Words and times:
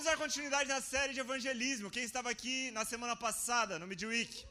Vamos 0.00 0.12
dar 0.12 0.26
continuidade 0.26 0.66
na 0.66 0.80
série 0.80 1.12
de 1.12 1.20
evangelismo. 1.20 1.90
Quem 1.90 2.04
estava 2.04 2.30
aqui 2.30 2.70
na 2.70 2.86
semana 2.86 3.14
passada, 3.14 3.78
no 3.78 3.86
Midweek? 3.86 4.46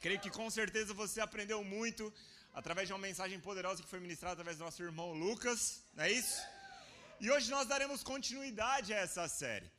Creio 0.00 0.18
que 0.18 0.30
com 0.38 0.50
certeza 0.50 0.92
você 0.92 1.20
aprendeu 1.20 1.62
muito 1.62 2.12
através 2.52 2.88
de 2.88 2.92
uma 2.92 2.98
mensagem 2.98 3.38
poderosa 3.38 3.84
que 3.84 3.88
foi 3.88 4.00
ministrada 4.00 4.32
através 4.32 4.58
do 4.58 4.64
nosso 4.64 4.82
irmão 4.82 5.12
Lucas, 5.12 5.60
não 5.94 6.02
é 6.02 6.10
isso? 6.10 6.42
E 7.20 7.30
hoje 7.30 7.52
nós 7.52 7.68
daremos 7.68 8.02
continuidade 8.02 8.92
a 8.92 8.96
essa 8.96 9.28
série. 9.28 9.70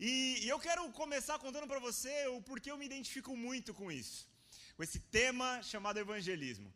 E, 0.00 0.40
e 0.44 0.48
eu 0.48 0.58
quero 0.58 0.82
começar 0.90 1.38
contando 1.38 1.68
para 1.68 1.78
você 1.78 2.26
o 2.26 2.42
porquê 2.42 2.72
eu 2.72 2.76
me 2.76 2.86
identifico 2.86 3.36
muito 3.36 3.72
com 3.72 3.92
isso, 3.92 4.28
com 4.76 4.82
esse 4.82 4.98
tema 4.98 5.62
chamado 5.62 6.00
evangelismo. 6.00 6.74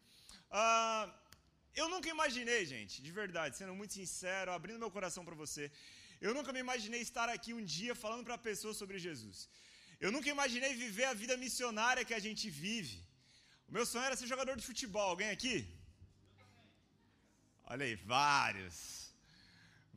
Uh, 0.53 1.11
eu 1.75 1.89
nunca 1.89 2.09
imaginei, 2.09 2.65
gente, 2.75 3.03
de 3.03 3.11
verdade, 3.11 3.57
sendo 3.57 3.75
muito 3.75 3.95
sincero, 3.95 4.53
abrindo 4.53 4.79
meu 4.79 4.93
coração 4.93 5.25
para 5.25 5.35
você, 5.35 5.73
eu 6.27 6.33
nunca 6.37 6.53
me 6.55 6.61
imaginei 6.67 7.01
estar 7.09 7.29
aqui 7.37 7.53
um 7.59 7.65
dia 7.77 7.95
falando 8.03 8.25
para 8.29 8.37
pessoas 8.49 8.77
sobre 8.83 8.99
Jesus. 9.07 9.49
Eu 10.05 10.11
nunca 10.15 10.29
imaginei 10.37 10.73
viver 10.85 11.07
a 11.11 11.19
vida 11.23 11.37
missionária 11.45 12.05
que 12.09 12.17
a 12.19 12.23
gente 12.27 12.47
vive. 12.65 12.99
O 13.69 13.73
meu 13.77 13.85
sonho 13.91 14.07
era 14.09 14.17
ser 14.21 14.29
jogador 14.33 14.57
de 14.61 14.67
futebol. 14.71 15.09
Alguém 15.11 15.31
aqui? 15.37 15.57
Olha 17.73 17.85
aí, 17.87 17.95
vários. 18.17 18.77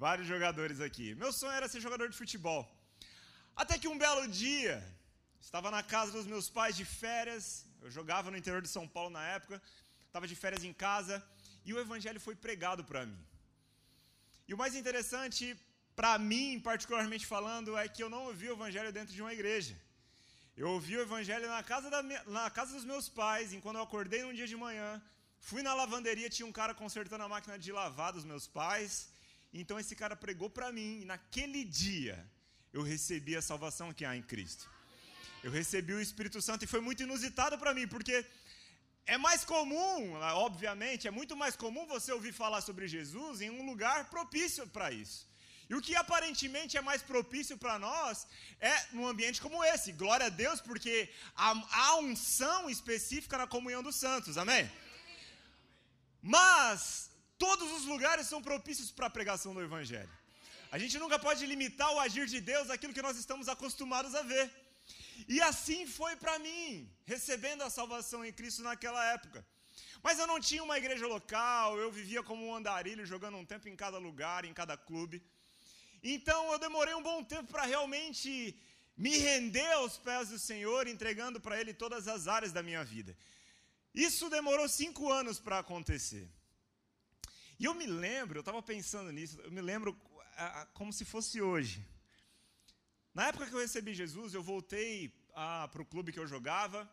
Vários 0.05 0.28
jogadores 0.34 0.80
aqui. 0.88 1.08
Meu 1.23 1.31
sonho 1.40 1.58
era 1.59 1.68
ser 1.73 1.81
jogador 1.88 2.08
de 2.12 2.18
futebol. 2.22 2.62
Até 3.56 3.78
que 3.81 3.88
um 3.94 3.98
belo 4.06 4.23
dia, 4.28 4.76
estava 5.48 5.70
na 5.76 5.84
casa 5.94 6.12
dos 6.17 6.28
meus 6.34 6.50
pais 6.58 6.76
de 6.80 6.86
férias. 7.02 7.45
Eu 7.84 7.92
jogava 8.00 8.31
no 8.31 8.38
interior 8.42 8.62
de 8.62 8.72
São 8.78 8.88
Paulo 8.95 9.12
na 9.17 9.26
época. 9.38 9.62
Estava 10.08 10.28
de 10.31 10.36
férias 10.44 10.64
em 10.70 10.73
casa. 10.73 11.16
E 11.64 11.73
o 11.73 11.80
evangelho 11.86 12.20
foi 12.28 12.36
pregado 12.36 12.84
para 12.84 13.06
mim. 13.06 13.22
E 14.48 14.53
o 14.56 14.59
mais 14.62 14.76
interessante, 14.81 15.44
para 16.02 16.18
mim, 16.18 16.60
particularmente 16.60 17.26
falando, 17.34 17.78
é 17.78 17.88
que 17.88 18.02
eu 18.04 18.09
não 18.14 18.22
ouvi 18.30 18.46
o 18.50 18.54
evangelho 18.54 18.92
dentro 18.92 19.14
de 19.14 19.22
uma 19.22 19.34
igreja. 19.38 19.76
Eu 20.58 20.68
ouvi 20.76 20.98
o 20.98 21.02
evangelho 21.08 21.48
na 21.48 21.62
casa, 21.62 21.92
da, 21.92 22.02
na 22.38 22.50
casa 22.50 22.73
dos 22.78 22.86
meus 22.92 23.08
pais, 23.08 23.53
enquanto 23.53 23.75
eu 23.75 23.84
acordei 23.84 24.23
num 24.23 24.34
dia 24.34 24.48
de 24.48 24.58
manhã, 24.58 24.90
fui 25.50 25.62
na 25.62 25.75
lavanderia, 25.75 26.28
tinha 26.28 26.48
um 26.48 26.58
cara 26.59 26.73
consertando 26.73 27.23
a 27.23 27.30
máquina 27.30 27.56
de 27.66 27.72
lavar 27.72 28.12
dos 28.14 28.25
meus 28.25 28.48
pais. 28.48 29.09
Então 29.53 29.80
esse 29.80 29.95
cara 29.95 30.16
pregou 30.16 30.50
para 30.50 30.72
mim, 30.72 31.02
e 31.03 31.06
naquele 31.06 31.64
dia 31.64 32.18
eu 32.73 32.81
recebi 32.81 33.36
a 33.36 33.42
salvação 33.52 33.94
que 33.94 34.03
há 34.03 34.16
em 34.18 34.23
Cristo. 34.23 34.68
Eu 35.44 35.52
recebi 35.52 35.94
o 35.94 36.02
Espírito 36.02 36.42
Santo 36.42 36.66
e 36.66 36.73
foi 36.75 36.81
muito 36.81 37.03
inusitado 37.03 37.59
para 37.59 37.75
mim, 37.75 37.88
porque 37.88 38.25
é 39.06 39.20
mais 39.20 39.44
comum, 39.45 40.16
obviamente, 40.50 41.08
é 41.08 41.12
muito 41.12 41.38
mais 41.38 41.56
comum 41.56 41.86
você 41.86 42.12
ouvir 42.12 42.34
falar 42.34 42.62
sobre 42.62 42.88
Jesus 42.88 43.40
em 43.40 43.52
um 43.52 43.68
lugar 43.72 44.09
propício 44.09 44.66
para 44.66 44.92
isso. 44.92 45.30
E 45.72 45.75
o 45.77 45.81
que 45.86 45.94
aparentemente 46.00 46.73
é 46.80 46.81
mais 46.88 47.02
propício 47.09 47.55
para 47.64 47.75
nós 47.83 48.27
é 48.72 48.73
num 48.95 49.05
ambiente 49.11 49.39
como 49.44 49.64
esse. 49.73 49.94
Glória 50.02 50.25
a 50.25 50.33
Deus, 50.41 50.59
porque 50.69 50.94
há, 51.44 51.95
unção 52.08 52.69
específica 52.69 53.38
na 53.41 53.47
comunhão 53.53 53.81
dos 53.88 53.95
santos. 54.05 54.38
Amém? 54.44 54.63
Mas 56.22 56.81
todos 57.45 57.69
os 57.78 57.86
lugares 57.94 58.28
são 58.31 58.41
propícios 58.50 58.91
para 58.97 59.08
a 59.08 59.16
pregação 59.17 59.53
do 59.53 59.63
Evangelho. 59.69 60.13
A 60.75 60.78
gente 60.81 61.00
nunca 61.03 61.17
pode 61.28 61.45
limitar 61.53 61.89
o 61.94 62.02
agir 62.06 62.28
de 62.35 62.41
Deus 62.52 62.69
àquilo 62.69 62.95
que 62.97 63.08
nós 63.08 63.17
estamos 63.23 63.47
acostumados 63.56 64.13
a 64.13 64.23
ver. 64.33 64.45
E 65.35 65.39
assim 65.50 65.81
foi 65.88 66.13
para 66.17 66.38
mim, 66.47 66.94
recebendo 67.16 67.61
a 67.63 67.75
salvação 67.80 68.25
em 68.25 68.33
Cristo 68.39 68.61
naquela 68.61 69.06
época. 69.17 69.39
Mas 70.03 70.19
eu 70.19 70.28
não 70.28 70.41
tinha 70.50 70.66
uma 70.69 70.78
igreja 70.83 71.08
local, 71.17 71.78
eu 71.80 71.89
vivia 72.00 72.22
como 72.22 72.45
um 72.45 72.56
andarilho, 72.61 73.11
jogando 73.13 73.38
um 73.38 73.45
tempo 73.45 73.69
em 73.69 73.78
cada 73.85 74.00
lugar, 74.09 74.44
em 74.44 74.53
cada 74.61 74.75
clube. 74.75 75.19
Então 76.03 76.52
eu 76.52 76.59
demorei 76.59 76.94
um 76.95 77.03
bom 77.03 77.23
tempo 77.23 77.52
para 77.52 77.63
realmente 77.63 78.55
me 78.97 79.17
render 79.17 79.71
aos 79.73 79.97
pés 79.97 80.30
do 80.30 80.39
Senhor, 80.39 80.88
entregando 80.88 81.39
para 81.39 81.59
Ele 81.59 81.73
todas 81.73 82.07
as 82.07 82.27
áreas 82.27 82.52
da 82.52 82.63
minha 82.63 82.83
vida. 82.83 83.16
Isso 83.94 84.29
demorou 84.29 84.67
cinco 84.67 85.11
anos 85.11 85.39
para 85.39 85.59
acontecer. 85.59 86.29
E 87.59 87.66
eu 87.66 87.73
me 87.73 87.85
lembro, 87.85 88.38
eu 88.38 88.41
estava 88.41 88.61
pensando 88.61 89.11
nisso, 89.11 89.40
eu 89.41 89.51
me 89.51 89.61
lembro 89.61 89.95
como 90.73 90.91
se 90.91 91.06
fosse 91.06 91.41
hoje. 91.41 91.85
Na 93.13 93.28
época 93.28 93.45
que 93.45 93.53
eu 93.53 93.59
recebi 93.59 93.94
Jesus, 93.94 94.34
eu 94.34 94.41
voltei 94.41 95.09
para 95.34 95.81
o 95.81 95.85
clube 95.85 96.11
que 96.11 96.19
eu 96.19 96.25
jogava 96.25 96.90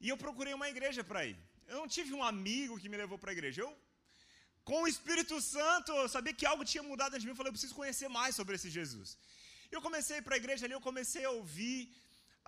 e 0.00 0.08
eu 0.08 0.16
procurei 0.16 0.54
uma 0.54 0.68
igreja 0.68 1.02
para 1.04 1.26
ir. 1.26 1.36
Eu 1.66 1.78
não 1.78 1.88
tive 1.88 2.14
um 2.14 2.22
amigo 2.22 2.78
que 2.78 2.88
me 2.88 2.96
levou 2.96 3.18
para 3.18 3.30
a 3.30 3.32
igreja. 3.32 3.62
Eu 3.62 3.76
com 4.68 4.78
o 4.82 4.88
Espírito 4.92 5.36
Santo, 5.54 5.90
eu 6.02 6.08
sabia 6.14 6.34
que 6.38 6.46
algo 6.52 6.64
tinha 6.70 6.84
mudado 6.90 7.10
dentro 7.12 7.22
de 7.24 7.26
mim. 7.26 7.34
Eu 7.34 7.40
falei, 7.40 7.50
eu 7.50 7.56
preciso 7.56 7.76
conhecer 7.80 8.08
mais 8.18 8.32
sobre 8.38 8.54
esse 8.56 8.68
Jesus. 8.76 9.08
Eu 9.74 9.80
comecei 9.86 10.18
para 10.24 10.34
a 10.36 10.40
igreja 10.42 10.62
ali, 10.66 10.74
eu 10.76 10.86
comecei 10.88 11.24
a 11.28 11.30
ouvir 11.38 11.78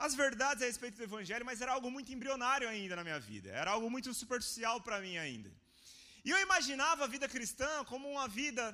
as 0.06 0.14
verdades 0.22 0.62
a 0.64 0.66
respeito 0.70 0.96
do 0.98 1.04
Evangelho, 1.10 1.46
mas 1.50 1.60
era 1.64 1.72
algo 1.76 1.88
muito 1.96 2.12
embrionário 2.16 2.68
ainda 2.72 2.96
na 2.98 3.04
minha 3.08 3.20
vida. 3.30 3.48
Era 3.60 3.70
algo 3.76 3.88
muito 3.94 4.12
superficial 4.22 4.76
para 4.86 5.00
mim 5.04 5.16
ainda. 5.24 5.50
E 6.26 6.30
eu 6.34 6.40
imaginava 6.46 7.04
a 7.04 7.12
vida 7.14 7.28
cristã 7.36 7.70
como 7.92 8.10
uma 8.16 8.26
vida. 8.40 8.64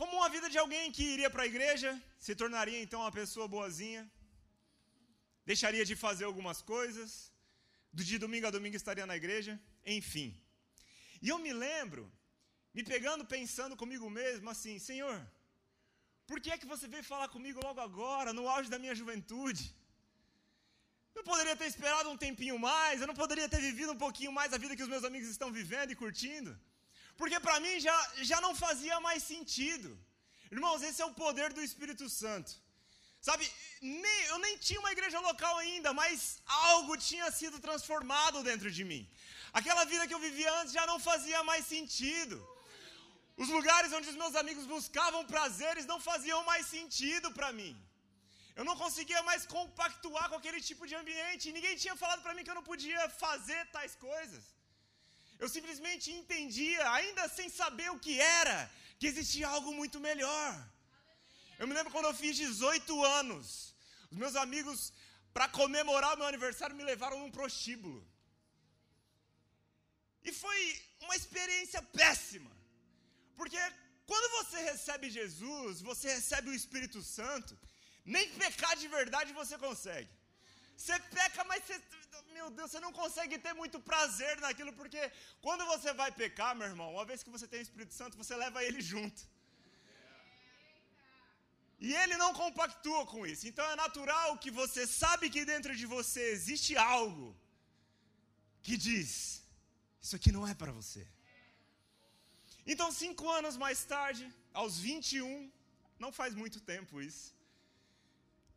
Como 0.00 0.12
uma 0.20 0.28
vida 0.36 0.50
de 0.54 0.58
alguém 0.64 0.92
que 0.96 1.04
iria 1.14 1.30
para 1.34 1.44
a 1.44 1.50
igreja, 1.54 1.90
se 2.26 2.34
tornaria 2.42 2.80
então 2.84 3.00
uma 3.00 3.12
pessoa 3.20 3.48
boazinha, 3.54 4.02
deixaria 5.50 5.84
de 5.90 5.96
fazer 6.04 6.24
algumas 6.30 6.60
coisas, 6.74 7.32
dia 7.94 8.18
domingo 8.18 8.46
a 8.46 8.56
domingo 8.58 8.76
estaria 8.82 9.06
na 9.12 9.16
igreja, 9.22 9.60
enfim. 9.98 10.28
E 11.24 11.28
eu 11.32 11.38
me 11.44 11.52
lembro, 11.66 12.02
me 12.76 12.82
pegando 12.92 13.24
pensando 13.36 13.74
comigo 13.82 14.08
mesmo 14.20 14.48
assim: 14.54 14.74
Senhor, 14.88 15.16
por 16.30 16.38
que 16.42 16.50
é 16.54 16.58
que 16.60 16.72
você 16.72 16.86
veio 16.94 17.10
falar 17.12 17.28
comigo 17.36 17.60
logo 17.66 17.80
agora, 17.88 18.32
no 18.38 18.48
auge 18.54 18.72
da 18.74 18.80
minha 18.84 18.96
juventude? 19.00 19.64
Não 21.16 21.24
poderia 21.30 21.56
ter 21.60 21.68
esperado 21.72 22.10
um 22.10 22.20
tempinho 22.26 22.58
mais, 22.58 23.00
eu 23.00 23.10
não 23.10 23.18
poderia 23.22 23.48
ter 23.52 23.60
vivido 23.68 23.92
um 23.92 24.02
pouquinho 24.04 24.32
mais 24.38 24.52
a 24.52 24.62
vida 24.62 24.76
que 24.76 24.86
os 24.86 24.92
meus 24.94 25.04
amigos 25.08 25.28
estão 25.28 25.50
vivendo 25.60 25.90
e 25.92 26.00
curtindo. 26.02 26.52
Porque 27.20 27.38
para 27.46 27.60
mim 27.64 27.74
já, 27.86 27.96
já 28.30 28.40
não 28.46 28.54
fazia 28.64 28.98
mais 29.08 29.22
sentido. 29.32 29.90
Irmãos, 30.56 30.82
esse 30.88 31.00
é 31.02 31.06
o 31.06 31.18
poder 31.24 31.52
do 31.52 31.62
Espírito 31.68 32.06
Santo. 32.08 32.52
Sabe, 33.28 33.44
nem, 33.80 34.18
eu 34.32 34.38
nem 34.44 34.54
tinha 34.66 34.80
uma 34.80 34.92
igreja 34.96 35.20
local 35.20 35.54
ainda, 35.58 35.90
mas 36.00 36.42
algo 36.46 36.96
tinha 36.96 37.30
sido 37.30 37.60
transformado 37.66 38.42
dentro 38.42 38.70
de 38.76 38.84
mim. 38.90 39.02
Aquela 39.60 39.84
vida 39.92 40.06
que 40.08 40.14
eu 40.16 40.24
vivia 40.28 40.50
antes 40.60 40.72
já 40.78 40.84
não 40.90 40.98
fazia 41.10 41.40
mais 41.50 41.64
sentido. 41.74 42.36
Os 43.42 43.48
lugares 43.56 43.92
onde 43.98 44.08
os 44.12 44.18
meus 44.22 44.34
amigos 44.42 44.66
buscavam 44.74 45.22
prazeres 45.32 45.86
não 45.92 45.98
faziam 46.10 46.40
mais 46.50 46.66
sentido 46.66 47.30
para 47.38 47.50
mim. 47.58 47.74
Eu 48.58 48.64
não 48.68 48.76
conseguia 48.82 49.22
mais 49.28 49.42
compactuar 49.46 50.28
com 50.30 50.38
aquele 50.38 50.60
tipo 50.68 50.86
de 50.86 50.94
ambiente. 50.94 51.52
Ninguém 51.58 51.76
tinha 51.82 51.96
falado 52.02 52.22
para 52.24 52.34
mim 52.34 52.44
que 52.44 52.52
eu 52.52 52.60
não 52.60 52.68
podia 52.72 53.08
fazer 53.24 53.60
tais 53.76 53.94
coisas. 54.08 54.42
Eu 55.42 55.48
simplesmente 55.48 56.12
entendia, 56.18 56.82
ainda 56.98 57.22
sem 57.28 57.48
saber 57.48 57.90
o 57.90 57.98
que 57.98 58.14
era, 58.20 58.58
que 58.98 59.06
existia 59.12 59.48
algo 59.48 59.72
muito 59.80 59.98
melhor. 60.08 60.50
Eu 61.58 61.66
me 61.66 61.74
lembro 61.74 61.92
quando 61.94 62.08
eu 62.10 62.14
fiz 62.14 62.36
18 62.36 63.04
anos. 63.20 63.74
Os 64.10 64.18
meus 64.22 64.36
amigos, 64.36 64.92
para 65.34 65.48
comemorar 65.48 66.14
o 66.14 66.18
meu 66.18 66.26
aniversário, 66.26 66.76
me 66.76 66.84
levaram 66.84 67.18
num 67.18 67.30
prostíbulo. 67.30 68.00
E 70.24 70.32
foi 70.32 70.60
uma 71.00 71.16
experiência 71.16 71.82
péssima. 72.00 72.50
Porque 73.38 73.60
quando 74.06 74.28
você 74.38 74.58
recebe 74.70 75.10
Jesus, 75.10 75.80
você 75.80 76.08
recebe 76.14 76.50
o 76.50 76.58
Espírito 76.60 77.02
Santo, 77.02 77.58
nem 78.04 78.28
pecar 78.42 78.76
de 78.76 78.88
verdade 78.88 79.32
você 79.32 79.56
consegue. 79.58 80.10
Você 80.76 80.98
peca, 81.16 81.44
mas 81.44 81.62
você, 81.64 81.80
meu 82.32 82.50
Deus, 82.50 82.70
você 82.70 82.80
não 82.80 82.92
consegue 82.92 83.38
ter 83.38 83.52
muito 83.52 83.78
prazer 83.80 84.40
naquilo, 84.40 84.72
porque 84.72 85.02
quando 85.40 85.64
você 85.66 85.92
vai 85.92 86.10
pecar, 86.10 86.56
meu 86.56 86.66
irmão, 86.66 86.92
uma 86.92 87.04
vez 87.04 87.22
que 87.22 87.30
você 87.30 87.46
tem 87.46 87.60
o 87.60 87.68
Espírito 87.68 87.94
Santo, 87.94 88.16
você 88.16 88.34
leva 88.34 88.64
ele 88.64 88.80
junto. 88.80 89.22
E 91.86 91.92
ele 92.00 92.16
não 92.16 92.32
compactua 92.32 93.04
com 93.12 93.26
isso. 93.26 93.46
Então 93.48 93.64
é 93.70 93.76
natural 93.76 94.38
que 94.38 94.50
você 94.50 94.86
sabe 94.86 95.28
que 95.28 95.44
dentro 95.44 95.74
de 95.74 95.86
você 95.86 96.20
existe 96.36 96.76
algo 96.76 97.36
que 98.62 98.76
diz: 98.76 99.41
isso 100.04 100.16
aqui 100.18 100.30
não 100.36 100.44
é 100.52 100.54
para 100.62 100.72
você. 100.78 101.02
Então, 102.72 102.88
cinco 103.02 103.24
anos 103.38 103.56
mais 103.64 103.78
tarde, 103.94 104.24
aos 104.60 104.78
21, 104.86 105.50
não 105.98 106.10
faz 106.20 106.32
muito 106.42 106.58
tempo 106.72 107.00
isso, 107.10 107.26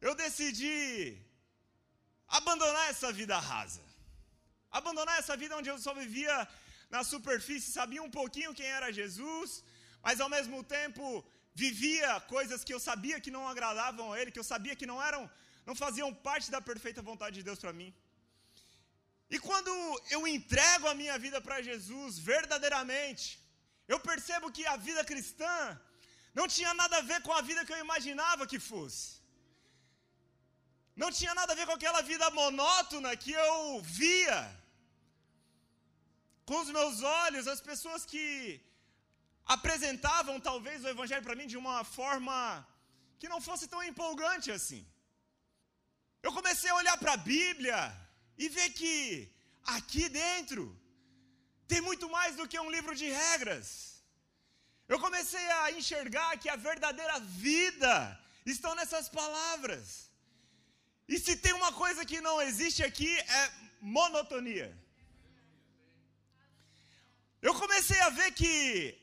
eu 0.07 0.13
decidi 0.23 1.17
abandonar 2.39 2.85
essa 2.93 3.11
vida 3.19 3.37
rasa. 3.51 3.83
Abandonar 4.79 5.17
essa 5.19 5.35
vida 5.41 5.57
onde 5.59 5.69
eu 5.69 5.77
só 5.85 5.93
vivia 5.93 6.35
na 6.95 7.03
superfície, 7.13 7.71
sabia 7.79 8.03
um 8.07 8.13
pouquinho 8.19 8.55
quem 8.59 8.69
era 8.77 8.95
Jesus, 8.99 9.63
mas 10.05 10.19
ao 10.19 10.29
mesmo 10.35 10.63
tempo 10.77 11.03
vivia 11.63 12.19
coisas 12.35 12.63
que 12.63 12.73
eu 12.75 12.81
sabia 12.89 13.21
que 13.23 13.35
não 13.35 13.47
agradavam 13.51 14.11
a 14.11 14.19
Ele, 14.19 14.33
que 14.35 14.41
eu 14.43 14.49
sabia 14.53 14.75
que 14.79 14.89
não 14.91 14.99
eram, 15.09 15.23
não 15.65 15.75
faziam 15.83 16.09
parte 16.13 16.49
da 16.55 16.61
perfeita 16.69 17.01
vontade 17.01 17.37
de 17.37 17.43
Deus 17.49 17.59
para 17.63 17.73
mim. 17.79 17.89
E 19.35 19.39
quando 19.47 19.71
eu 20.15 20.21
entrego 20.35 20.85
a 20.89 20.95
minha 21.01 21.17
vida 21.25 21.39
para 21.45 21.63
Jesus 21.69 22.17
verdadeiramente, 22.31 23.25
eu 23.93 23.99
percebo 24.09 24.53
que 24.55 24.65
a 24.73 24.77
vida 24.87 25.03
cristã 25.11 25.57
Não 26.39 26.45
tinha 26.55 26.71
nada 26.79 26.95
a 26.97 27.05
ver 27.09 27.19
com 27.25 27.33
a 27.39 27.41
vida 27.49 27.63
que 27.65 27.73
eu 27.73 27.81
imaginava 27.83 28.47
que 28.51 28.59
fosse. 28.71 29.05
Não 31.01 31.09
tinha 31.17 31.33
nada 31.39 31.51
a 31.53 31.57
ver 31.59 31.65
com 31.67 31.75
aquela 31.77 32.01
vida 32.09 32.27
monótona 32.39 33.11
que 33.23 33.33
eu 33.45 33.57
via 33.99 34.39
com 36.49 36.57
os 36.63 36.69
meus 36.77 36.97
olhos, 37.23 37.51
as 37.53 37.61
pessoas 37.69 38.01
que 38.11 38.25
apresentavam 39.57 40.35
talvez 40.49 40.83
o 40.83 40.91
Evangelho 40.95 41.25
para 41.27 41.37
mim 41.39 41.47
de 41.53 41.57
uma 41.63 41.77
forma 41.97 42.37
que 43.19 43.31
não 43.33 43.41
fosse 43.47 43.67
tão 43.73 43.83
empolgante 43.91 44.49
assim. 44.57 44.83
Eu 46.25 46.33
comecei 46.39 46.69
a 46.71 46.79
olhar 46.81 46.97
para 47.03 47.13
a 47.13 47.23
Bíblia 47.33 47.79
e 48.37 48.49
ver 48.49 48.69
que 48.71 49.31
aqui 49.63 50.07
dentro 50.09 50.63
tem 51.67 51.81
muito 51.81 52.07
mais 52.09 52.35
do 52.35 52.47
que 52.47 52.59
um 52.59 52.69
livro 52.69 52.93
de 52.95 53.07
regras. 53.09 53.67
Eu 54.87 54.99
comecei 54.99 55.45
a 55.59 55.71
enxergar 55.71 56.37
que 56.37 56.49
a 56.49 56.55
verdadeira 56.55 57.19
vida 57.19 58.19
estão 58.45 58.75
nessas 58.75 59.07
palavras. 59.09 60.11
E 61.07 61.17
se 61.19 61.35
tem 61.35 61.53
uma 61.53 61.71
coisa 61.71 62.05
que 62.05 62.21
não 62.21 62.41
existe 62.41 62.83
aqui 62.83 63.11
é 63.17 63.51
monotonia. 63.81 64.69
Eu 67.41 67.53
comecei 67.53 67.99
a 68.01 68.09
ver 68.09 68.31
que 68.31 68.97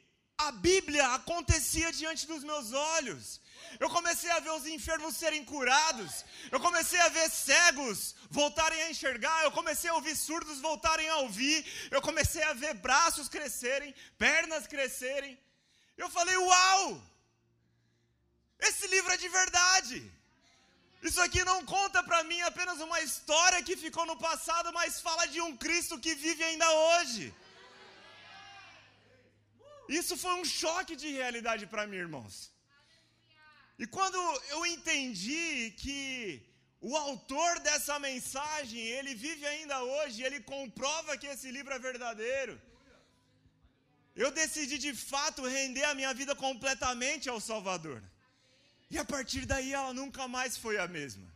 a 0.49 0.53
Bíblia 0.53 1.07
acontecia 1.15 1.93
diante 1.93 2.27
dos 2.27 2.43
meus 2.43 2.73
olhos. 2.73 3.41
Eu 3.81 3.89
comecei 3.97 4.31
a 4.31 4.41
ver 4.41 4.51
os 4.51 4.67
enfermos 4.67 5.17
serem 5.17 5.45
curados. 5.45 6.25
Eu 6.51 6.61
comecei 6.61 7.01
a 7.01 7.09
ver 7.09 7.29
cegos 7.31 8.15
voltarem 8.31 8.81
a 8.83 8.91
enxergar. 8.91 9.39
Eu 9.43 9.53
comecei 9.53 9.89
a 9.91 9.95
ouvir 9.95 10.17
surdos 10.17 10.61
voltarem 10.61 11.09
a 11.09 11.19
ouvir. 11.19 11.59
Eu 11.91 12.03
comecei 12.09 12.43
a 12.43 12.53
ver 12.53 12.75
braços 12.75 13.29
crescerem, 13.29 13.95
pernas 14.19 14.67
crescerem. 14.67 15.39
Eu 15.97 16.11
falei: 16.11 16.37
Uau! 16.37 17.03
Esse 18.59 18.87
livro 18.89 19.13
é 19.13 19.17
de 19.17 19.29
verdade. 19.29 19.97
Isso 21.03 21.21
aqui 21.21 21.43
não 21.45 21.65
conta 21.65 22.01
para 22.09 22.23
mim 22.25 22.41
apenas 22.43 22.81
uma 22.81 23.01
história 23.01 23.63
que 23.63 23.77
ficou 23.77 24.05
no 24.07 24.17
passado, 24.17 24.73
mas 24.73 25.01
fala 25.01 25.27
de 25.27 25.41
um 25.41 25.57
Cristo 25.57 25.99
que 25.99 26.15
vive 26.15 26.45
ainda 26.45 26.69
hoje. 26.71 27.35
Isso 30.01 30.15
foi 30.23 30.35
um 30.41 30.47
choque 30.61 30.95
de 31.03 31.09
realidade 31.21 31.65
para 31.73 31.87
mim, 31.89 31.99
irmãos. 32.07 32.35
E 33.83 33.87
quando 33.95 34.19
eu 34.55 34.61
entendi 34.75 35.75
que 35.83 36.03
o 36.91 36.93
autor 36.97 37.53
dessa 37.67 37.97
mensagem, 38.09 38.81
ele 38.97 39.13
vive 39.27 39.45
ainda 39.53 39.77
hoje, 39.95 40.23
ele 40.27 40.41
comprova 40.55 41.17
que 41.21 41.29
esse 41.35 41.51
livro 41.57 41.73
é 41.75 41.79
verdadeiro. 41.79 42.55
Eu 44.23 44.31
decidi 44.31 44.79
de 44.87 44.93
fato 44.95 45.47
render 45.59 45.85
a 45.85 45.95
minha 45.99 46.13
vida 46.21 46.35
completamente 46.47 47.29
ao 47.29 47.41
Salvador. 47.51 48.03
E 48.91 48.99
a 48.99 49.05
partir 49.13 49.45
daí 49.53 49.73
ela 49.73 49.93
nunca 50.01 50.27
mais 50.37 50.57
foi 50.65 50.77
a 50.79 50.89
mesma. 50.97 51.29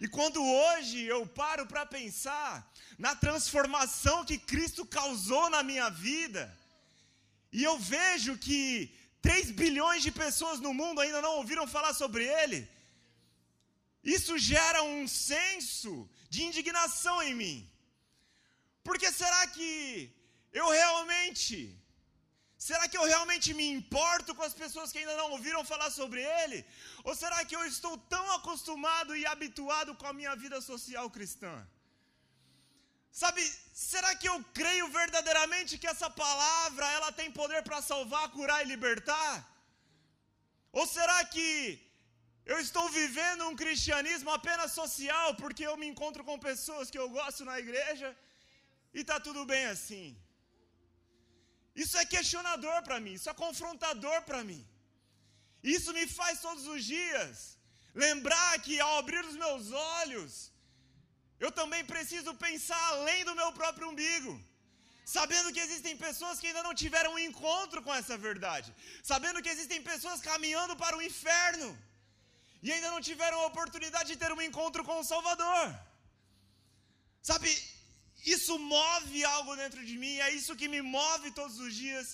E 0.00 0.08
quando 0.08 0.44
hoje 0.44 0.98
eu 1.04 1.20
paro 1.42 1.64
para 1.66 1.84
pensar 1.86 2.50
na 2.98 3.14
transformação 3.14 4.24
que 4.24 4.38
Cristo 4.52 4.84
causou 4.84 5.48
na 5.48 5.62
minha 5.62 5.88
vida, 5.90 6.42
e 7.52 7.62
eu 7.62 7.78
vejo 7.78 8.38
que 8.38 8.62
3 9.20 9.50
bilhões 9.62 10.02
de 10.02 10.10
pessoas 10.10 10.58
no 10.60 10.72
mundo 10.72 11.00
ainda 11.00 11.20
não 11.20 11.36
ouviram 11.40 11.66
falar 11.66 11.92
sobre 11.92 12.24
ele. 12.24 12.68
Isso 14.02 14.36
gera 14.38 14.82
um 14.82 15.06
senso 15.06 15.92
de 16.28 16.42
indignação 16.42 17.22
em 17.22 17.34
mim. 17.34 17.70
Porque 18.82 19.12
será 19.12 19.46
que 19.46 19.70
eu 20.52 20.68
realmente 20.70 21.56
Será 22.66 22.86
que 22.88 22.96
eu 22.96 23.04
realmente 23.12 23.52
me 23.52 23.68
importo 23.68 24.36
com 24.36 24.44
as 24.48 24.54
pessoas 24.54 24.92
que 24.92 24.98
ainda 24.98 25.16
não 25.16 25.32
ouviram 25.32 25.64
falar 25.64 25.90
sobre 25.90 26.20
ele? 26.42 26.64
Ou 27.02 27.12
será 27.12 27.44
que 27.44 27.56
eu 27.56 27.64
estou 27.64 27.98
tão 28.14 28.24
acostumado 28.36 29.16
e 29.16 29.26
habituado 29.26 29.96
com 29.96 30.06
a 30.06 30.12
minha 30.12 30.36
vida 30.36 30.60
social 30.60 31.10
cristã? 31.10 31.52
Sabe, 33.20 33.42
será 33.74 34.10
que 34.20 34.28
eu 34.28 34.36
creio 34.58 34.88
verdadeiramente 34.88 35.78
que 35.80 35.86
essa 35.86 36.08
palavra 36.08 36.86
ela 36.96 37.12
tem 37.12 37.30
poder 37.30 37.62
para 37.62 37.82
salvar, 37.82 38.30
curar 38.30 38.60
e 38.62 38.70
libertar? 38.74 39.34
Ou 40.72 40.86
será 40.86 41.18
que 41.34 41.48
eu 42.52 42.58
estou 42.58 42.88
vivendo 42.88 43.46
um 43.48 43.56
cristianismo 43.62 44.30
apenas 44.30 44.72
social 44.72 45.34
porque 45.34 45.64
eu 45.66 45.76
me 45.76 45.86
encontro 45.86 46.24
com 46.24 46.38
pessoas 46.38 46.90
que 46.90 46.98
eu 47.02 47.08
gosto 47.18 47.44
na 47.44 47.58
igreja 47.64 48.16
e 48.94 49.00
está 49.02 49.20
tudo 49.20 49.44
bem 49.44 49.66
assim? 49.66 50.06
Isso 51.74 51.96
é 51.98 52.04
questionador 52.06 52.82
para 52.82 52.98
mim, 52.98 53.14
isso 53.18 53.30
é 53.30 53.34
confrontador 53.34 54.22
para 54.22 54.42
mim. 54.42 54.62
Isso 55.62 55.92
me 55.92 56.06
faz 56.06 56.40
todos 56.40 56.66
os 56.66 56.84
dias 56.84 57.58
lembrar 57.94 58.58
que 58.62 58.80
ao 58.80 58.98
abrir 58.98 59.24
os 59.24 59.36
meus 59.36 59.70
olhos, 59.70 60.51
eu 61.44 61.50
também 61.60 61.82
preciso 61.92 62.32
pensar 62.46 62.82
além 62.94 63.20
do 63.28 63.34
meu 63.40 63.50
próprio 63.60 63.88
umbigo. 63.90 64.32
Sabendo 65.14 65.52
que 65.54 65.62
existem 65.66 65.94
pessoas 66.06 66.38
que 66.40 66.48
ainda 66.48 66.62
não 66.66 66.74
tiveram 66.82 67.10
um 67.14 67.22
encontro 67.28 67.78
com 67.86 67.92
essa 68.00 68.16
verdade. 68.26 68.68
Sabendo 69.10 69.42
que 69.44 69.52
existem 69.54 69.80
pessoas 69.90 70.20
caminhando 70.28 70.74
para 70.82 70.96
o 70.98 71.02
inferno. 71.08 71.68
E 72.64 72.70
ainda 72.74 72.90
não 72.94 73.00
tiveram 73.08 73.38
a 73.40 73.48
oportunidade 73.52 74.10
de 74.12 74.20
ter 74.22 74.32
um 74.36 74.42
encontro 74.48 74.84
com 74.88 74.98
o 75.00 75.08
Salvador. 75.12 75.64
Sabe, 77.30 77.50
isso 78.34 78.54
move 78.74 79.24
algo 79.36 79.56
dentro 79.62 79.82
de 79.88 79.96
mim, 80.02 80.14
é 80.26 80.30
isso 80.38 80.58
que 80.60 80.68
me 80.74 80.80
move 80.96 81.32
todos 81.40 81.58
os 81.66 81.74
dias. 81.82 82.06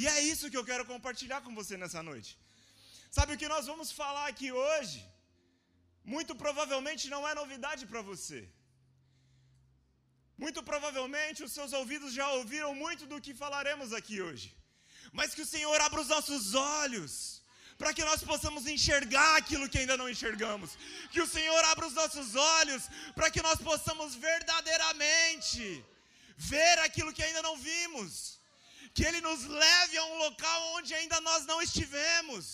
E 0.00 0.08
é 0.14 0.18
isso 0.32 0.50
que 0.50 0.58
eu 0.60 0.68
quero 0.70 0.84
compartilhar 0.92 1.40
com 1.44 1.54
você 1.60 1.76
nessa 1.82 2.02
noite. 2.10 2.32
Sabe 3.16 3.32
o 3.34 3.40
que 3.40 3.52
nós 3.54 3.66
vamos 3.72 3.92
falar 4.00 4.26
aqui 4.32 4.50
hoje? 4.64 4.98
Muito 6.14 6.34
provavelmente 6.44 7.04
não 7.14 7.22
é 7.30 7.34
novidade 7.42 7.84
para 7.92 8.02
você. 8.10 8.40
Muito 10.42 10.60
provavelmente 10.70 11.44
os 11.46 11.52
seus 11.56 11.72
ouvidos 11.80 12.12
já 12.18 12.28
ouviram 12.38 12.70
muito 12.84 13.02
do 13.10 13.20
que 13.24 13.32
falaremos 13.42 13.90
aqui 13.98 14.16
hoje. 14.26 14.48
Mas 15.18 15.34
que 15.34 15.42
o 15.44 15.50
Senhor 15.52 15.78
abra 15.86 16.00
os 16.04 16.08
nossos 16.14 16.42
olhos 16.80 17.12
para 17.80 17.92
que 17.96 18.04
nós 18.08 18.20
possamos 18.30 18.66
enxergar 18.74 19.36
aquilo 19.36 19.68
que 19.68 19.78
ainda 19.80 19.96
não 20.00 20.08
enxergamos. 20.14 20.70
Que 21.12 21.22
o 21.24 21.28
Senhor 21.34 21.62
abra 21.66 21.86
os 21.86 21.94
nossos 22.00 22.34
olhos 22.58 22.82
para 23.14 23.30
que 23.34 23.44
nós 23.48 23.60
possamos 23.70 24.16
verdadeiramente 24.16 25.64
ver 26.54 26.76
aquilo 26.86 27.14
que 27.16 27.24
ainda 27.26 27.42
não 27.48 27.56
vimos. 27.68 28.12
Que 28.94 29.04
Ele 29.08 29.20
nos 29.28 29.44
leve 29.44 29.96
a 29.98 30.04
um 30.10 30.18
local 30.26 30.60
onde 30.76 30.92
ainda 31.00 31.20
nós 31.20 31.46
não 31.46 31.60
estivemos 31.68 32.44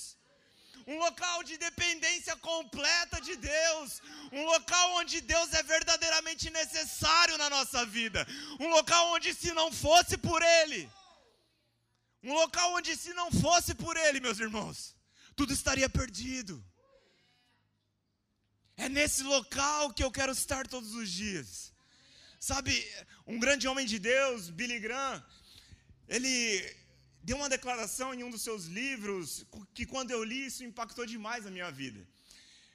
um 0.88 0.98
local 0.98 1.42
de 1.48 1.58
dependência 1.58 2.34
completa 2.50 3.20
de 3.20 3.36
Deus, 3.36 4.00
um 4.32 4.44
local 4.46 4.94
onde 5.00 5.20
Deus 5.20 5.52
é 5.52 5.62
verdadeiramente 5.62 6.48
necessário 6.48 7.36
na 7.36 7.50
nossa 7.50 7.84
vida, 7.84 8.26
um 8.58 8.68
local 8.68 9.12
onde 9.12 9.34
se 9.34 9.52
não 9.52 9.70
fosse 9.70 10.16
por 10.16 10.40
Ele, 10.42 10.90
um 12.22 12.32
local 12.32 12.72
onde 12.72 12.96
se 12.96 13.12
não 13.12 13.30
fosse 13.30 13.74
por 13.74 13.98
Ele, 13.98 14.18
meus 14.18 14.40
irmãos, 14.40 14.96
tudo 15.36 15.52
estaria 15.52 15.90
perdido. 15.90 16.64
É 18.78 18.88
nesse 18.88 19.22
local 19.22 19.92
que 19.92 20.02
eu 20.02 20.10
quero 20.10 20.32
estar 20.32 20.66
todos 20.66 20.94
os 20.94 21.10
dias. 21.10 21.70
Sabe, 22.40 22.72
um 23.26 23.38
grande 23.38 23.68
homem 23.68 23.84
de 23.84 23.98
Deus, 23.98 24.48
Billy 24.48 24.78
Graham, 24.78 25.22
ele 26.08 26.64
deu 27.22 27.36
uma 27.36 27.48
declaração 27.48 28.14
em 28.14 28.22
um 28.24 28.30
dos 28.30 28.42
seus 28.42 28.64
livros 28.64 29.46
que 29.74 29.86
quando 29.86 30.10
eu 30.10 30.22
li 30.24 30.46
isso 30.46 30.64
impactou 30.64 31.06
demais 31.06 31.46
a 31.46 31.50
minha 31.50 31.70
vida. 31.70 32.06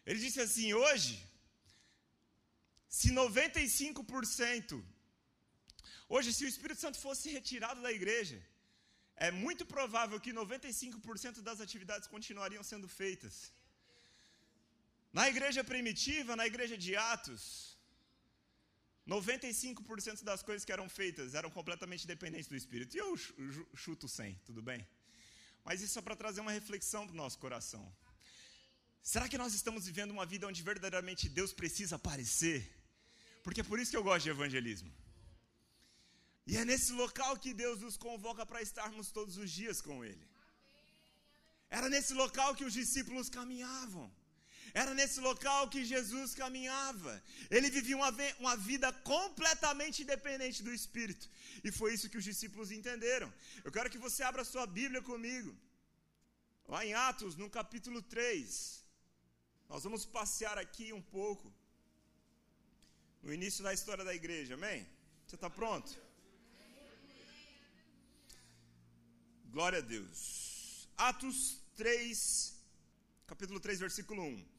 Ele 0.06 0.20
disse 0.20 0.40
assim: 0.42 0.74
"Hoje, 0.74 1.14
se 2.88 3.12
95% 3.12 4.84
Hoje, 6.16 6.32
se 6.34 6.44
o 6.46 6.52
Espírito 6.54 6.80
Santo 6.80 6.98
fosse 7.00 7.30
retirado 7.36 7.82
da 7.82 7.92
igreja, 7.92 8.40
é 9.16 9.32
muito 9.32 9.66
provável 9.66 10.20
que 10.20 10.32
95% 10.34 11.42
das 11.42 11.60
atividades 11.66 12.08
continuariam 12.08 12.64
sendo 12.64 12.88
feitas. 12.88 13.52
Na 15.12 15.28
igreja 15.30 15.64
primitiva, 15.64 16.36
na 16.36 16.46
igreja 16.52 16.78
de 16.78 16.96
Atos, 16.96 17.73
95% 19.08 20.24
das 20.24 20.42
coisas 20.42 20.64
que 20.64 20.72
eram 20.72 20.88
feitas 20.88 21.36
eram 21.36 21.50
completamente 21.50 22.08
dependentes 22.08 22.48
do 22.48 22.56
Espírito. 22.56 22.96
E 22.96 23.00
eu 23.00 23.18
chuto 23.76 24.08
100, 24.08 24.36
tudo 24.46 24.62
bem? 24.62 24.88
Mas 25.66 25.82
isso 25.82 26.00
é 26.00 26.02
para 26.02 26.16
trazer 26.16 26.42
uma 26.42 26.52
reflexão 26.52 27.06
para 27.06 27.14
o 27.14 27.18
nosso 27.18 27.38
coração. 27.40 27.84
Será 29.02 29.28
que 29.28 29.38
nós 29.38 29.54
estamos 29.54 29.86
vivendo 29.86 30.12
uma 30.12 30.26
vida 30.26 30.48
onde 30.48 30.62
verdadeiramente 30.62 31.28
Deus 31.28 31.52
precisa 31.52 31.98
aparecer? 31.98 32.60
Porque 33.44 33.62
é 33.62 33.64
por 33.64 33.78
isso 33.78 33.92
que 33.92 33.98
eu 33.98 34.04
gosto 34.04 34.24
de 34.24 34.30
evangelismo. 34.30 34.92
E 36.48 36.58
é 36.58 36.64
nesse 36.64 36.92
local 36.94 37.38
que 37.38 37.54
Deus 37.54 37.82
nos 37.82 37.98
convoca 37.98 38.46
para 38.46 38.62
estarmos 38.62 39.12
todos 39.12 39.38
os 39.38 39.52
dias 39.52 39.82
com 39.82 40.04
Ele. 40.04 40.26
Era 41.70 41.90
nesse 41.90 42.14
local 42.14 42.56
que 42.56 42.64
os 42.64 42.74
discípulos 42.74 43.30
caminhavam. 43.30 44.10
Era 44.74 44.94
nesse 45.00 45.20
local 45.20 45.70
que 45.70 45.86
Jesus 45.86 46.34
caminhava. 46.34 47.22
Ele 47.50 47.70
vivia 47.70 47.96
uma, 47.96 48.12
uma 48.40 48.56
vida 48.58 48.92
completamente 49.14 50.02
independente 50.02 50.64
do 50.64 50.74
Espírito. 50.74 51.30
E 51.64 51.72
foi 51.72 51.94
isso 51.94 52.10
que 52.10 52.18
os 52.18 52.24
discípulos 52.24 52.72
entenderam. 52.72 53.32
Eu 53.64 53.72
quero 53.72 53.90
que 53.90 54.00
você 54.00 54.24
abra 54.24 54.44
sua 54.44 54.66
Bíblia 54.66 55.02
comigo. 55.02 55.56
Lá 56.68 56.84
em 56.84 56.94
Atos, 56.94 57.36
no 57.36 57.50
capítulo 57.50 58.02
3, 58.02 58.84
nós 59.70 59.84
vamos 59.84 60.06
passear 60.06 60.58
aqui 60.58 60.92
um 60.92 61.02
pouco 61.02 61.54
no 63.22 63.32
início 63.32 63.64
da 63.64 63.74
história 63.74 64.04
da 64.04 64.16
igreja, 64.16 64.56
amém? 64.56 64.88
Você 65.28 65.36
está 65.36 65.50
pronto? 65.50 65.96
Glória 69.52 69.78
a 69.78 69.82
Deus. 69.82 70.90
Atos 70.98 71.60
3, 71.76 72.56
capítulo 73.28 73.60
3, 73.60 73.80
versículo 73.80 74.24
1. 74.24 74.53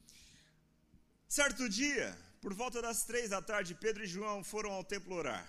Certo 1.35 1.69
dia, 1.69 2.17
por 2.41 2.53
volta 2.55 2.81
das 2.81 2.99
três 3.03 3.31
da 3.31 3.43
tarde, 3.43 3.75
Pedro 3.85 4.05
e 4.05 4.13
João 4.15 4.45
foram 4.45 4.71
ao 4.71 4.85
templo 4.85 5.17
orar. 5.17 5.45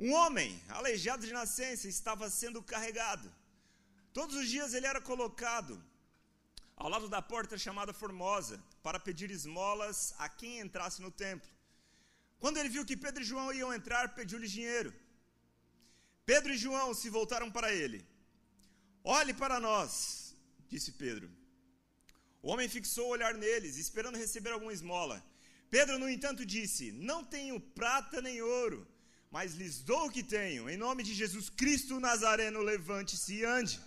Um 0.00 0.10
homem, 0.14 0.50
aleijado 0.70 1.26
de 1.26 1.34
nascença, 1.34 1.86
estava 1.86 2.30
sendo 2.30 2.62
carregado. 2.62 3.30
Todos 4.10 4.34
os 4.36 4.48
dias 4.48 4.72
ele 4.72 4.86
era 4.86 5.02
colocado 5.02 5.74
ao 6.74 6.88
lado 6.88 7.10
da 7.10 7.20
porta 7.20 7.58
chamada 7.58 7.92
Formosa, 7.92 8.58
para 8.82 8.98
pedir 8.98 9.30
esmolas 9.30 10.14
a 10.16 10.30
quem 10.30 10.60
entrasse 10.60 11.02
no 11.02 11.10
templo. 11.10 11.50
Quando 12.38 12.56
ele 12.56 12.70
viu 12.70 12.86
que 12.86 12.96
Pedro 12.96 13.22
e 13.22 13.30
João 13.30 13.52
iam 13.52 13.74
entrar, 13.74 14.14
pediu-lhes 14.14 14.50
dinheiro. 14.50 14.94
Pedro 16.24 16.54
e 16.54 16.56
João 16.56 16.94
se 16.94 17.10
voltaram 17.10 17.50
para 17.50 17.70
ele. 17.82 18.00
Olhe 19.04 19.34
para 19.34 19.60
nós, 19.60 20.34
disse 20.70 20.92
Pedro. 20.92 21.37
O 22.48 22.52
homem 22.52 22.66
fixou 22.74 23.06
o 23.06 23.14
olhar 23.14 23.34
neles, 23.34 23.76
esperando 23.76 24.20
receber 24.24 24.52
alguma 24.52 24.72
esmola. 24.72 25.16
Pedro, 25.74 25.98
no 26.02 26.08
entanto, 26.08 26.46
disse: 26.52 26.84
Não 27.08 27.18
tenho 27.22 27.56
prata 27.80 28.22
nem 28.26 28.40
ouro, 28.40 28.78
mas 29.30 29.56
lhes 29.58 29.74
dou 29.90 30.06
o 30.06 30.10
que 30.14 30.22
tenho. 30.22 30.62
Em 30.72 30.78
nome 30.84 31.02
de 31.08 31.12
Jesus 31.12 31.50
Cristo 31.50 32.00
Nazareno, 32.00 32.62
levante-se 32.62 33.34
e 33.34 33.44
ande. 33.44 33.78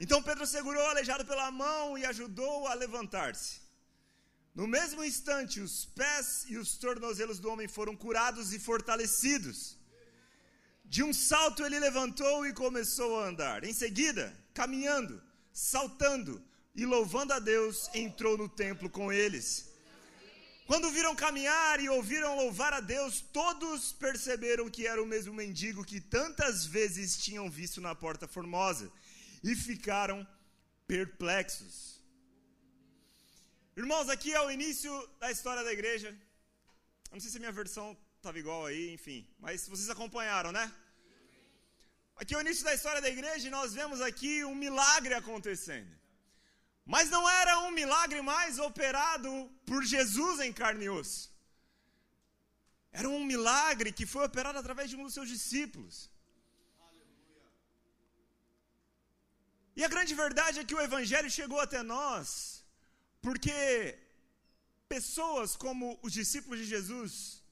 Então 0.00 0.22
Pedro 0.28 0.46
segurou 0.46 0.82
o 0.82 0.92
aleijado 0.92 1.26
pela 1.26 1.50
mão 1.50 1.98
e 1.98 2.06
ajudou-o 2.12 2.66
a 2.66 2.72
levantar-se. 2.72 3.60
No 4.54 4.66
mesmo 4.66 5.04
instante, 5.04 5.60
os 5.60 5.74
pés 6.00 6.46
e 6.52 6.56
os 6.62 6.70
tornozelos 6.84 7.38
do 7.38 7.50
homem 7.50 7.68
foram 7.68 7.94
curados 7.94 8.54
e 8.54 8.58
fortalecidos. 8.58 9.76
De 10.86 11.02
um 11.02 11.12
salto 11.12 11.66
ele 11.66 11.78
levantou 11.88 12.46
e 12.46 12.54
começou 12.64 13.20
a 13.20 13.26
andar. 13.28 13.62
Em 13.62 13.74
seguida, 13.74 14.24
caminhando, 14.54 15.22
saltando 15.52 16.42
e 16.74 16.86
louvando 16.86 17.32
a 17.32 17.38
Deus, 17.38 17.90
entrou 17.94 18.36
no 18.36 18.48
templo 18.48 18.88
com 18.88 19.12
eles. 19.12 19.70
Quando 20.66 20.90
viram 20.90 21.14
caminhar 21.14 21.80
e 21.80 21.88
ouviram 21.88 22.36
louvar 22.36 22.72
a 22.72 22.80
Deus, 22.80 23.20
todos 23.20 23.92
perceberam 23.92 24.70
que 24.70 24.86
era 24.86 25.02
o 25.02 25.06
mesmo 25.06 25.34
mendigo 25.34 25.84
que 25.84 26.00
tantas 26.00 26.64
vezes 26.64 27.18
tinham 27.18 27.50
visto 27.50 27.80
na 27.80 27.94
porta 27.94 28.26
formosa 28.26 28.90
e 29.42 29.54
ficaram 29.54 30.26
perplexos. 30.86 32.00
Irmãos, 33.76 34.08
aqui 34.08 34.32
é 34.32 34.40
o 34.40 34.50
início 34.50 34.92
da 35.18 35.30
história 35.30 35.62
da 35.64 35.72
igreja. 35.72 36.08
Eu 36.08 37.14
não 37.14 37.20
sei 37.20 37.30
se 37.30 37.36
a 37.36 37.40
minha 37.40 37.52
versão 37.52 37.96
estava 38.16 38.38
igual 38.38 38.64
aí, 38.66 38.94
enfim, 38.94 39.26
mas 39.38 39.68
vocês 39.68 39.90
acompanharam, 39.90 40.52
né? 40.52 40.72
Aqui 42.16 42.34
é 42.34 42.38
o 42.38 42.40
início 42.40 42.64
da 42.64 42.72
história 42.72 43.02
da 43.02 43.08
igreja 43.08 43.48
e 43.48 43.50
nós 43.50 43.74
vemos 43.74 44.00
aqui 44.00 44.44
um 44.44 44.54
milagre 44.54 45.12
acontecendo. 45.12 46.01
Mas 46.84 47.10
não 47.10 47.28
era 47.28 47.60
um 47.60 47.70
milagre 47.70 48.20
mais 48.20 48.58
operado 48.58 49.30
por 49.64 49.84
Jesus 49.84 50.40
em 50.40 50.52
carne 50.52 50.86
e 50.86 50.90
osso. 50.90 51.32
Era 52.92 53.08
um 53.08 53.24
milagre 53.24 53.92
que 53.92 54.04
foi 54.04 54.24
operado 54.24 54.58
através 54.58 54.90
de 54.90 54.96
um 54.96 55.04
dos 55.04 55.14
seus 55.14 55.28
discípulos. 55.28 56.10
E 59.74 59.82
a 59.84 59.88
grande 59.88 60.14
verdade 60.14 60.60
é 60.60 60.64
que 60.64 60.74
o 60.74 60.80
Evangelho 60.80 61.30
chegou 61.30 61.58
até 61.60 61.82
nós, 61.82 62.62
porque 63.22 63.98
pessoas 64.88 65.56
como 65.56 65.98
os 66.02 66.12
discípulos 66.12 66.58
de 66.60 66.66
Jesus 66.66 67.42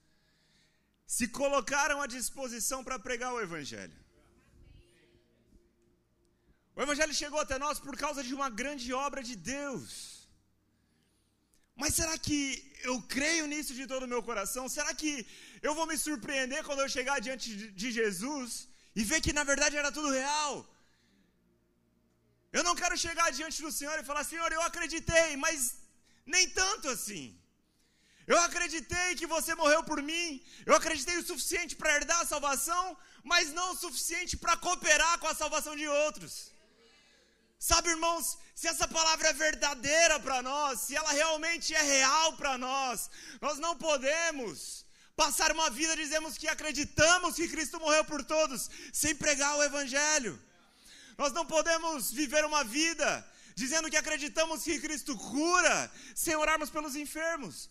se 1.07 1.27
colocaram 1.29 2.03
à 2.03 2.07
disposição 2.07 2.85
para 2.85 2.99
pregar 2.99 3.33
o 3.33 3.41
Evangelho. 3.41 4.00
O 6.81 6.85
Evangelho 6.85 7.15
chegou 7.23 7.39
até 7.41 7.57
nós 7.63 7.79
por 7.87 7.95
causa 8.03 8.21
de 8.27 8.33
uma 8.37 8.47
grande 8.61 8.87
obra 9.07 9.23
de 9.31 9.35
Deus. 9.49 9.91
Mas 11.81 11.95
será 11.99 12.15
que 12.27 12.39
eu 12.91 12.95
creio 13.15 13.45
nisso 13.51 13.73
de 13.79 13.85
todo 13.91 14.05
o 14.05 14.13
meu 14.13 14.23
coração? 14.29 14.63
Será 14.77 14.93
que 15.01 15.13
eu 15.67 15.73
vou 15.79 15.87
me 15.91 15.97
surpreender 16.05 16.61
quando 16.67 16.83
eu 16.85 16.89
chegar 16.95 17.17
diante 17.27 17.49
de 17.81 17.89
Jesus 17.99 18.53
e 18.99 19.05
ver 19.11 19.21
que 19.25 19.35
na 19.39 19.45
verdade 19.51 19.77
era 19.81 19.91
tudo 19.97 20.15
real? 20.21 20.55
Eu 22.59 22.65
não 22.69 22.75
quero 22.81 22.97
chegar 23.05 23.29
diante 23.41 23.61
do 23.67 23.73
Senhor 23.79 23.99
e 23.99 24.09
falar, 24.11 24.25
Senhor, 24.25 24.51
eu 24.51 24.63
acreditei, 24.71 25.29
mas 25.45 25.59
nem 26.35 26.47
tanto 26.63 26.89
assim. 26.95 27.27
Eu 28.27 28.39
acreditei 28.47 29.09
que 29.21 29.33
você 29.35 29.55
morreu 29.63 29.83
por 29.91 30.01
mim, 30.11 30.43
eu 30.65 30.75
acreditei 30.81 31.19
o 31.19 31.27
suficiente 31.33 31.77
para 31.77 31.97
herdar 31.97 32.21
a 32.23 32.31
salvação, 32.33 32.85
mas 33.33 33.53
não 33.59 33.69
o 33.73 33.81
suficiente 33.85 34.35
para 34.45 34.57
cooperar 34.65 35.15
com 35.19 35.29
a 35.31 35.39
salvação 35.43 35.77
de 35.83 35.87
outros. 36.07 36.35
Sabe, 37.61 37.90
irmãos, 37.90 38.38
se 38.55 38.67
essa 38.67 38.88
palavra 38.88 39.29
é 39.29 39.33
verdadeira 39.35 40.19
para 40.19 40.40
nós, 40.40 40.81
se 40.81 40.97
ela 40.97 41.12
realmente 41.12 41.75
é 41.75 41.83
real 41.83 42.33
para 42.33 42.57
nós, 42.57 43.11
nós 43.38 43.59
não 43.59 43.76
podemos 43.76 44.87
passar 45.14 45.52
uma 45.52 45.69
vida 45.69 45.95
dizemos 45.95 46.38
que 46.38 46.49
acreditamos 46.49 47.37
que 47.37 47.47
Cristo 47.47 47.79
morreu 47.79 48.02
por 48.07 48.25
todos, 48.25 48.71
sem 48.90 49.14
pregar 49.14 49.55
o 49.57 49.62
Evangelho. 49.62 50.40
Nós 51.19 51.35
não 51.35 51.45
podemos 51.45 52.11
viver 52.11 52.43
uma 52.47 52.64
vida 52.64 53.09
dizendo 53.55 53.90
que 53.90 53.99
acreditamos 53.99 54.62
que 54.62 54.81
Cristo 54.81 55.14
cura, 55.19 55.93
sem 56.14 56.35
orarmos 56.35 56.71
pelos 56.71 56.97
enfermos. 56.97 57.69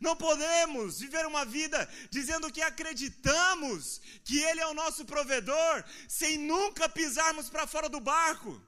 Não 0.00 0.16
podemos 0.16 0.98
viver 0.98 1.24
uma 1.26 1.44
vida 1.44 1.88
dizendo 2.10 2.50
que 2.50 2.60
acreditamos 2.60 4.00
que 4.24 4.38
Ele 4.42 4.60
é 4.60 4.66
o 4.66 4.74
nosso 4.74 5.04
provedor, 5.04 5.84
sem 6.08 6.36
nunca 6.38 6.88
pisarmos 6.88 7.48
para 7.48 7.68
fora 7.68 7.88
do 7.88 8.00
barco. 8.00 8.60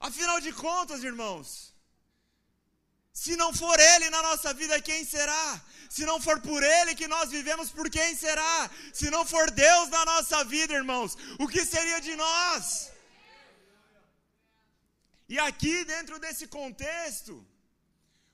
Afinal 0.00 0.40
de 0.40 0.52
contas, 0.52 1.02
irmãos, 1.02 1.74
se 3.12 3.34
não 3.36 3.52
for 3.52 3.78
Ele 3.80 4.10
na 4.10 4.22
nossa 4.22 4.54
vida, 4.54 4.80
quem 4.80 5.04
será? 5.04 5.60
Se 5.90 6.04
não 6.10 6.20
for 6.20 6.40
por 6.40 6.62
Ele 6.62 6.94
que 6.94 7.08
nós 7.08 7.30
vivemos, 7.30 7.70
por 7.70 7.90
quem 7.90 8.14
será? 8.14 8.70
Se 8.92 9.10
não 9.10 9.24
for 9.26 9.50
Deus 9.50 9.88
na 9.88 10.04
nossa 10.04 10.44
vida, 10.44 10.74
irmãos, 10.74 11.16
o 11.38 11.48
que 11.48 11.64
seria 11.64 12.00
de 12.00 12.14
nós? 12.14 12.92
E 15.28 15.38
aqui, 15.38 15.84
dentro 15.84 16.18
desse 16.18 16.46
contexto, 16.46 17.34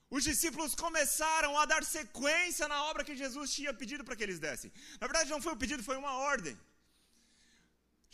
os 0.09 0.23
discípulos 0.23 0.75
começaram 0.75 1.57
a 1.57 1.65
dar 1.65 1.83
sequência 1.83 2.67
na 2.67 2.85
obra 2.85 3.03
que 3.03 3.15
Jesus 3.23 3.51
tinha 3.57 3.73
pedido 3.73 4.03
para 4.05 4.15
que 4.15 4.23
eles 4.23 4.39
dessem. 4.39 4.71
Na 4.99 5.07
verdade, 5.07 5.29
não 5.29 5.41
foi 5.41 5.53
um 5.53 5.57
pedido, 5.57 5.83
foi 5.83 5.97
uma 5.97 6.13
ordem. 6.33 6.57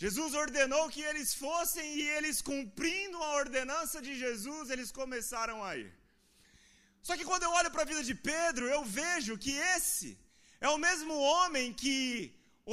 Jesus 0.03 0.33
ordenou 0.43 0.83
que 0.93 1.03
eles 1.09 1.29
fossem 1.41 1.87
e 1.99 2.03
eles, 2.15 2.37
cumprindo 2.49 3.17
a 3.25 3.35
ordenança 3.41 3.97
de 4.05 4.13
Jesus, 4.21 4.63
eles 4.73 4.89
começaram 4.99 5.57
a 5.67 5.71
ir. 5.81 5.91
Só 7.07 7.13
que 7.17 7.27
quando 7.29 7.43
eu 7.47 7.51
olho 7.59 7.71
para 7.73 7.83
a 7.83 7.89
vida 7.91 8.03
de 8.09 8.15
Pedro, 8.31 8.65
eu 8.75 8.81
vejo 8.99 9.37
que 9.43 9.53
esse 9.75 10.09
é 10.67 10.69
o 10.75 10.81
mesmo 10.85 11.13
homem 11.33 11.67
que, 11.81 11.95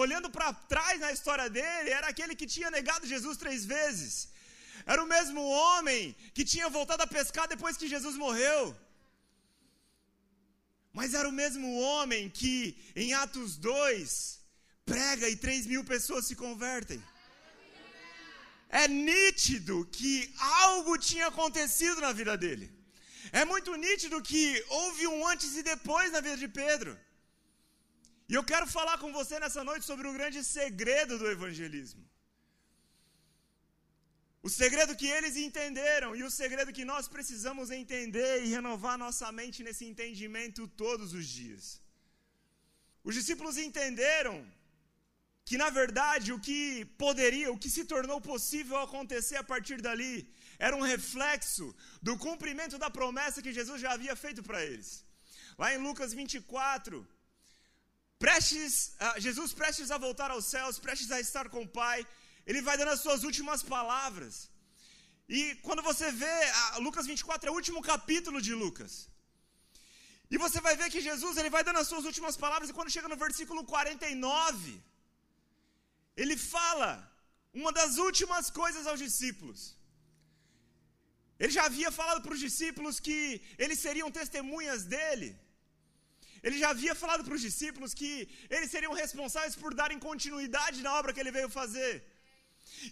olhando 0.02 0.30
para 0.36 0.56
trás 0.72 0.96
na 1.04 1.10
história 1.16 1.48
dele, 1.56 1.90
era 1.98 2.06
aquele 2.12 2.34
que 2.40 2.52
tinha 2.54 2.70
negado 2.78 3.12
Jesus 3.14 3.36
três 3.44 3.62
vezes. 3.74 4.14
Era 4.92 5.04
o 5.04 5.10
mesmo 5.14 5.42
homem 5.58 6.16
que 6.36 6.46
tinha 6.52 6.74
voltado 6.78 7.02
a 7.02 7.12
pescar 7.18 7.46
depois 7.54 7.76
que 7.80 7.92
Jesus 7.94 8.16
morreu. 8.24 8.62
Mas 10.98 11.12
era 11.20 11.28
o 11.28 11.38
mesmo 11.42 11.68
homem 11.88 12.24
que, 12.40 12.56
em 13.04 13.12
Atos 13.22 13.58
2, 13.70 14.02
prega 14.92 15.28
e 15.28 15.36
três 15.46 15.62
mil 15.66 15.84
pessoas 15.94 16.26
se 16.26 16.36
convertem. 16.46 17.00
É 18.68 18.86
nítido 18.86 19.86
que 19.98 20.32
algo 20.38 20.98
tinha 20.98 21.26
acontecido 21.28 22.00
na 22.00 22.12
vida 22.12 22.36
dele. 22.36 22.66
É 23.32 23.44
muito 23.44 23.74
nítido 23.76 24.22
que 24.22 24.42
houve 24.68 25.06
um 25.06 25.26
antes 25.26 25.56
e 25.56 25.62
depois 25.62 26.12
na 26.12 26.20
vida 26.20 26.36
de 26.36 26.48
Pedro. 26.48 26.98
E 28.28 28.34
eu 28.34 28.44
quero 28.44 28.66
falar 28.66 28.98
com 28.98 29.10
você 29.12 29.38
nessa 29.40 29.64
noite 29.64 29.84
sobre 29.86 30.06
o 30.06 30.12
grande 30.12 30.44
segredo 30.44 31.18
do 31.18 31.30
evangelismo. 31.36 32.04
O 34.42 34.50
segredo 34.50 34.96
que 35.00 35.08
eles 35.16 35.36
entenderam 35.36 36.14
e 36.14 36.22
o 36.22 36.30
segredo 36.30 36.72
que 36.72 36.84
nós 36.84 37.08
precisamos 37.08 37.70
entender 37.70 38.44
e 38.44 38.48
renovar 38.56 38.96
nossa 38.96 39.32
mente 39.32 39.64
nesse 39.66 39.84
entendimento 39.84 40.68
todos 40.68 41.12
os 41.12 41.26
dias. 41.26 41.64
Os 43.02 43.14
discípulos 43.14 43.56
entenderam 43.56 44.34
que, 45.48 45.56
na 45.62 45.70
verdade, 45.80 46.32
o 46.34 46.40
que 46.46 46.60
poderia, 47.02 47.50
o 47.50 47.58
que 47.62 47.70
se 47.74 47.84
tornou 47.92 48.18
possível 48.32 48.76
acontecer 48.86 49.36
a 49.38 49.44
partir 49.52 49.78
dali, 49.86 50.14
era 50.66 50.76
um 50.78 50.86
reflexo 50.94 51.66
do 52.06 52.14
cumprimento 52.24 52.76
da 52.82 52.90
promessa 52.98 53.42
que 53.44 53.56
Jesus 53.58 53.78
já 53.84 53.92
havia 53.92 54.14
feito 54.24 54.42
para 54.48 54.60
eles. 54.70 54.88
Lá 55.60 55.68
em 55.74 55.78
Lucas 55.86 56.12
24, 56.20 56.96
prestes, 58.24 58.74
Jesus 59.26 59.52
prestes 59.60 59.90
a 59.90 59.98
voltar 60.06 60.30
aos 60.32 60.44
céus, 60.54 60.78
prestes 60.86 61.10
a 61.16 61.20
estar 61.26 61.48
com 61.54 61.62
o 61.62 61.72
Pai, 61.80 61.98
ele 62.46 62.60
vai 62.68 62.76
dando 62.80 62.92
as 62.96 63.02
suas 63.06 63.24
últimas 63.30 63.62
palavras. 63.74 64.34
E 65.36 65.40
quando 65.66 65.82
você 65.90 66.10
vê, 66.24 66.36
Lucas 66.88 67.06
24 67.12 67.48
é 67.48 67.52
o 67.52 67.58
último 67.60 67.80
capítulo 67.90 68.40
de 68.48 68.54
Lucas. 68.64 68.92
E 70.30 70.36
você 70.44 70.60
vai 70.66 70.76
ver 70.76 70.90
que 70.92 71.06
Jesus 71.08 71.34
ele 71.38 71.54
vai 71.56 71.64
dando 71.64 71.80
as 71.84 71.88
suas 71.88 72.04
últimas 72.10 72.36
palavras, 72.44 72.68
e 72.68 72.76
quando 72.78 72.94
chega 72.96 73.08
no 73.08 73.16
versículo 73.26 73.64
49, 73.64 74.78
ele 76.22 76.36
fala 76.54 76.90
uma 77.60 77.72
das 77.80 77.92
últimas 78.06 78.46
coisas 78.60 78.86
aos 78.86 79.00
discípulos. 79.06 79.60
Ele 81.42 81.52
já 81.56 81.64
havia 81.68 81.90
falado 81.98 82.20
para 82.24 82.36
os 82.36 82.42
discípulos 82.46 82.94
que 83.06 83.18
eles 83.64 83.78
seriam 83.86 84.10
testemunhas 84.20 84.82
dele. 84.94 85.28
Ele 86.46 86.56
já 86.62 86.68
havia 86.74 86.94
falado 87.02 87.22
para 87.26 87.36
os 87.38 87.44
discípulos 87.48 87.94
que 88.00 88.12
eles 88.54 88.70
seriam 88.74 88.92
responsáveis 89.02 89.56
por 89.62 89.72
darem 89.80 90.00
continuidade 90.08 90.82
na 90.86 90.92
obra 90.98 91.12
que 91.12 91.22
ele 91.22 91.36
veio 91.38 91.50
fazer. 91.60 91.94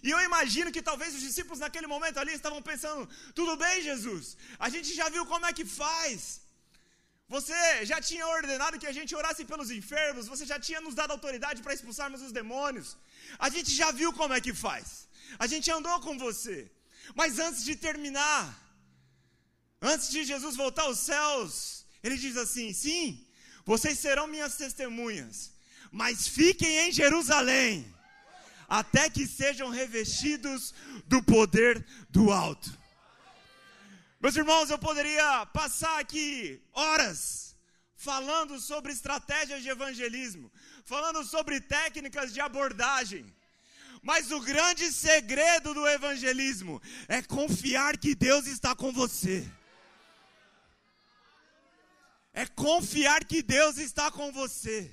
E 0.05 0.09
eu 0.13 0.19
imagino 0.29 0.73
que 0.75 0.87
talvez 0.89 1.11
os 1.17 1.25
discípulos 1.27 1.59
naquele 1.65 1.87
momento 1.95 2.19
ali 2.21 2.33
estavam 2.33 2.61
pensando: 2.71 3.03
tudo 3.39 3.55
bem, 3.63 3.85
Jesus, 3.89 4.25
a 4.65 4.69
gente 4.75 4.91
já 4.99 5.07
viu 5.15 5.25
como 5.25 5.45
é 5.49 5.53
que 5.59 5.65
faz. 5.65 6.19
Você 7.35 7.85
já 7.85 7.99
tinha 8.09 8.25
ordenado 8.25 8.79
que 8.81 8.89
a 8.91 8.95
gente 8.97 9.13
orasse 9.21 9.43
pelos 9.51 9.69
enfermos, 9.69 10.29
você 10.33 10.45
já 10.45 10.57
tinha 10.67 10.79
nos 10.85 10.95
dado 10.99 11.11
autoridade 11.11 11.61
para 11.61 11.73
expulsarmos 11.73 12.21
os 12.21 12.31
demônios. 12.31 12.95
A 13.37 13.49
gente 13.49 13.71
já 13.81 13.91
viu 13.91 14.11
como 14.13 14.33
é 14.33 14.39
que 14.39 14.53
faz. 14.53 15.07
A 15.37 15.45
gente 15.45 15.69
andou 15.69 15.99
com 16.05 16.17
você. 16.17 16.57
Mas 17.19 17.39
antes 17.39 17.63
de 17.63 17.75
terminar, 17.75 18.41
antes 19.81 20.09
de 20.09 20.23
Jesus 20.23 20.55
voltar 20.55 20.83
aos 20.83 20.99
céus, 20.99 21.85
ele 22.03 22.17
diz 22.17 22.37
assim: 22.37 22.73
sim, 22.73 23.27
vocês 23.65 23.99
serão 23.99 24.27
minhas 24.27 24.55
testemunhas, 24.55 25.51
mas 25.91 26.27
fiquem 26.27 26.73
em 26.87 26.91
Jerusalém 26.91 27.93
até 28.67 29.09
que 29.09 29.25
sejam 29.25 29.69
revestidos 29.69 30.73
do 31.05 31.23
poder 31.23 31.85
do 32.09 32.31
alto. 32.31 32.69
Meus 34.19 34.35
irmãos, 34.35 34.69
eu 34.71 34.79
poderia 34.79 35.45
passar 35.47 35.99
aqui 35.99 36.59
horas 36.73 37.55
falando 37.95 38.59
sobre 38.59 38.91
estratégias 38.91 39.61
de 39.61 39.69
evangelismo, 39.69 40.51
falando 40.83 41.23
sobre 41.23 41.61
técnicas 41.61 42.33
de 42.33 42.41
abordagem. 42.41 43.25
Mas 44.01 44.31
o 44.31 44.39
grande 44.39 44.91
segredo 44.91 45.73
do 45.73 45.87
evangelismo 45.87 46.81
é 47.07 47.21
confiar 47.21 47.95
que 47.97 48.15
Deus 48.15 48.47
está 48.47 48.75
com 48.75 48.91
você. 48.91 49.47
É 52.33 52.45
confiar 52.47 53.23
que 53.23 53.43
Deus 53.43 53.77
está 53.77 54.09
com 54.09 54.31
você. 54.31 54.91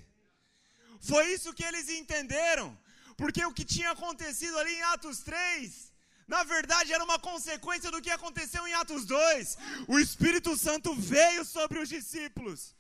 Foi 1.01 1.33
isso 1.33 1.55
que 1.55 1.65
eles 1.65 1.89
entenderam. 1.89 2.79
Porque 3.17 3.45
o 3.45 3.55
que 3.55 3.65
tinha 3.65 3.91
acontecido 3.93 4.59
ali 4.59 4.75
em 4.75 4.83
Atos 4.83 5.21
3, 5.21 5.94
na 6.27 6.43
verdade 6.43 6.93
era 6.93 7.05
uma 7.05 7.19
consequência 7.19 7.91
do 7.91 8.01
que 8.01 8.11
aconteceu 8.11 8.67
em 8.67 8.75
Atos 8.75 9.05
2. 9.05 9.59
O 9.89 9.99
Espírito 9.99 10.57
Santo 10.57 10.95
veio 10.95 11.45
sobre 11.45 11.79
os 11.79 11.89
discípulos, 11.89 12.75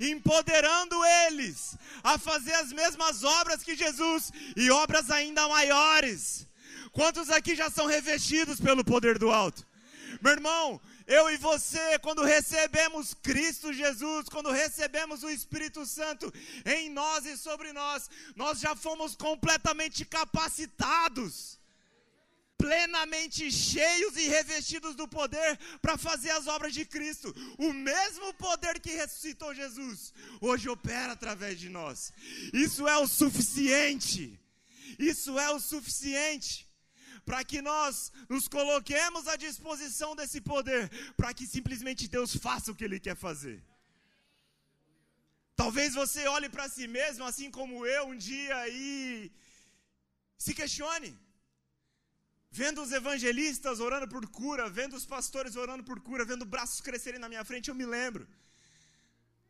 empoderando 0.00 1.02
eles 1.26 1.76
a 2.02 2.18
fazer 2.18 2.54
as 2.54 2.72
mesmas 2.72 3.24
obras 3.24 3.62
que 3.62 3.74
Jesus 3.74 4.32
e 4.56 4.70
obras 4.70 5.10
ainda 5.10 5.48
maiores. 5.48 6.46
Quantos 6.92 7.30
aqui 7.30 7.54
já 7.54 7.70
são 7.70 7.86
revestidos 7.86 8.60
pelo 8.60 8.84
poder 8.84 9.18
do 9.18 9.30
alto? 9.30 9.66
Meu 10.20 10.32
irmão, 10.32 10.80
eu 11.06 11.30
e 11.30 11.36
você, 11.36 11.98
quando 11.98 12.22
recebemos 12.22 13.14
Cristo 13.14 13.72
Jesus, 13.72 14.28
quando 14.28 14.50
recebemos 14.50 15.22
o 15.22 15.30
Espírito 15.30 15.84
Santo 15.86 16.32
em 16.64 16.90
nós 16.90 17.24
e 17.24 17.36
sobre 17.36 17.72
nós, 17.72 18.10
nós 18.36 18.60
já 18.60 18.76
fomos 18.76 19.16
completamente 19.16 20.04
capacitados, 20.04 21.58
plenamente 22.62 23.50
cheios 23.50 24.16
e 24.16 24.28
revestidos 24.36 24.94
do 25.00 25.06
poder 25.18 25.50
para 25.84 25.96
fazer 26.06 26.30
as 26.38 26.46
obras 26.46 26.72
de 26.78 26.84
Cristo. 26.94 27.28
O 27.58 27.72
mesmo 27.72 28.28
poder 28.34 28.74
que 28.84 28.92
ressuscitou 29.02 29.58
Jesus, 29.62 30.14
hoje 30.40 30.68
opera 30.68 31.12
através 31.12 31.58
de 31.62 31.68
nós. 31.78 32.12
Isso 32.66 32.86
é 32.86 32.96
o 33.04 33.08
suficiente. 33.20 34.22
Isso 35.12 35.32
é 35.46 35.48
o 35.56 35.58
suficiente 35.58 36.52
para 37.24 37.42
que 37.50 37.60
nós 37.70 38.12
nos 38.28 38.46
coloquemos 38.56 39.26
à 39.32 39.36
disposição 39.36 40.10
desse 40.18 40.40
poder, 40.40 40.84
para 41.16 41.34
que 41.34 41.46
simplesmente 41.46 42.08
Deus 42.16 42.30
faça 42.46 42.70
o 42.70 42.76
que 42.76 42.84
Ele 42.84 43.00
quer 43.06 43.16
fazer. 43.16 43.58
Talvez 45.62 45.94
você 45.94 46.26
olhe 46.36 46.48
para 46.48 46.68
si 46.68 46.86
mesmo, 46.98 47.24
assim 47.24 47.50
como 47.58 47.86
eu, 47.86 48.04
um 48.12 48.16
dia 48.16 48.56
e 48.68 49.30
se 50.38 50.52
questione. 50.60 51.12
Vendo 52.54 52.82
os 52.82 52.92
evangelistas 52.92 53.80
orando 53.80 54.06
por 54.06 54.28
cura, 54.28 54.68
vendo 54.68 54.94
os 54.94 55.06
pastores 55.06 55.56
orando 55.56 55.82
por 55.82 55.98
cura, 56.00 56.22
vendo 56.22 56.44
braços 56.44 56.82
crescerem 56.82 57.18
na 57.18 57.28
minha 57.32 57.44
frente, 57.46 57.70
eu 57.70 57.74
me 57.74 57.86
lembro. 57.86 58.28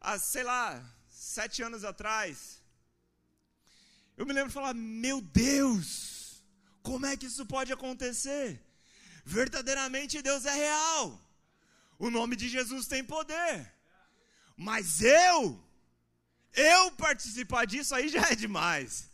Há, 0.01 0.21
sei 0.21 0.45
lá, 0.45 0.65
sete 1.09 1.65
anos 1.65 1.83
atrás, 1.83 2.62
eu 4.17 4.25
me 4.25 4.33
lembro 4.33 4.51
de 4.51 4.55
falar: 4.55 4.73
Meu 4.73 5.21
Deus, 5.21 6.45
como 6.81 7.05
é 7.05 7.17
que 7.17 7.27
isso 7.27 7.45
pode 7.45 7.73
acontecer? 7.73 8.62
Verdadeiramente 9.25 10.23
Deus 10.23 10.45
é 10.45 10.55
real. 10.55 11.21
O 11.99 12.09
nome 12.09 12.37
de 12.37 12.49
Jesus 12.49 12.87
tem 12.87 13.03
poder. 13.03 13.73
Mas 14.57 15.03
eu, 15.03 15.61
eu 16.53 16.93
participar 16.93 17.65
disso 17.65 17.97
aí 17.97 18.09
já 18.09 18.29
é 18.31 18.37
demais. 18.37 19.12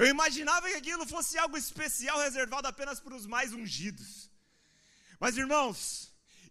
Eu 0.00 0.06
imaginava 0.14 0.68
que 0.70 0.80
aquilo 0.80 1.04
fosse 1.12 1.36
algo 1.44 1.56
especial 1.62 2.18
reservado 2.26 2.66
apenas 2.68 2.98
para 3.04 3.16
os 3.18 3.24
mais 3.32 3.52
ungidos. 3.60 4.10
Mas 5.22 5.36
irmãos, 5.42 5.78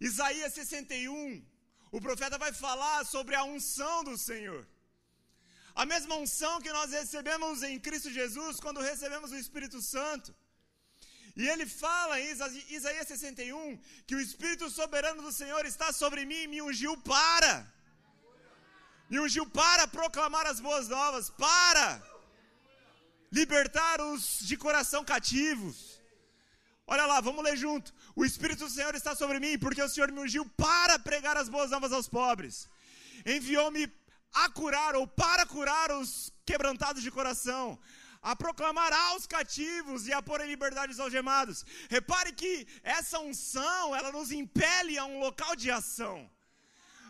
Isaías 0.07 0.51
61, 0.53 1.45
o 1.97 2.01
profeta 2.07 2.37
vai 2.43 2.51
falar 2.65 3.05
sobre 3.05 3.35
a 3.35 3.43
unção 3.53 4.03
do 4.07 4.15
Senhor. 4.17 4.67
A 5.73 5.85
mesma 5.91 6.15
unção 6.23 6.59
que 6.65 6.73
nós 6.77 6.91
recebemos 6.99 7.63
em 7.69 7.79
Cristo 7.85 8.11
Jesus 8.19 8.59
quando 8.65 8.87
recebemos 8.89 9.31
o 9.31 9.39
Espírito 9.43 9.81
Santo. 9.93 10.35
E 11.37 11.47
ele 11.47 11.65
fala 11.65 12.19
em 12.19 12.29
Isaías 12.77 13.07
61 13.07 13.79
que 14.07 14.17
o 14.17 14.23
Espírito 14.27 14.69
soberano 14.69 15.21
do 15.21 15.31
Senhor 15.31 15.65
está 15.65 15.93
sobre 16.01 16.25
mim 16.25 16.41
e 16.43 16.51
me 16.53 16.61
ungiu 16.67 16.97
para. 17.13 17.53
Me 19.09 19.19
ungiu 19.25 19.47
para 19.61 19.87
proclamar 19.87 20.45
as 20.45 20.59
boas 20.59 20.89
novas, 20.89 21.29
para 21.45 21.89
libertar 23.31 24.01
os 24.01 24.39
de 24.41 24.55
coração 24.57 25.03
cativos. 25.03 26.01
Olha 26.85 27.05
lá, 27.05 27.19
vamos 27.19 27.43
ler 27.43 27.57
junto. 27.57 27.93
O 28.15 28.23
Espírito 28.23 28.65
do 28.65 28.69
Senhor 28.69 28.95
está 28.95 29.13
sobre 29.13 29.39
mim, 29.39 29.59
porque 29.59 29.81
o 29.81 29.89
Senhor 29.89 30.11
me 30.11 30.21
ungiu 30.21 30.45
para 30.55 30.97
pregar 30.97 31.35
as 31.35 31.49
boas 31.49 31.69
novas 31.71 31.91
aos 31.91 32.07
pobres. 32.07 32.69
Enviou-me 33.25 33.91
a 34.33 34.49
curar 34.49 34.95
ou 34.95 35.05
para 35.05 35.45
curar 35.45 35.91
os 35.91 36.31
quebrantados 36.45 37.03
de 37.03 37.11
coração, 37.11 37.77
a 38.21 38.35
proclamar 38.35 38.93
aos 38.93 39.27
cativos 39.27 40.07
e 40.07 40.13
a 40.13 40.21
pôr 40.21 40.39
em 40.41 40.47
liberdade 40.47 40.93
os 40.93 40.99
algemados. 40.99 41.65
Repare 41.89 42.31
que 42.31 42.67
essa 42.83 43.19
unção, 43.19 43.95
ela 43.95 44.11
nos 44.11 44.31
impele 44.31 44.97
a 44.97 45.05
um 45.05 45.19
local 45.19 45.55
de 45.55 45.69
ação. 45.69 46.29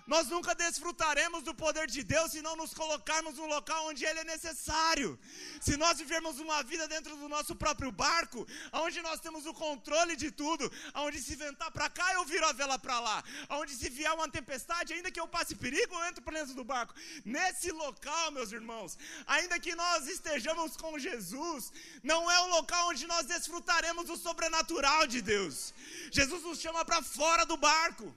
Nós 0.07 0.29
nunca 0.29 0.55
desfrutaremos 0.55 1.43
do 1.43 1.53
poder 1.53 1.87
de 1.87 2.01
Deus 2.01 2.31
se 2.31 2.41
não 2.41 2.55
nos 2.55 2.73
colocarmos 2.73 3.35
no 3.35 3.45
local 3.45 3.87
onde 3.87 4.05
Ele 4.05 4.21
é 4.21 4.23
necessário. 4.23 5.19
Se 5.59 5.75
nós 5.75 5.97
vivermos 5.97 6.39
uma 6.39 6.63
vida 6.63 6.87
dentro 6.87 7.13
do 7.17 7.27
nosso 7.27 7.53
próprio 7.53 7.91
barco, 7.91 8.47
onde 8.71 9.01
nós 9.01 9.19
temos 9.19 9.45
o 9.45 9.53
controle 9.53 10.15
de 10.15 10.31
tudo, 10.31 10.71
onde 10.95 11.21
se 11.21 11.35
ventar 11.35 11.69
para 11.71 11.89
cá, 11.89 12.13
eu 12.13 12.23
viro 12.23 12.45
a 12.47 12.53
vela 12.53 12.79
para 12.79 12.97
lá, 13.01 13.21
onde 13.49 13.73
se 13.75 13.89
vier 13.89 14.13
uma 14.13 14.29
tempestade, 14.29 14.93
ainda 14.93 15.11
que 15.11 15.19
eu 15.19 15.27
passe 15.27 15.55
perigo, 15.55 15.93
eu 15.93 16.05
entro 16.05 16.23
para 16.23 16.39
dentro 16.39 16.55
do 16.55 16.63
barco. 16.63 16.93
Nesse 17.25 17.69
local, 17.71 18.31
meus 18.31 18.53
irmãos, 18.53 18.97
ainda 19.25 19.59
que 19.59 19.75
nós 19.75 20.07
estejamos 20.07 20.77
com 20.77 20.97
Jesus, 20.97 21.73
não 22.01 22.31
é 22.31 22.39
o 22.39 22.47
local 22.47 22.87
onde 22.87 23.05
nós 23.05 23.25
desfrutaremos 23.25 24.05
do 24.05 24.15
sobrenatural 24.15 25.05
de 25.05 25.21
Deus. 25.21 25.73
Jesus 26.11 26.43
nos 26.43 26.61
chama 26.61 26.85
para 26.85 27.01
fora 27.01 27.45
do 27.45 27.57
barco 27.57 28.15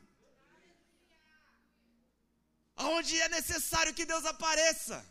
onde 2.81 3.21
é 3.21 3.29
necessário 3.29 3.95
que 3.95 4.05
Deus 4.05 4.25
apareça. 4.25 5.05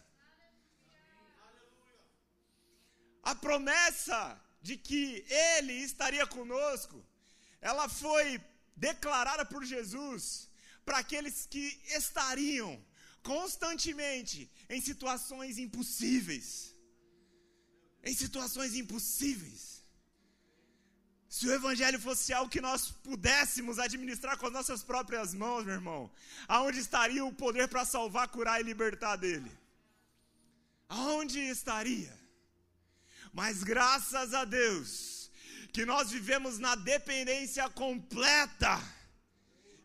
A 3.23 3.35
promessa 3.35 4.39
de 4.61 4.77
que 4.77 5.25
Ele 5.29 5.73
estaria 5.73 6.25
conosco, 6.25 7.05
ela 7.61 7.87
foi 7.87 8.41
declarada 8.75 9.45
por 9.45 9.63
Jesus 9.65 10.49
para 10.85 10.99
aqueles 10.99 11.45
que 11.45 11.81
estariam 11.87 12.83
constantemente 13.21 14.49
em 14.69 14.81
situações 14.81 15.57
impossíveis. 15.57 16.75
Em 18.03 18.13
situações 18.13 18.73
impossíveis. 18.75 19.78
Se 21.29 21.47
o 21.47 21.53
evangelho 21.53 21.99
fosse 21.99 22.33
algo 22.33 22.49
que 22.49 22.59
nós 22.59 22.89
pudéssemos 22.89 23.77
administrar 23.77 24.35
com 24.35 24.47
as 24.47 24.51
nossas 24.51 24.81
próprias 24.81 25.31
mãos, 25.31 25.63
meu 25.63 25.75
irmão, 25.75 26.11
aonde 26.47 26.79
estaria 26.79 27.23
o 27.23 27.31
poder 27.31 27.67
para 27.67 27.85
salvar, 27.85 28.27
curar 28.29 28.59
e 28.59 28.63
libertar 28.63 29.15
dele? 29.15 29.51
Aonde 30.87 31.39
estaria? 31.39 32.17
Mas 33.31 33.63
graças 33.63 34.33
a 34.33 34.43
Deus, 34.43 35.29
que 35.71 35.85
nós 35.85 36.09
vivemos 36.09 36.57
na 36.57 36.73
dependência 36.73 37.69
completa 37.69 38.81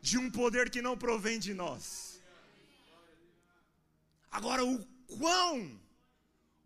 de 0.00 0.16
um 0.16 0.30
poder 0.30 0.70
que 0.70 0.80
não 0.80 0.96
provém 0.96 1.38
de 1.38 1.52
nós. 1.52 2.22
Agora, 4.30 4.64
o 4.64 4.82
quão, 5.18 5.78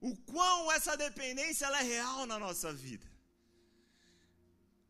o 0.01 0.17
quão 0.19 0.71
essa 0.71 0.97
dependência 0.97 1.67
é 1.67 1.83
real 1.83 2.27
na 2.27 2.39
nossa 2.39 2.73
vida. 2.73 3.08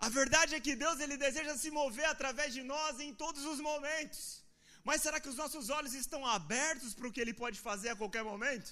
A 0.06 0.08
verdade 0.08 0.54
é 0.54 0.60
que 0.60 0.74
Deus 0.76 1.00
ele 1.00 1.16
deseja 1.16 1.56
se 1.56 1.70
mover 1.70 2.06
através 2.06 2.52
de 2.56 2.62
nós 2.62 3.00
em 3.00 3.12
todos 3.12 3.44
os 3.44 3.60
momentos. 3.60 4.44
Mas 4.88 5.02
será 5.02 5.20
que 5.20 5.28
os 5.28 5.38
nossos 5.42 5.70
olhos 5.70 5.94
estão 5.94 6.24
abertos 6.24 6.94
para 6.94 7.08
o 7.08 7.12
que 7.12 7.20
Ele 7.20 7.34
pode 7.34 7.58
fazer 7.60 7.90
a 7.90 7.96
qualquer 7.96 8.22
momento? 8.22 8.70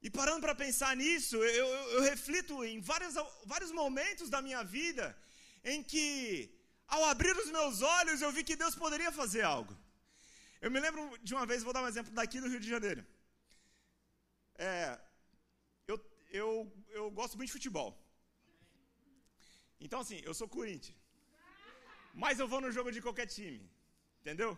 E 0.00 0.10
parando 0.10 0.42
para 0.44 0.54
pensar 0.54 0.94
nisso, 0.94 1.36
eu, 1.36 1.44
eu, 1.62 1.68
eu, 1.94 2.02
reflito 2.02 2.62
em 2.62 2.80
vários, 2.80 3.14
vários 3.44 3.72
momentos 3.72 4.28
da 4.28 4.40
minha 4.46 4.62
vida 4.62 5.16
em 5.72 5.82
que, 5.82 6.50
ao 6.86 7.04
abrir 7.06 7.34
os 7.36 7.50
meus 7.50 7.80
olhos, 7.80 8.20
eu 8.20 8.30
vi 8.30 8.44
que 8.44 8.54
Deus 8.54 8.74
poderia 8.74 9.10
fazer 9.10 9.42
algo. 9.42 9.74
Eu 10.60 10.70
me 10.70 10.78
lembro 10.78 11.02
de 11.22 11.34
uma 11.34 11.46
vez, 11.46 11.62
vou 11.62 11.72
dar 11.72 11.82
um 11.82 11.88
exemplo 11.88 12.12
daqui 12.12 12.38
do 12.38 12.48
Rio 12.48 12.60
de 12.60 12.68
Janeiro. 12.68 13.04
É, 14.56 14.98
eu, 15.86 15.98
eu, 16.30 16.48
eu 16.90 17.10
gosto 17.10 17.36
muito 17.36 17.48
de 17.48 17.52
futebol. 17.58 18.03
Então, 19.80 20.00
assim, 20.00 20.20
eu 20.24 20.34
sou 20.34 20.48
Corinthians. 20.48 20.96
Mas 22.14 22.38
eu 22.38 22.46
vou 22.46 22.60
no 22.60 22.70
jogo 22.70 22.92
de 22.92 23.02
qualquer 23.02 23.26
time. 23.26 23.68
Entendeu? 24.20 24.56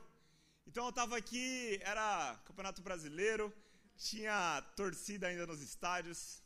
Então 0.67 0.85
eu 0.85 0.91
estava 0.91 1.17
aqui, 1.17 1.79
era 1.83 2.37
Campeonato 2.45 2.83
Brasileiro, 2.83 3.55
tinha 3.97 4.63
torcida 4.75 5.29
ainda 5.29 5.47
nos 5.47 5.61
estádios, 5.61 6.43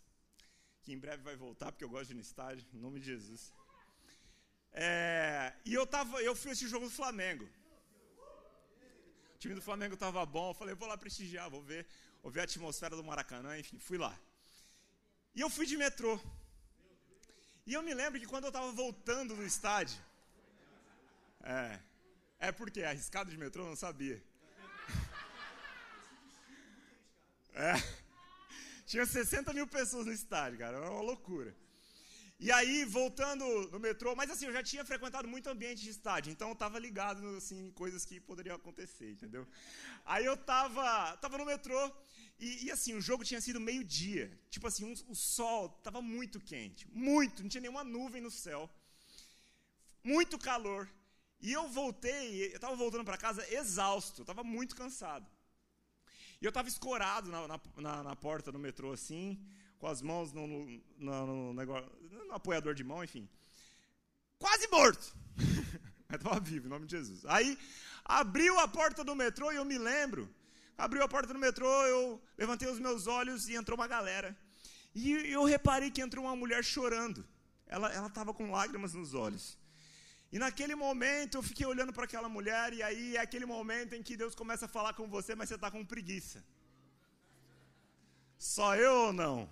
que 0.83 0.93
em 0.93 0.99
breve 0.99 1.23
vai 1.23 1.37
voltar, 1.37 1.73
porque 1.73 1.85
eu 1.85 1.89
gosto 1.89 2.09
de 2.09 2.13
ir 2.13 2.17
no 2.17 2.21
estádio, 2.21 2.67
em 2.75 2.79
nome 2.79 3.01
de 3.01 3.07
Jesus. 3.07 3.53
É, 4.73 5.55
e 5.65 5.73
eu, 5.75 5.87
tava, 5.87 6.23
eu 6.23 6.35
fui 6.37 6.53
esse 6.53 6.69
jogo 6.69 6.85
do 6.85 6.91
Flamengo. 6.93 7.49
O 9.35 9.39
time 9.39 9.55
do 9.55 9.63
Flamengo 9.63 9.95
estava 9.95 10.25
bom, 10.27 10.51
eu 10.51 10.55
falei, 10.55 10.75
vou 10.75 10.87
lá 10.87 10.99
prestigiar, 10.99 11.49
vou 11.49 11.63
ver, 11.63 11.87
vou 12.23 12.31
ver 12.31 12.41
a 12.41 12.45
atmosfera 12.45 12.95
do 12.95 13.03
Maracanã, 13.03 13.59
enfim, 13.59 13.79
fui 13.79 13.97
lá. 13.97 14.15
E 15.35 15.41
eu 15.41 15.49
fui 15.49 15.65
de 15.65 15.79
metrô. 15.79 16.21
E 17.71 17.75
eu 17.75 17.85
me 17.85 17.95
lembro 17.95 18.19
que 18.19 18.27
quando 18.27 18.47
eu 18.47 18.49
estava 18.49 18.73
voltando 18.73 19.37
do 19.37 19.45
estádio, 19.45 19.97
é, 21.41 21.79
é 22.41 22.51
porque 22.51 22.83
arriscado 22.83 23.31
de 23.31 23.39
metrô 23.39 23.65
não 23.65 23.77
sabia. 23.77 24.21
É. 27.55 27.75
Tinha 28.87 29.07
60 29.07 29.53
mil 29.53 29.69
pessoas 29.69 30.07
no 30.07 30.13
estádio, 30.13 30.59
cara. 30.59 30.79
Era 30.79 30.91
uma 30.91 31.03
loucura. 31.03 31.55
E 32.41 32.51
aí, 32.51 32.85
voltando 32.85 33.45
no 33.71 33.79
metrô, 33.79 34.17
mas 34.17 34.31
assim, 34.31 34.47
eu 34.47 34.53
já 34.53 34.65
tinha 34.65 34.85
frequentado 34.85 35.29
muito 35.29 35.49
ambiente 35.49 35.83
de 35.83 35.91
estádio, 35.91 36.33
então 36.33 36.49
eu 36.49 36.57
tava 36.57 36.79
ligado 36.79 37.37
assim, 37.37 37.67
em 37.67 37.71
coisas 37.71 38.05
que 38.05 38.19
poderiam 38.19 38.57
acontecer, 38.57 39.11
entendeu? 39.11 39.47
Aí 40.05 40.25
eu 40.25 40.37
tava, 40.37 41.17
tava 41.19 41.39
no 41.39 41.45
metrô 41.45 41.93
e, 42.41 42.65
e 42.65 42.71
assim, 42.71 42.95
o 42.95 43.01
jogo 43.01 43.23
tinha 43.23 43.41
sido 43.41 43.61
meio-dia. 43.61 44.27
Tipo 44.49 44.67
assim, 44.67 44.85
um, 44.85 44.95
o 45.09 45.15
sol 45.15 45.69
tava 45.83 46.01
muito 46.01 46.41
quente, 46.41 46.89
muito, 46.91 47.43
não 47.43 47.51
tinha 47.51 47.61
nenhuma 47.61 47.85
nuvem 47.85 48.23
no 48.23 48.31
céu. 48.31 48.69
Muito 50.03 50.39
calor. 50.39 50.91
E 51.41 51.53
eu 51.53 51.69
voltei, 51.69 52.47
eu 52.47 52.57
estava 52.57 52.75
voltando 52.75 53.05
para 53.05 53.19
casa 53.19 53.47
exausto, 53.53 54.23
estava 54.23 54.43
muito 54.43 54.75
cansado. 54.75 55.27
E 56.41 56.45
eu 56.45 56.49
estava 56.49 56.69
escorado 56.69 57.31
na, 57.31 57.47
na, 57.77 58.03
na, 58.03 58.17
porta 58.17 58.51
do 58.51 58.59
metrô, 58.59 58.93
assim, 58.93 59.39
com 59.79 59.87
as 59.87 60.01
mãos 60.01 60.33
no, 60.33 60.47
no, 60.47 61.27
no, 61.27 61.55
negócio, 61.55 61.91
no 62.27 62.33
apoiador 62.33 62.75
de 62.75 62.83
mão, 62.83 63.05
enfim. 63.05 63.29
Quase 64.39 64.67
morto! 64.69 65.15
Mas 66.09 66.19
estava 66.19 66.41
vivo, 66.41 66.67
em 66.67 66.71
nome 66.71 66.87
de 66.87 66.97
Jesus. 66.97 67.25
Aí, 67.27 67.59
abriu 68.05 68.59
a 68.59 68.67
porta 68.67 69.05
do 69.05 69.15
metrô 69.15 69.53
e 69.53 69.57
eu 69.57 69.65
me 69.65 69.77
lembro. 69.77 70.35
Abriu 70.77 71.03
a 71.03 71.09
porta 71.09 71.33
do 71.33 71.39
metrô, 71.39 71.71
eu 71.87 72.21
levantei 72.39 72.69
os 72.69 72.79
meus 72.79 73.07
olhos 73.07 73.49
e 73.49 73.55
entrou 73.55 73.79
uma 73.79 73.87
galera. 73.87 74.37
E 74.95 75.13
eu 75.33 75.45
reparei 75.45 75.91
que 75.91 76.01
entrou 76.01 76.25
uma 76.25 76.35
mulher 76.35 76.65
chorando. 76.65 77.27
Ela 77.67 78.07
estava 78.07 78.35
com 78.35 78.51
lágrimas 78.51 78.95
nos 78.95 79.15
olhos. 79.15 79.59
E 80.33 80.39
naquele 80.39 80.75
momento 80.75 81.37
eu 81.39 81.43
fiquei 81.43 81.67
olhando 81.67 81.93
para 81.93 82.05
aquela 82.05 82.29
mulher, 82.29 82.73
e 82.73 82.83
aí 82.83 83.17
é 83.17 83.21
aquele 83.21 83.47
momento 83.47 83.95
em 83.95 84.03
que 84.03 84.17
Deus 84.17 84.35
começa 84.35 84.67
a 84.67 84.69
falar 84.69 84.95
com 84.95 85.09
você, 85.09 85.35
mas 85.35 85.49
você 85.49 85.57
está 85.57 85.71
com 85.71 85.85
preguiça. 85.85 86.45
Só 88.39 88.75
eu 88.77 88.95
ou 89.07 89.13
não? 89.13 89.49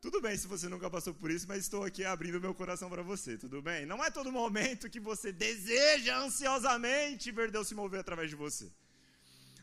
Tudo 0.00 0.20
bem 0.20 0.36
se 0.36 0.46
você 0.46 0.68
nunca 0.68 0.90
passou 0.90 1.14
por 1.14 1.30
isso, 1.30 1.48
mas 1.48 1.60
estou 1.60 1.82
aqui 1.82 2.04
abrindo 2.04 2.38
meu 2.38 2.54
coração 2.54 2.90
para 2.90 3.02
você, 3.02 3.38
tudo 3.38 3.62
bem? 3.62 3.86
Não 3.86 4.04
é 4.04 4.10
todo 4.10 4.30
momento 4.30 4.90
que 4.90 5.00
você 5.00 5.32
deseja 5.32 6.18
ansiosamente 6.18 7.32
ver 7.32 7.50
Deus 7.50 7.68
se 7.68 7.74
mover 7.74 8.00
através 8.00 8.28
de 8.28 8.36
você. 8.36 8.70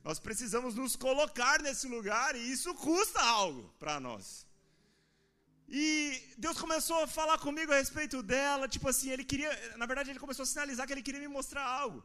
Nós 0.03 0.19
precisamos 0.19 0.75
nos 0.75 0.95
colocar 0.95 1.61
nesse 1.61 1.87
lugar 1.87 2.35
e 2.35 2.51
isso 2.51 2.73
custa 2.73 3.21
algo 3.21 3.73
para 3.79 3.99
nós. 3.99 4.45
E 5.69 6.21
Deus 6.37 6.57
começou 6.59 7.03
a 7.03 7.07
falar 7.07 7.37
comigo 7.37 7.71
a 7.71 7.77
respeito 7.77 8.21
dela, 8.21 8.67
tipo 8.67 8.89
assim, 8.89 9.09
ele 9.09 9.23
queria, 9.23 9.51
na 9.77 9.85
verdade 9.85 10.09
ele 10.09 10.19
começou 10.19 10.43
a 10.43 10.45
sinalizar 10.45 10.85
que 10.85 10.93
ele 10.93 11.03
queria 11.03 11.21
me 11.21 11.27
mostrar 11.27 11.63
algo. 11.63 12.03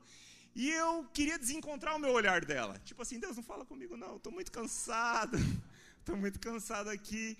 E 0.54 0.70
eu 0.70 1.04
queria 1.12 1.38
desencontrar 1.38 1.96
o 1.96 1.98
meu 1.98 2.12
olhar 2.12 2.44
dela. 2.44 2.78
Tipo 2.84 3.02
assim, 3.02 3.18
Deus 3.18 3.36
não 3.36 3.42
fala 3.42 3.64
comigo 3.64 3.96
não, 3.96 4.16
estou 4.16 4.32
muito 4.32 4.52
cansado, 4.52 5.36
estou 5.98 6.16
muito 6.16 6.38
cansado 6.38 6.90
aqui. 6.90 7.36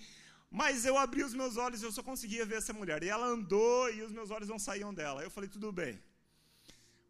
Mas 0.49 0.85
eu 0.85 0.97
abri 0.97 1.23
os 1.23 1.33
meus 1.33 1.57
olhos 1.57 1.81
e 1.81 1.85
eu 1.85 1.91
só 1.91 2.03
conseguia 2.03 2.45
ver 2.45 2.57
essa 2.57 2.73
mulher. 2.73 3.03
E 3.03 3.09
ela 3.09 3.25
andou 3.25 3.91
e 3.91 4.01
os 4.01 4.11
meus 4.11 4.31
olhos 4.31 4.49
não 4.49 4.59
saíam 4.59 4.93
dela. 4.93 5.23
Eu 5.23 5.31
falei, 5.31 5.49
tudo 5.49 5.71
bem. 5.71 5.99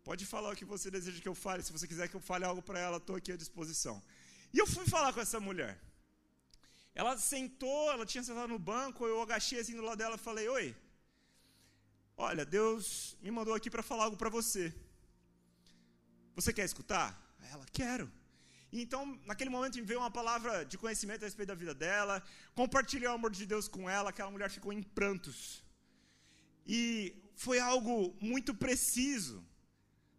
Pode 0.08 0.26
falar 0.26 0.50
o 0.52 0.56
que 0.60 0.68
você 0.74 0.90
deseja 0.96 1.20
que 1.24 1.32
eu 1.32 1.36
fale. 1.36 1.62
Se 1.62 1.74
você 1.76 1.86
quiser 1.92 2.08
que 2.08 2.16
eu 2.16 2.22
fale 2.28 2.46
algo 2.50 2.62
para 2.68 2.80
ela, 2.80 2.96
estou 2.96 3.16
aqui 3.18 3.30
à 3.34 3.36
disposição. 3.36 3.96
E 4.54 4.58
eu 4.62 4.66
fui 4.66 4.86
falar 4.94 5.12
com 5.12 5.20
essa 5.20 5.38
mulher. 5.48 5.74
Ela 6.96 7.14
sentou, 7.18 7.82
ela 7.92 8.06
tinha 8.06 8.24
sentado 8.24 8.48
no 8.54 8.58
banco, 8.58 9.06
eu 9.06 9.22
agachei 9.22 9.60
assim 9.60 9.76
do 9.76 9.82
lado 9.88 9.98
dela 10.02 10.16
e 10.16 10.26
falei: 10.28 10.48
Oi, 10.48 10.68
olha, 12.16 12.46
Deus 12.46 13.18
me 13.22 13.30
mandou 13.38 13.54
aqui 13.54 13.70
para 13.70 13.84
falar 13.84 14.06
algo 14.06 14.16
para 14.22 14.30
você. 14.30 14.74
Você 16.38 16.54
quer 16.54 16.64
escutar? 16.64 17.10
Ela, 17.52 17.66
quero. 17.80 18.10
Então, 18.72 19.20
naquele 19.26 19.50
momento, 19.50 19.76
me 19.76 19.90
veio 19.92 20.00
uma 20.00 20.16
palavra 20.22 20.64
de 20.64 20.78
conhecimento 20.78 21.24
a 21.24 21.28
respeito 21.30 21.50
da 21.50 21.62
vida 21.64 21.74
dela. 21.74 22.24
Compartilhei 22.56 23.10
o 23.10 23.18
amor 23.20 23.32
de 23.32 23.46
Deus 23.46 23.68
com 23.68 23.90
ela. 23.90 24.12
Aquela 24.12 24.32
mulher 24.32 24.50
ficou 24.50 24.72
em 24.72 24.82
prantos. 24.82 25.62
E 26.66 27.14
foi 27.36 27.60
algo 27.60 28.16
muito 28.22 28.56
preciso 28.56 29.46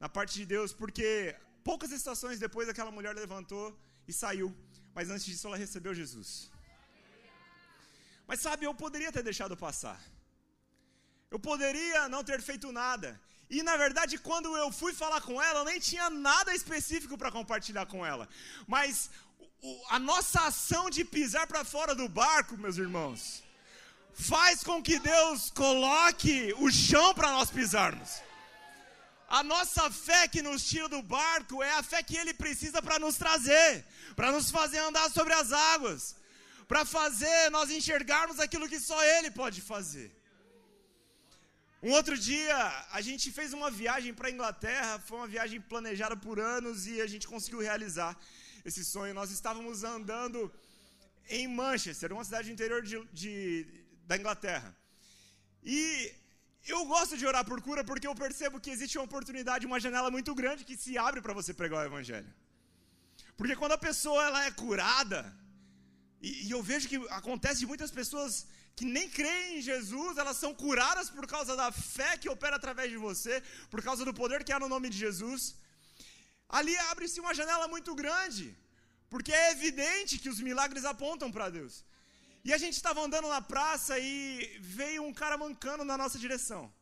na 0.00 0.08
parte 0.08 0.34
de 0.34 0.46
Deus, 0.46 0.72
porque 0.72 1.34
poucas 1.64 1.90
estações 1.90 2.38
depois 2.38 2.68
aquela 2.68 2.90
mulher 2.90 3.14
levantou 3.14 3.66
e 4.06 4.12
saiu. 4.12 4.48
Mas 4.94 5.10
antes 5.10 5.24
disso, 5.24 5.46
ela 5.46 5.56
recebeu 5.56 5.94
Jesus. 5.94 6.50
Mas 8.26 8.40
sabe, 8.40 8.66
eu 8.66 8.74
poderia 8.74 9.12
ter 9.12 9.22
deixado 9.22 9.56
passar. 9.56 10.00
Eu 11.30 11.38
poderia 11.38 12.08
não 12.08 12.22
ter 12.24 12.40
feito 12.40 12.70
nada. 12.72 13.20
E 13.50 13.62
na 13.62 13.76
verdade, 13.76 14.18
quando 14.18 14.54
eu 14.56 14.70
fui 14.70 14.92
falar 14.92 15.20
com 15.22 15.42
ela, 15.42 15.60
eu 15.60 15.64
nem 15.64 15.80
tinha 15.80 16.08
nada 16.10 16.54
específico 16.54 17.16
para 17.16 17.32
compartilhar 17.32 17.86
com 17.86 18.04
ela. 18.04 18.28
Mas 18.66 19.10
o, 19.62 19.86
a 19.90 19.98
nossa 19.98 20.46
ação 20.46 20.90
de 20.90 21.04
pisar 21.04 21.46
para 21.46 21.64
fora 21.64 21.94
do 21.94 22.08
barco, 22.08 22.56
meus 22.58 22.76
irmãos, 22.76 23.42
faz 24.12 24.62
com 24.62 24.82
que 24.82 24.98
Deus 24.98 25.50
coloque 25.50 26.54
o 26.58 26.70
chão 26.70 27.14
para 27.14 27.32
nós 27.32 27.50
pisarmos. 27.50 28.20
A 29.28 29.42
nossa 29.42 29.90
fé 29.90 30.26
que 30.26 30.40
nos 30.42 30.64
tira 30.64 30.88
do 30.88 31.02
barco 31.02 31.62
é 31.62 31.72
a 31.74 31.82
fé 31.82 32.02
que 32.02 32.16
Ele 32.16 32.32
precisa 32.32 32.80
para 32.80 32.98
nos 32.98 33.16
trazer, 33.16 33.84
para 34.16 34.32
nos 34.32 34.50
fazer 34.50 34.78
andar 34.78 35.10
sobre 35.10 35.34
as 35.34 35.52
águas 35.52 36.16
para 36.68 36.84
fazer 36.84 37.50
nós 37.56 37.70
enxergarmos 37.70 38.38
aquilo 38.38 38.68
que 38.68 38.78
só 38.78 38.98
Ele 39.16 39.30
pode 39.30 39.60
fazer. 39.72 40.08
Um 41.82 41.92
outro 41.98 42.16
dia, 42.18 42.56
a 42.98 43.00
gente 43.00 43.32
fez 43.32 43.52
uma 43.58 43.70
viagem 43.70 44.12
para 44.12 44.28
a 44.28 44.34
Inglaterra, 44.36 44.98
foi 45.06 45.16
uma 45.18 45.30
viagem 45.36 45.60
planejada 45.72 46.16
por 46.16 46.38
anos 46.38 46.86
e 46.86 47.00
a 47.00 47.06
gente 47.06 47.26
conseguiu 47.26 47.60
realizar 47.60 48.12
esse 48.68 48.84
sonho. 48.84 49.14
Nós 49.14 49.30
estávamos 49.30 49.82
andando 49.82 50.52
em 51.36 51.46
Manchester, 51.48 52.12
uma 52.12 52.24
cidade 52.24 52.52
interior 52.52 52.82
de, 52.82 52.96
de, 53.20 53.66
da 54.08 54.16
Inglaterra. 54.16 54.76
E 55.62 56.12
eu 56.66 56.84
gosto 56.84 57.16
de 57.16 57.26
orar 57.26 57.44
por 57.44 57.60
cura 57.62 57.82
porque 57.84 58.06
eu 58.06 58.14
percebo 58.14 58.60
que 58.60 58.70
existe 58.70 58.98
uma 58.98 59.04
oportunidade, 59.04 59.66
uma 59.66 59.80
janela 59.80 60.10
muito 60.10 60.34
grande 60.34 60.64
que 60.64 60.76
se 60.76 60.98
abre 60.98 61.20
para 61.20 61.32
você 61.32 61.54
pregar 61.54 61.80
o 61.82 61.86
Evangelho. 61.86 62.32
Porque 63.36 63.56
quando 63.56 63.72
a 63.72 63.78
pessoa 63.78 64.24
ela 64.24 64.44
é 64.44 64.50
curada, 64.50 65.20
e, 66.20 66.46
e, 66.46 66.50
eu 66.50 66.62
vejo 66.62 66.88
que 66.88 66.96
acontece 67.10 67.60
de 67.60 67.66
muitas 67.66 67.90
pessoas 67.90 68.46
que 68.74 68.84
nem 68.84 69.08
creem 69.08 69.58
em 69.58 69.62
Jesus, 69.62 70.18
elas 70.18 70.36
são 70.36 70.52
curadas 70.54 71.08
por 71.10 71.26
causa 71.26 71.56
da 71.56 71.70
fé 71.70 72.16
que 72.16 72.28
opera 72.28 72.56
através 72.56 72.90
de 72.90 72.96
você, 72.96 73.42
por 73.70 73.82
causa 73.82 74.04
do 74.04 74.14
poder 74.14 74.42
que 74.44 74.52
há 74.52 74.58
no 74.60 74.68
nome 74.68 74.88
de 74.90 74.98
Jesus. 74.98 75.56
Ali 76.48 76.76
abre-se 76.90 77.20
uma 77.20 77.34
janela 77.34 77.68
muito 77.68 77.94
grande, 77.94 78.56
porque 79.10 79.32
é 79.32 79.52
evidente 79.52 80.18
que 80.18 80.28
os 80.28 80.40
milagres 80.40 80.84
apontam 80.84 81.30
para 81.30 81.50
Deus. 81.50 81.84
E 82.44 82.52
a 82.52 82.58
gente 82.58 82.74
estava 82.74 83.00
andando 83.00 83.28
na 83.28 83.40
praça 83.40 83.98
e 83.98 84.58
veio 84.60 85.02
um 85.02 85.12
cara 85.12 85.36
mancando 85.36 85.84
na 85.84 85.96
nossa 85.98 86.18
direção. 86.18 86.72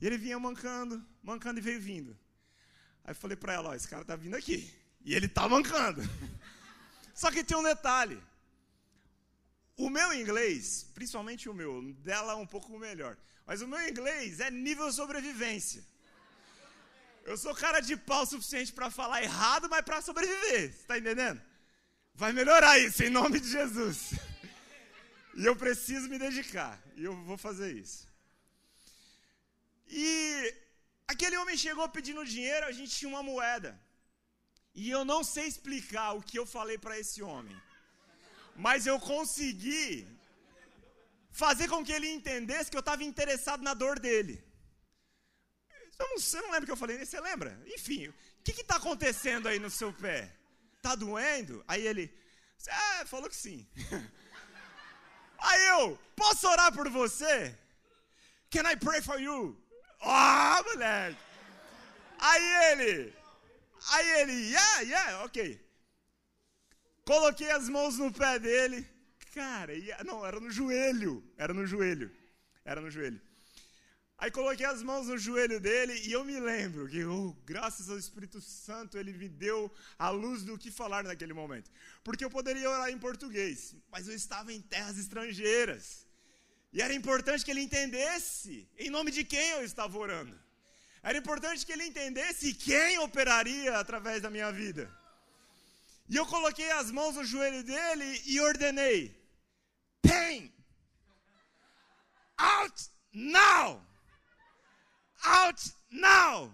E 0.00 0.06
ele 0.06 0.18
vinha 0.18 0.38
mancando, 0.38 1.04
mancando 1.22 1.58
e 1.58 1.62
veio 1.62 1.80
vindo. 1.80 2.18
Aí 3.04 3.12
eu 3.12 3.16
falei 3.16 3.36
para 3.36 3.52
ela, 3.52 3.70
ó, 3.70 3.74
esse 3.74 3.88
cara 3.88 4.04
tá 4.04 4.16
vindo 4.16 4.36
aqui. 4.36 4.72
E 5.04 5.14
ele 5.14 5.28
tá 5.28 5.48
mancando. 5.48 6.02
Só 7.14 7.30
que 7.30 7.44
tem 7.44 7.56
um 7.56 7.62
detalhe. 7.62 8.20
O 9.76 9.90
meu 9.90 10.12
inglês, 10.14 10.90
principalmente 10.94 11.48
o 11.48 11.54
meu, 11.54 11.92
dela 11.94 12.32
é 12.32 12.36
um 12.36 12.46
pouco 12.46 12.78
melhor. 12.78 13.16
Mas 13.46 13.60
o 13.60 13.68
meu 13.68 13.86
inglês 13.88 14.40
é 14.40 14.50
nível 14.50 14.90
sobrevivência. 14.92 15.84
Eu 17.24 17.36
sou 17.36 17.54
cara 17.54 17.80
de 17.80 17.96
pau 17.96 18.24
suficiente 18.26 18.72
para 18.72 18.90
falar 18.90 19.22
errado, 19.22 19.68
mas 19.68 19.82
para 19.82 20.02
sobreviver. 20.02 20.72
Você 20.72 20.86
tá 20.86 20.98
entendendo? 20.98 21.40
Vai 22.14 22.32
melhorar 22.32 22.78
isso 22.78 23.02
em 23.02 23.10
nome 23.10 23.40
de 23.40 23.50
Jesus. 23.50 24.12
E 25.36 25.44
eu 25.44 25.54
preciso 25.56 26.08
me 26.08 26.18
dedicar. 26.18 26.74
E 26.96 27.04
eu 27.04 27.14
vou 27.24 27.36
fazer 27.36 27.70
isso. 27.84 28.08
E 29.88 30.54
aquele 31.06 31.36
homem 31.36 31.56
chegou 31.56 31.88
pedindo 31.88 32.24
dinheiro, 32.24 32.66
a 32.66 32.72
gente 32.72 32.96
tinha 32.96 33.08
uma 33.08 33.22
moeda. 33.22 33.78
E 34.74 34.90
eu 34.90 35.04
não 35.04 35.22
sei 35.22 35.46
explicar 35.46 36.12
o 36.12 36.22
que 36.22 36.38
eu 36.38 36.46
falei 36.46 36.78
para 36.78 36.98
esse 36.98 37.22
homem. 37.22 37.56
Mas 38.56 38.86
eu 38.86 38.98
consegui 39.00 40.06
fazer 41.30 41.68
com 41.68 41.84
que 41.84 41.92
ele 41.92 42.08
entendesse 42.08 42.70
que 42.70 42.76
eu 42.76 42.86
estava 42.86 43.02
interessado 43.02 43.62
na 43.62 43.74
dor 43.74 43.98
dele. 43.98 44.42
Eu 45.98 46.08
não, 46.08 46.18
você 46.18 46.40
não 46.40 46.50
lembra 46.50 46.62
o 46.62 46.66
que 46.66 46.72
eu 46.72 46.76
falei? 46.76 47.04
Você 47.04 47.20
lembra? 47.20 47.60
Enfim, 47.66 48.08
o 48.08 48.14
que 48.42 48.52
está 48.52 48.76
acontecendo 48.76 49.48
aí 49.48 49.58
no 49.58 49.70
seu 49.70 49.92
pé? 49.92 50.32
Tá 50.82 50.94
doendo? 50.94 51.64
Aí 51.66 51.86
ele, 51.86 52.12
ah, 52.68 53.04
falou 53.06 53.28
que 53.28 53.36
sim. 53.36 53.66
Aí 55.44 55.66
eu, 55.66 55.98
posso 56.16 56.48
orar 56.48 56.72
por 56.72 56.88
você? 56.88 57.54
Can 58.50 58.66
I 58.70 58.76
pray 58.76 59.02
for 59.02 59.20
you? 59.20 59.56
Ah, 60.00 60.58
oh, 60.60 60.70
moleque. 60.70 61.18
Aí 62.18 62.72
ele, 62.72 63.14
aí 63.92 64.08
ele, 64.20 64.32
yeah, 64.32 64.80
yeah, 64.80 65.24
ok. 65.24 65.60
Coloquei 67.04 67.50
as 67.50 67.68
mãos 67.68 67.98
no 67.98 68.10
pé 68.10 68.38
dele. 68.38 68.88
Cara, 69.34 69.72
não, 70.04 70.24
era 70.24 70.40
no 70.40 70.50
joelho. 70.50 71.22
Era 71.36 71.52
no 71.52 71.66
joelho. 71.66 72.10
Era 72.64 72.80
no 72.80 72.90
joelho. 72.90 73.20
Aí 74.24 74.30
coloquei 74.30 74.64
as 74.64 74.82
mãos 74.82 75.06
no 75.06 75.18
joelho 75.18 75.60
dele 75.60 76.00
e 76.06 76.12
eu 76.12 76.24
me 76.24 76.40
lembro 76.40 76.88
que, 76.88 77.04
oh, 77.04 77.36
graças 77.44 77.90
ao 77.90 77.98
Espírito 77.98 78.40
Santo, 78.40 78.96
ele 78.96 79.12
me 79.12 79.28
deu 79.28 79.70
a 79.98 80.08
luz 80.08 80.42
do 80.42 80.56
que 80.56 80.70
falar 80.70 81.04
naquele 81.04 81.34
momento. 81.34 81.70
Porque 82.02 82.24
eu 82.24 82.30
poderia 82.30 82.70
orar 82.70 82.88
em 82.88 82.98
português, 82.98 83.76
mas 83.92 84.08
eu 84.08 84.14
estava 84.14 84.50
em 84.50 84.62
terras 84.62 84.96
estrangeiras. 84.96 86.06
E 86.72 86.80
era 86.80 86.94
importante 86.94 87.44
que 87.44 87.50
ele 87.50 87.60
entendesse 87.60 88.66
em 88.78 88.88
nome 88.88 89.10
de 89.10 89.24
quem 89.24 89.46
eu 89.50 89.62
estava 89.62 89.98
orando. 89.98 90.34
Era 91.02 91.18
importante 91.18 91.66
que 91.66 91.74
ele 91.74 91.84
entendesse 91.84 92.54
quem 92.54 92.98
operaria 93.00 93.76
através 93.76 94.22
da 94.22 94.30
minha 94.30 94.50
vida. 94.50 94.90
E 96.08 96.16
eu 96.16 96.24
coloquei 96.24 96.70
as 96.70 96.90
mãos 96.90 97.16
no 97.16 97.26
joelho 97.26 97.62
dele 97.62 98.22
e 98.24 98.40
ordenei: 98.40 99.14
Pain! 100.00 100.50
Out 102.38 102.88
now! 103.12 103.93
Out 105.24 105.60
now! 105.90 106.52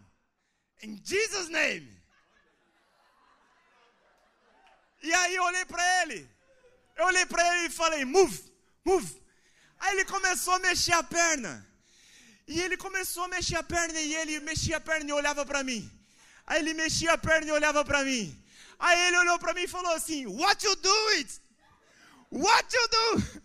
In 0.82 1.00
Jesus' 1.04 1.48
name! 1.48 2.00
E 5.02 5.12
aí 5.12 5.34
eu 5.34 5.42
olhei 5.44 5.64
para 5.64 6.02
ele. 6.02 6.28
Eu 6.96 7.06
olhei 7.06 7.26
para 7.26 7.56
ele 7.56 7.66
e 7.66 7.70
falei: 7.70 8.04
Move! 8.04 8.38
Move! 8.84 9.22
Aí 9.78 9.94
ele 9.94 10.04
começou 10.04 10.54
a 10.54 10.58
mexer 10.58 10.92
a 10.92 11.02
perna. 11.02 11.66
E 12.46 12.60
ele 12.60 12.76
começou 12.76 13.24
a 13.24 13.28
mexer 13.28 13.56
a 13.56 13.62
perna 13.62 14.00
e 14.00 14.14
ele 14.14 14.40
mexia 14.40 14.76
a 14.76 14.80
perna 14.80 15.08
e 15.08 15.12
olhava 15.12 15.46
para 15.46 15.62
mim. 15.62 15.90
Aí 16.46 16.58
ele 16.58 16.74
mexia 16.74 17.12
a 17.12 17.18
perna 17.18 17.46
e 17.48 17.52
olhava 17.52 17.84
para 17.84 18.04
mim. 18.04 18.36
Aí 18.78 18.98
ele 19.06 19.18
olhou 19.18 19.38
para 19.38 19.54
mim 19.54 19.62
e 19.62 19.68
falou 19.68 19.92
assim: 19.92 20.26
What 20.26 20.64
you 20.66 20.76
do 20.76 21.08
it? 21.18 21.40
What 22.30 22.76
you 22.76 22.88
do? 22.88 23.42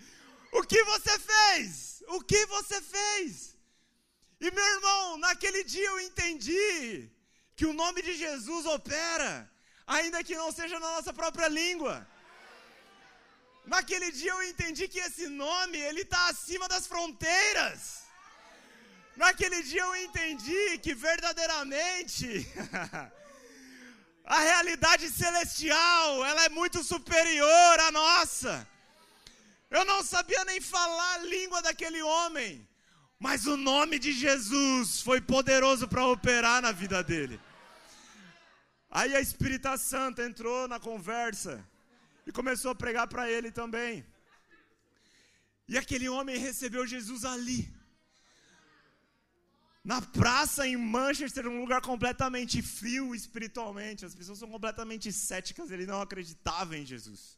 O 0.60 0.64
que 0.64 0.84
você 0.84 1.20
fez? 1.20 2.04
O 2.08 2.22
que 2.22 2.46
você 2.46 2.82
fez? 2.82 3.55
E 4.40 4.52
meu 4.52 4.68
irmão, 4.76 5.18
naquele 5.18 5.64
dia 5.64 5.88
eu 5.88 6.00
entendi 6.00 7.10
que 7.56 7.66
o 7.66 7.74
nome 7.74 8.02
de 8.02 8.14
Jesus 8.14 8.66
opera, 8.66 9.50
ainda 9.88 10.24
que 10.24 10.36
não 10.36 10.52
seja 10.52 10.80
na 10.80 10.92
nossa 10.96 11.14
própria 11.14 11.48
língua. 11.48 12.08
Naquele 13.66 14.12
dia 14.12 14.32
eu 14.32 14.44
entendi 14.44 14.88
que 14.88 15.00
esse 15.00 15.28
nome, 15.28 15.78
ele 15.78 16.02
está 16.02 16.28
acima 16.28 16.68
das 16.68 16.86
fronteiras. 16.86 18.04
Naquele 19.16 19.64
dia 19.64 19.82
eu 19.82 19.96
entendi 19.96 20.78
que 20.80 20.94
verdadeiramente 20.94 22.28
A 24.26 24.40
realidade 24.40 25.08
celestial, 25.08 26.26
ela 26.26 26.46
é 26.46 26.50
muito 26.50 26.84
superior 26.84 27.80
à 27.80 27.92
nossa. 27.92 28.68
Eu 29.70 29.86
não 29.86 30.04
sabia 30.04 30.44
nem 30.46 30.60
falar 30.60 31.14
a 31.14 31.18
língua 31.20 31.62
daquele 31.62 32.02
homem, 32.02 32.68
mas 33.20 33.46
o 33.46 33.56
nome 33.56 33.98
de 33.98 34.12
Jesus 34.12 35.02
foi 35.02 35.22
poderoso 35.22 35.88
para 35.88 36.06
operar 36.08 36.62
na 36.62 36.72
vida 36.72 37.04
dele. 37.04 37.40
Aí 38.90 39.16
a 39.16 39.22
Espírita 39.22 39.78
Santa 39.78 40.26
entrou 40.26 40.68
na 40.68 40.80
conversa 40.80 41.66
e 42.26 42.32
começou 42.32 42.72
a 42.72 42.76
pregar 42.76 43.08
para 43.08 43.30
ele 43.30 43.52
também. 43.52 44.06
E 45.68 45.78
aquele 45.78 46.08
homem 46.08 46.38
recebeu 46.38 46.86
Jesus 46.86 47.26
ali 47.26 47.74
na 49.84 50.02
praça 50.02 50.68
em 50.68 50.76
Manchester, 50.76 51.48
um 51.48 51.62
lugar 51.62 51.80
completamente 51.80 52.60
frio 52.62 53.14
espiritualmente. 53.14 54.04
As 54.04 54.16
pessoas 54.16 54.40
são 54.40 54.50
completamente 54.50 55.14
céticas, 55.14 55.70
ele 55.70 55.86
não 55.86 56.02
acreditava 56.02 56.76
em 56.76 56.84
Jesus. 56.84 57.38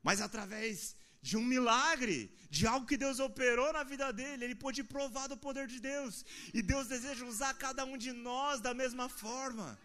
Mas 0.00 0.20
através 0.20 0.94
de 1.22 1.36
um 1.36 1.44
milagre, 1.44 2.18
de 2.48 2.66
algo 2.66 2.86
que 2.90 2.96
Deus 2.96 3.18
operou 3.20 3.72
na 3.72 3.82
vida 3.92 4.12
dele, 4.12 4.44
ele 4.44 4.54
pôde 4.54 4.82
provar 4.82 5.26
do 5.28 5.36
poder 5.36 5.66
de 5.66 5.78
Deus. 5.78 6.24
E 6.54 6.62
Deus 6.62 6.86
deseja 6.86 7.24
usar 7.24 7.52
cada 7.54 7.84
um 7.84 7.96
de 7.96 8.12
nós 8.12 8.60
da 8.60 8.72
mesma 8.72 9.08
forma. 9.08 9.78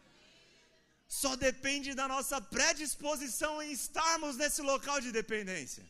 Só 1.07 1.35
depende 1.35 1.93
da 1.93 2.07
nossa 2.07 2.39
predisposição 2.41 3.61
em 3.61 3.71
estarmos 3.71 4.37
nesse 4.37 4.61
local 4.61 4.99
de 4.99 5.11
dependência. 5.11 5.83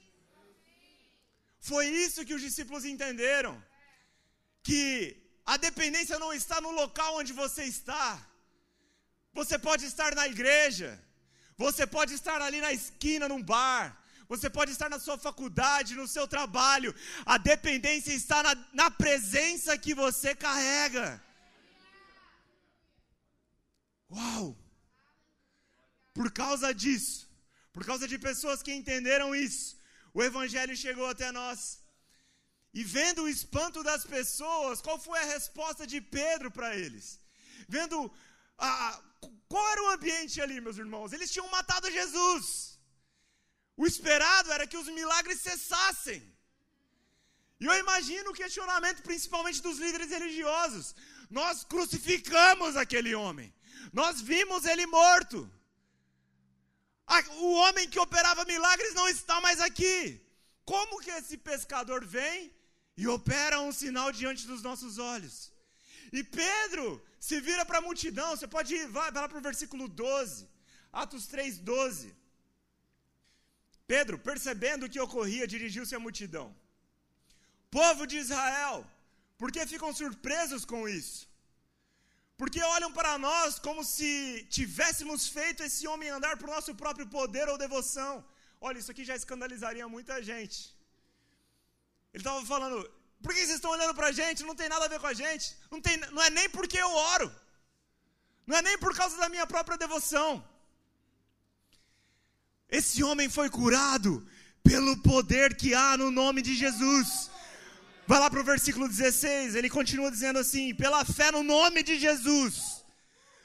Foi 1.59 1.85
isso 1.87 2.25
que 2.25 2.33
os 2.33 2.41
discípulos 2.41 2.83
entenderam. 2.85 3.53
Que 4.61 4.81
a 5.45 5.57
dependência 5.57 6.17
não 6.19 6.33
está 6.33 6.59
no 6.59 6.71
local 6.71 7.17
onde 7.17 7.33
você 7.33 7.63
está. 7.63 8.07
Você 9.33 9.57
pode 9.57 9.85
estar 9.85 10.13
na 10.15 10.27
igreja. 10.27 10.89
Você 11.57 11.85
pode 11.87 12.13
estar 12.13 12.41
ali 12.41 12.59
na 12.59 12.73
esquina, 12.73 13.29
num 13.29 13.41
bar. 13.41 13.85
Você 14.27 14.49
pode 14.49 14.71
estar 14.71 14.89
na 14.89 14.99
sua 14.99 15.17
faculdade, 15.17 15.95
no 15.95 16.07
seu 16.07 16.27
trabalho. 16.27 16.93
A 17.25 17.37
dependência 17.37 18.13
está 18.13 18.41
na, 18.41 18.55
na 18.73 18.89
presença 18.89 19.77
que 19.77 19.93
você 19.93 20.33
carrega. 20.33 21.23
Uau! 24.11 24.57
Por 26.13 26.31
causa 26.31 26.73
disso, 26.73 27.29
por 27.73 27.85
causa 27.85 28.07
de 28.07 28.17
pessoas 28.17 28.61
que 28.63 28.73
entenderam 28.73 29.35
isso, 29.35 29.77
o 30.13 30.23
Evangelho 30.23 30.75
chegou 30.83 31.07
até 31.07 31.31
nós. 31.31 31.81
E 32.73 32.83
vendo 32.83 33.23
o 33.23 33.29
espanto 33.29 33.83
das 33.83 34.05
pessoas, 34.05 34.81
qual 34.81 34.97
foi 34.99 35.19
a 35.19 35.31
resposta 35.35 35.85
de 35.85 35.99
Pedro 36.01 36.49
para 36.51 36.75
eles? 36.75 37.19
Vendo 37.67 38.11
a, 38.57 39.01
qual 39.47 39.67
era 39.71 39.83
o 39.83 39.89
ambiente 39.89 40.41
ali, 40.41 40.59
meus 40.61 40.77
irmãos? 40.77 41.13
Eles 41.13 41.31
tinham 41.31 41.49
matado 41.49 41.91
Jesus. 41.91 42.74
O 43.77 43.85
esperado 43.85 44.51
era 44.51 44.67
que 44.67 44.77
os 44.77 44.87
milagres 44.87 45.41
cessassem. 45.41 46.21
E 47.59 47.65
eu 47.65 47.75
imagino 47.83 48.29
o 48.29 48.39
questionamento, 48.41 49.01
principalmente 49.09 49.61
dos 49.61 49.77
líderes 49.77 50.09
religiosos. 50.09 50.95
Nós 51.29 51.63
crucificamos 51.63 52.75
aquele 52.75 53.13
homem. 53.15 53.53
Nós 53.91 54.21
vimos 54.21 54.65
ele 54.65 54.85
morto. 54.85 55.39
O 57.47 57.51
homem 57.63 57.89
que 57.89 57.99
operava 57.99 58.45
milagres 58.45 58.93
não 58.93 59.07
está 59.07 59.39
mais 59.41 59.59
aqui. 59.61 60.21
Como 60.63 61.01
que 61.01 61.11
esse 61.11 61.37
pescador 61.37 62.05
vem 62.05 62.51
e 62.97 63.07
opera 63.07 63.59
um 63.61 63.71
sinal 63.71 64.11
diante 64.11 64.47
dos 64.47 64.61
nossos 64.61 64.97
olhos. 64.97 65.51
E 66.11 66.23
Pedro 66.23 67.03
se 67.19 67.39
vira 67.41 67.65
para 67.65 67.79
a 67.79 67.81
multidão, 67.81 68.29
você 68.31 68.47
pode 68.47 68.73
ir, 68.73 68.87
vai, 68.87 69.11
vai 69.11 69.21
lá 69.23 69.29
para 69.29 69.37
o 69.37 69.47
versículo 69.49 69.87
12, 69.87 70.47
Atos 70.91 71.27
3, 71.27 71.57
12. 71.59 72.15
Pedro, 73.93 74.17
percebendo 74.29 74.85
o 74.85 74.89
que 74.93 75.05
ocorria, 75.07 75.51
dirigiu-se 75.53 75.95
à 75.95 75.99
multidão. 76.05 76.47
Povo 77.79 78.03
de 78.11 78.17
Israel, 78.23 78.75
por 79.39 79.51
que 79.53 79.71
ficam 79.73 79.91
surpresos 80.01 80.63
com 80.71 80.81
isso? 80.99 81.21
Porque 82.39 82.61
olham 82.75 82.91
para 82.97 83.13
nós 83.27 83.59
como 83.67 83.81
se 83.83 84.09
tivéssemos 84.57 85.21
feito 85.37 85.63
esse 85.67 85.83
homem 85.91 86.09
andar 86.09 86.35
por 86.37 86.49
nosso 86.55 86.73
próprio 86.83 87.07
poder 87.17 87.47
ou 87.49 87.57
devoção. 87.65 88.13
Olha, 88.59 88.79
isso 88.79 88.91
aqui 88.91 89.03
já 89.09 89.15
escandalizaria 89.21 89.93
muita 89.95 90.15
gente. 90.29 90.57
Ele 92.13 92.21
estava 92.23 92.41
falando: 92.53 92.77
por 93.23 93.33
que 93.33 93.39
vocês 93.39 93.59
estão 93.59 93.71
olhando 93.75 93.95
para 93.99 94.07
a 94.11 94.17
gente? 94.21 94.47
Não 94.49 94.55
tem 94.61 94.69
nada 94.73 94.85
a 94.85 94.93
ver 94.93 94.99
com 95.03 95.11
a 95.13 95.17
gente. 95.23 95.45
Não, 95.71 95.79
tem, 95.85 95.97
não 96.15 96.23
é 96.27 96.29
nem 96.29 96.49
porque 96.57 96.77
eu 96.85 96.91
oro. 97.13 97.27
Não 98.47 98.57
é 98.57 98.61
nem 98.61 98.77
por 98.83 98.93
causa 98.99 99.17
da 99.17 99.29
minha 99.33 99.47
própria 99.53 99.77
devoção. 99.85 100.29
Esse 102.69 103.03
homem 103.03 103.29
foi 103.29 103.49
curado 103.49 104.25
pelo 104.63 104.97
poder 104.97 105.55
que 105.55 105.73
há 105.73 105.97
no 105.97 106.09
nome 106.11 106.41
de 106.41 106.55
Jesus. 106.55 107.29
Vai 108.07 108.19
lá 108.19 108.29
para 108.29 108.39
o 108.39 108.43
versículo 108.43 108.87
16, 108.87 109.55
ele 109.55 109.69
continua 109.69 110.11
dizendo 110.11 110.39
assim: 110.39 110.73
pela 110.73 111.03
fé 111.05 111.31
no 111.31 111.43
nome 111.43 111.83
de 111.83 111.97
Jesus. 111.99 112.83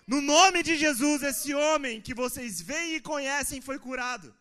No 0.06 0.20
nome 0.20 0.62
de 0.62 0.76
Jesus, 0.76 1.22
esse 1.22 1.54
homem 1.54 2.00
que 2.00 2.14
vocês 2.14 2.60
veem 2.60 2.96
e 2.96 3.00
conhecem 3.00 3.60
foi 3.60 3.78
curado. 3.78 4.34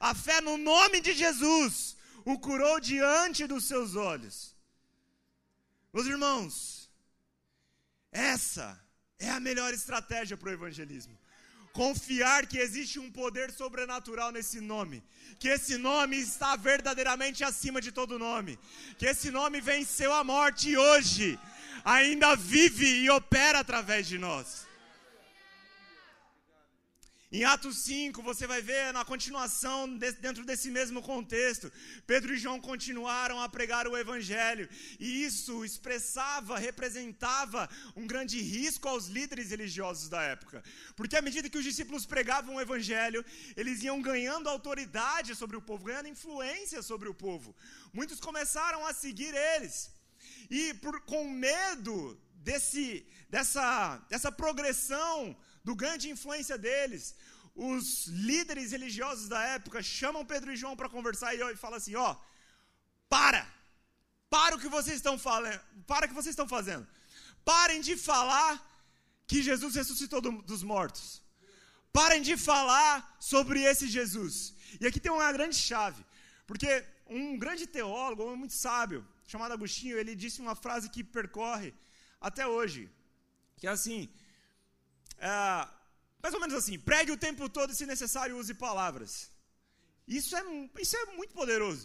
A 0.00 0.14
fé 0.14 0.40
no 0.40 0.56
nome 0.56 1.00
de 1.00 1.12
Jesus 1.12 1.96
o 2.24 2.38
curou 2.38 2.80
diante 2.80 3.46
dos 3.46 3.64
seus 3.66 3.94
olhos. 3.94 4.56
Meus 5.92 6.06
irmãos, 6.06 6.90
essa 8.10 8.80
é 9.18 9.28
a 9.30 9.40
melhor 9.40 9.72
estratégia 9.74 10.36
para 10.36 10.50
o 10.50 10.52
evangelismo. 10.52 11.16
Confiar 11.72 12.46
que 12.46 12.58
existe 12.58 12.98
um 12.98 13.10
poder 13.10 13.50
sobrenatural 13.50 14.30
nesse 14.30 14.60
nome, 14.60 15.02
que 15.38 15.48
esse 15.48 15.78
nome 15.78 16.16
está 16.18 16.54
verdadeiramente 16.54 17.42
acima 17.42 17.80
de 17.80 17.90
todo 17.90 18.18
nome, 18.18 18.58
que 18.98 19.06
esse 19.06 19.30
nome 19.30 19.60
venceu 19.60 20.12
a 20.12 20.22
morte 20.22 20.70
e 20.70 20.76
hoje 20.76 21.38
ainda 21.84 22.36
vive 22.36 22.86
e 22.86 23.08
opera 23.10 23.60
através 23.60 24.06
de 24.06 24.18
nós. 24.18 24.66
Em 27.34 27.44
Atos 27.44 27.78
5, 27.84 28.22
você 28.22 28.46
vai 28.46 28.60
ver 28.60 28.92
na 28.92 29.06
continuação, 29.06 29.88
dentro 29.96 30.44
desse 30.44 30.70
mesmo 30.70 31.00
contexto, 31.00 31.72
Pedro 32.06 32.34
e 32.34 32.36
João 32.36 32.60
continuaram 32.60 33.40
a 33.40 33.48
pregar 33.48 33.88
o 33.88 33.96
Evangelho, 33.96 34.68
e 35.00 35.24
isso 35.24 35.64
expressava, 35.64 36.58
representava 36.58 37.70
um 37.96 38.06
grande 38.06 38.38
risco 38.42 38.86
aos 38.86 39.06
líderes 39.06 39.48
religiosos 39.48 40.10
da 40.10 40.20
época, 40.20 40.62
porque 40.94 41.16
à 41.16 41.22
medida 41.22 41.48
que 41.48 41.56
os 41.56 41.64
discípulos 41.64 42.04
pregavam 42.04 42.56
o 42.56 42.60
Evangelho, 42.60 43.24
eles 43.56 43.82
iam 43.82 44.02
ganhando 44.02 44.50
autoridade 44.50 45.34
sobre 45.34 45.56
o 45.56 45.62
povo, 45.62 45.84
ganhando 45.84 46.08
influência 46.08 46.82
sobre 46.82 47.08
o 47.08 47.14
povo. 47.14 47.56
Muitos 47.94 48.20
começaram 48.20 48.86
a 48.86 48.92
seguir 48.92 49.34
eles, 49.34 49.90
e 50.50 50.74
por, 50.74 51.00
com 51.00 51.26
medo 51.30 52.20
desse, 52.34 53.06
dessa, 53.30 53.96
dessa 54.10 54.30
progressão 54.30 55.34
do 55.64 55.74
ganho 55.74 55.98
de 55.98 56.10
influência 56.10 56.56
deles, 56.58 57.14
os 57.54 58.06
líderes 58.06 58.72
religiosos 58.72 59.28
da 59.28 59.42
época 59.56 59.82
chamam 59.82 60.24
Pedro 60.24 60.52
e 60.52 60.56
João 60.56 60.76
para 60.76 60.88
conversar 60.88 61.34
e 61.34 61.56
falam 61.56 61.76
assim: 61.76 61.94
ó, 61.94 62.16
para, 63.08 63.46
para 64.30 64.56
o 64.56 64.58
que 64.58 64.68
vocês 64.68 64.96
estão 64.96 65.18
falando, 65.18 65.60
para 65.86 66.06
o 66.06 66.08
que 66.08 66.14
vocês 66.14 66.32
estão 66.32 66.48
fazendo, 66.48 66.86
parem 67.44 67.80
de 67.80 67.96
falar 67.96 68.52
que 69.26 69.42
Jesus 69.42 69.74
ressuscitou 69.74 70.20
do, 70.20 70.32
dos 70.42 70.62
mortos, 70.62 71.22
parem 71.92 72.22
de 72.22 72.36
falar 72.36 73.16
sobre 73.20 73.62
esse 73.62 73.86
Jesus. 73.86 74.54
E 74.80 74.86
aqui 74.86 74.98
tem 74.98 75.12
uma 75.12 75.30
grande 75.32 75.56
chave, 75.56 76.02
porque 76.46 76.84
um 77.06 77.38
grande 77.38 77.66
teólogo, 77.66 78.24
um 78.24 78.36
muito 78.36 78.54
sábio, 78.54 79.06
chamado 79.26 79.52
Agostinho, 79.52 79.98
ele 79.98 80.14
disse 80.16 80.40
uma 80.40 80.54
frase 80.54 80.88
que 80.88 81.04
percorre 81.04 81.74
até 82.20 82.46
hoje, 82.46 82.90
que 83.58 83.66
é 83.66 83.70
assim: 83.70 84.10
é, 85.30 85.32
mais 86.22 86.34
ou 86.36 86.40
menos 86.42 86.56
assim, 86.60 86.76
pregue 86.90 87.12
o 87.16 87.20
tempo 87.26 87.48
todo 87.56 87.70
e, 87.72 87.76
se 87.80 87.86
necessário, 87.94 88.38
use 88.42 88.54
palavras. 88.66 89.12
Isso 90.20 90.32
é, 90.40 90.42
isso 90.84 90.96
é 91.00 91.04
muito 91.18 91.32
poderoso. 91.40 91.84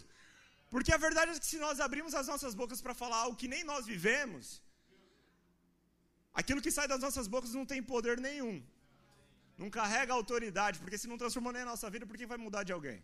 Porque 0.72 0.92
a 0.92 1.00
verdade 1.06 1.30
é 1.30 1.38
que 1.42 1.50
se 1.52 1.58
nós 1.66 1.78
abrimos 1.86 2.14
as 2.20 2.26
nossas 2.32 2.54
bocas 2.60 2.80
para 2.84 2.94
falar 3.02 3.18
algo 3.24 3.40
que 3.42 3.48
nem 3.54 3.62
nós 3.70 3.86
vivemos, 3.92 4.62
aquilo 6.40 6.62
que 6.64 6.74
sai 6.78 6.86
das 6.92 7.00
nossas 7.06 7.26
bocas 7.34 7.54
não 7.58 7.64
tem 7.72 7.82
poder 7.94 8.16
nenhum. 8.28 8.56
Não 9.56 9.70
carrega 9.78 10.12
autoridade, 10.12 10.78
porque 10.80 10.98
se 10.98 11.08
não 11.10 11.18
transformou 11.22 11.52
nem 11.52 11.62
a 11.62 11.70
nossa 11.72 11.88
vida, 11.94 12.06
por 12.06 12.16
que 12.18 12.32
vai 12.32 12.38
mudar 12.46 12.64
de 12.64 12.72
alguém? 12.72 12.98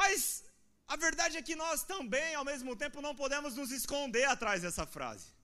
Mas 0.00 0.44
a 0.86 0.96
verdade 0.96 1.36
é 1.36 1.42
que 1.42 1.56
nós 1.64 1.82
também, 1.94 2.34
ao 2.34 2.44
mesmo 2.44 2.74
tempo, 2.82 3.00
não 3.06 3.14
podemos 3.14 3.54
nos 3.60 3.70
esconder 3.70 4.24
atrás 4.24 4.62
dessa 4.62 4.86
frase. 4.96 5.37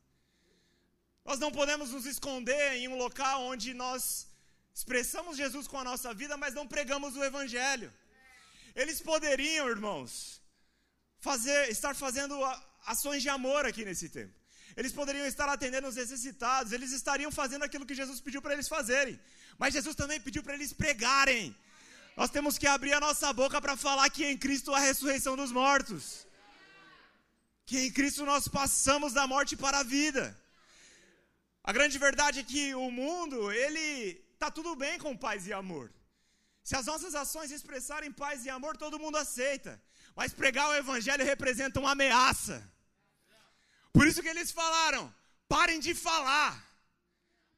Nós 1.25 1.39
não 1.39 1.51
podemos 1.51 1.91
nos 1.91 2.05
esconder 2.05 2.75
em 2.75 2.87
um 2.89 2.97
local 2.97 3.43
onde 3.43 3.73
nós 3.73 4.27
expressamos 4.75 5.37
Jesus 5.37 5.67
com 5.67 5.79
a 5.79 5.85
nossa 5.85 6.13
vida, 6.13 6.37
mas 6.37 6.53
não 6.53 6.67
pregamos 6.67 7.17
o 7.17 7.25
Evangelho. 7.25 7.93
Eles 8.75 9.01
poderiam, 9.01 9.69
irmãos, 9.69 10.43
fazer, 11.21 11.71
estar 11.71 11.95
fazendo 11.95 12.35
ações 12.85 13.23
de 13.23 13.29
amor 13.29 13.65
aqui 13.65 13.85
nesse 13.85 14.09
tempo. 14.09 14.35
Eles 14.77 14.93
poderiam 14.93 15.27
estar 15.27 15.49
atendendo 15.49 15.89
os 15.89 15.97
necessitados, 15.97 16.73
eles 16.73 16.93
estariam 16.93 17.31
fazendo 17.31 17.65
aquilo 17.65 17.87
que 17.87 17.95
Jesus 17.95 18.21
pediu 18.21 18.43
para 18.43 18.55
eles 18.55 18.69
fazerem. 18.69 19.19
Mas 19.57 19.73
Jesus 19.73 19.95
também 19.95 20.21
pediu 20.21 20.43
para 20.43 20.55
eles 20.55 20.73
pregarem. 20.73 21.55
Nós 22.17 22.31
temos 22.31 22.59
que 22.59 22.67
abrir 22.67 22.93
a 22.93 23.01
nossa 23.01 23.33
boca 23.33 23.61
para 23.61 23.77
falar 23.77 24.11
que 24.11 24.25
em 24.27 24.37
Cristo 24.37 24.75
há 24.75 24.79
a 24.79 24.81
ressurreição 24.81 25.37
dos 25.37 25.53
mortos. 25.53 26.27
Que 27.65 27.79
em 27.87 27.91
Cristo 27.91 28.25
nós 28.25 28.47
passamos 28.47 29.13
da 29.13 29.27
morte 29.27 29.57
para 29.57 29.79
a 29.79 29.85
vida. 29.85 30.25
A 31.65 31.73
grande 31.73 31.99
verdade 31.99 32.41
é 32.41 32.45
que 32.45 32.75
o 32.75 32.91
mundo, 32.91 33.51
ele 33.51 34.15
tá 34.39 34.51
tudo 34.51 34.77
bem 34.77 34.99
com 34.99 35.17
paz 35.17 35.47
e 35.47 35.53
amor. 35.53 35.91
Se 36.63 36.77
as 36.77 36.87
nossas 36.87 37.15
ações 37.15 37.51
expressarem 37.51 38.13
paz 38.13 38.45
e 38.45 38.51
amor, 38.51 38.77
todo 38.77 38.99
mundo 38.99 39.17
aceita. 39.17 39.83
Mas 40.15 40.35
pregar 40.35 40.69
o 40.69 40.75
evangelho 40.75 41.25
representa 41.25 41.81
uma 41.81 41.93
ameaça. 41.93 42.57
Por 43.93 44.07
isso 44.07 44.23
que 44.23 44.29
eles 44.29 44.51
falaram: 44.51 45.13
parem 45.49 45.81
de 45.81 45.95
falar. 45.95 46.53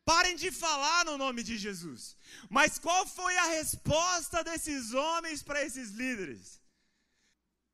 Parem 0.04 0.36
de 0.36 0.52
falar 0.52 1.04
no 1.04 1.18
nome 1.18 1.42
de 1.42 1.58
Jesus. 1.58 2.16
Mas 2.48 2.78
qual 2.78 3.04
foi 3.08 3.36
a 3.38 3.46
resposta 3.46 4.44
desses 4.44 4.94
homens 4.94 5.42
para 5.42 5.64
esses 5.64 5.90
líderes? 5.90 6.60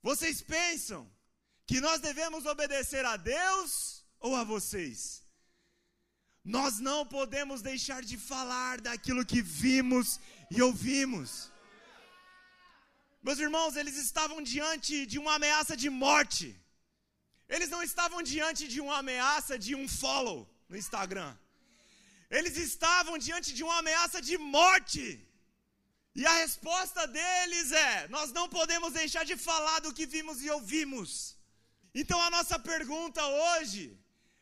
Vocês 0.02 0.40
pensam 0.40 1.10
que 1.66 1.78
nós 1.78 2.00
devemos 2.00 2.46
obedecer 2.46 3.04
a 3.04 3.18
Deus 3.18 4.02
ou 4.18 4.34
a 4.34 4.44
vocês? 4.44 5.21
Nós 6.44 6.80
não 6.80 7.06
podemos 7.06 7.62
deixar 7.62 8.02
de 8.02 8.16
falar 8.16 8.80
daquilo 8.80 9.24
que 9.24 9.40
vimos 9.40 10.18
e 10.50 10.60
ouvimos. 10.60 11.52
Meus 13.22 13.38
irmãos, 13.38 13.76
eles 13.76 13.96
estavam 13.96 14.42
diante 14.42 15.06
de 15.06 15.18
uma 15.22 15.34
ameaça 15.34 15.76
de 15.76 15.88
morte. 15.88 16.48
Eles 17.48 17.68
não 17.74 17.82
estavam 17.82 18.20
diante 18.22 18.66
de 18.66 18.80
uma 18.80 18.98
ameaça 18.98 19.56
de 19.56 19.72
um 19.76 19.86
follow 19.86 20.38
no 20.68 20.76
Instagram. 20.76 21.32
Eles 22.28 22.56
estavam 22.56 23.16
diante 23.26 23.54
de 23.56 23.62
uma 23.62 23.78
ameaça 23.78 24.20
de 24.20 24.36
morte. 24.38 25.04
E 26.20 26.26
a 26.26 26.34
resposta 26.44 27.06
deles 27.06 27.70
é: 27.70 28.08
nós 28.08 28.32
não 28.32 28.48
podemos 28.48 28.92
deixar 29.00 29.24
de 29.30 29.36
falar 29.36 29.78
do 29.80 29.94
que 29.96 30.06
vimos 30.06 30.42
e 30.42 30.50
ouvimos. 30.50 31.36
Então 31.94 32.20
a 32.20 32.30
nossa 32.30 32.58
pergunta 32.58 33.24
hoje, 33.44 33.82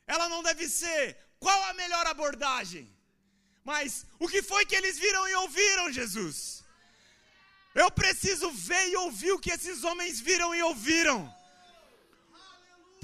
ela 0.06 0.28
não 0.28 0.42
deve 0.42 0.66
ser 0.68 1.04
qual 1.44 1.60
a 1.64 1.74
melhor 1.82 2.06
abordagem? 2.06 2.84
Mas 3.70 4.06
o 4.18 4.28
que 4.32 4.42
foi 4.50 4.62
que 4.68 4.76
eles 4.80 4.98
viram 5.04 5.26
e 5.28 5.34
ouviram, 5.44 5.92
Jesus? 5.98 6.36
Eu 7.82 7.90
preciso 7.90 8.50
ver 8.68 8.84
e 8.88 8.96
ouvir 8.96 9.32
o 9.32 9.42
que 9.44 9.52
esses 9.56 9.84
homens 9.88 10.20
viram 10.28 10.54
e 10.54 10.62
ouviram. 10.70 11.18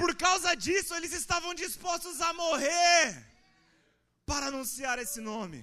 Por 0.00 0.14
causa 0.24 0.54
disso, 0.54 0.94
eles 0.94 1.12
estavam 1.12 1.54
dispostos 1.54 2.20
a 2.20 2.32
morrer 2.34 3.24
para 4.30 4.46
anunciar 4.46 4.98
esse 4.98 5.20
nome. 5.20 5.60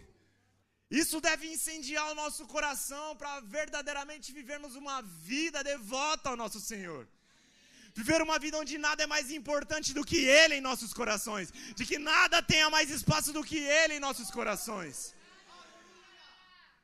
Isso 1.02 1.20
deve 1.28 1.46
incendiar 1.56 2.06
o 2.12 2.16
nosso 2.16 2.46
coração 2.48 3.16
para 3.16 3.40
verdadeiramente 3.58 4.32
vivermos 4.32 4.76
uma 4.76 5.02
vida 5.02 5.64
devota 5.64 6.30
ao 6.30 6.38
nosso 6.44 6.60
Senhor. 6.60 7.08
Viver 7.96 8.22
uma 8.22 8.38
vida 8.40 8.58
onde 8.58 8.78
nada 8.78 9.04
é 9.04 9.08
mais 9.08 9.30
importante 9.32 9.94
do 9.94 10.04
que 10.04 10.20
Ele 10.40 10.56
em 10.56 10.62
nossos 10.62 10.94
corações. 10.94 11.52
De 11.76 11.86
que 11.86 11.98
nada 11.98 12.42
tenha 12.42 12.70
mais 12.70 12.90
espaço 12.90 13.32
do 13.32 13.44
que 13.44 13.60
Ele 13.80 13.96
em 13.96 14.00
nossos 14.00 14.32
corações. 14.32 15.14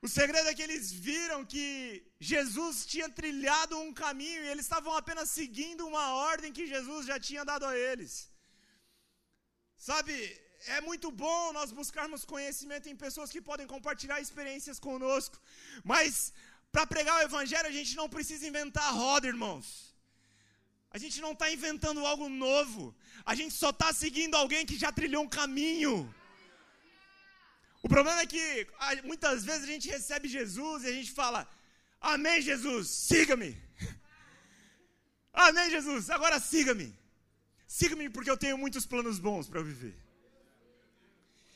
O 0.01 0.07
segredo 0.07 0.47
é 0.49 0.53
que 0.57 0.66
eles 0.66 0.91
viram 0.91 1.45
que 1.53 2.03
Jesus 2.20 2.86
tinha 2.86 3.10
trilhado 3.10 3.78
um 3.78 3.93
caminho 3.93 4.43
e 4.43 4.49
eles 4.51 4.66
estavam 4.66 4.93
apenas 4.95 5.30
seguindo 5.30 5.86
uma 5.86 6.14
ordem 6.32 6.53
que 6.53 6.68
Jesus 6.74 7.05
já 7.05 7.20
tinha 7.20 7.43
dado 7.43 7.66
a 7.66 7.78
eles. 7.78 8.32
Sabe, 9.76 10.14
é 10.78 10.80
muito 10.80 11.12
bom 11.12 11.51
nós 11.51 11.72
buscarmos 11.72 12.24
conhecimento 12.24 12.88
em 12.88 12.95
pessoas 12.95 13.30
que 13.30 13.41
podem 13.41 13.68
compartilhar 13.68 14.22
experiências 14.22 14.80
conosco, 14.80 15.38
mas 15.84 16.34
para 16.72 16.88
pregar 16.88 17.18
o 17.18 17.24
Evangelho 17.30 17.68
a 17.68 17.78
gente 17.80 17.95
não 17.95 18.07
precisa 18.07 18.47
inventar 18.47 18.93
roda, 18.93 19.28
irmãos. 19.28 19.89
A 20.92 20.98
gente 20.98 21.22
não 21.22 21.34
está 21.34 21.52
inventando 21.52 22.06
algo 22.06 22.28
novo. 22.30 22.96
A 23.26 23.36
gente 23.36 23.54
só 23.54 23.70
está 23.70 23.94
seguindo 23.94 24.36
alguém 24.36 24.66
que 24.66 24.78
já 24.78 24.92
trilhou 24.92 25.24
um 25.24 25.30
caminho. 25.30 26.14
O 27.82 27.88
problema 27.88 28.22
é 28.22 28.26
que 28.26 28.68
muitas 29.04 29.46
vezes 29.46 29.64
a 29.64 29.72
gente 29.74 29.88
recebe 29.88 30.28
Jesus 30.28 30.84
e 30.84 30.88
a 30.88 30.92
gente 30.92 31.12
fala: 31.12 31.48
Amém, 32.02 32.42
Jesus, 32.42 32.90
siga-me. 32.90 33.56
Amém, 35.34 35.70
Jesus, 35.70 36.10
agora 36.10 36.40
siga-me. 36.40 36.98
Siga-me 37.68 38.10
porque 38.10 38.32
eu 38.32 38.38
tenho 38.38 38.58
muitos 38.58 38.86
planos 38.86 39.20
bons 39.20 39.48
para 39.48 39.62
viver. 39.62 39.96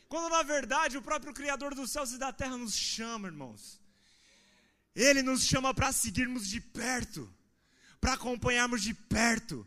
Quando 0.07 0.29
na 0.29 0.43
verdade 0.43 0.95
o 0.95 1.01
próprio 1.01 1.34
Criador 1.34 1.73
dos 1.73 1.91
céus 1.91 2.11
e 2.11 2.19
da 2.19 2.31
terra 2.31 2.55
nos 2.55 2.75
chama, 2.75 3.27
irmãos. 3.27 3.81
Ele 4.95 5.23
nos 5.23 5.43
chama 5.43 5.73
para 5.73 5.91
seguirmos 5.91 6.47
de 6.47 6.61
perto, 6.61 7.34
para 8.03 8.15
acompanharmos 8.15 8.83
de 8.83 8.93
perto, 8.93 9.65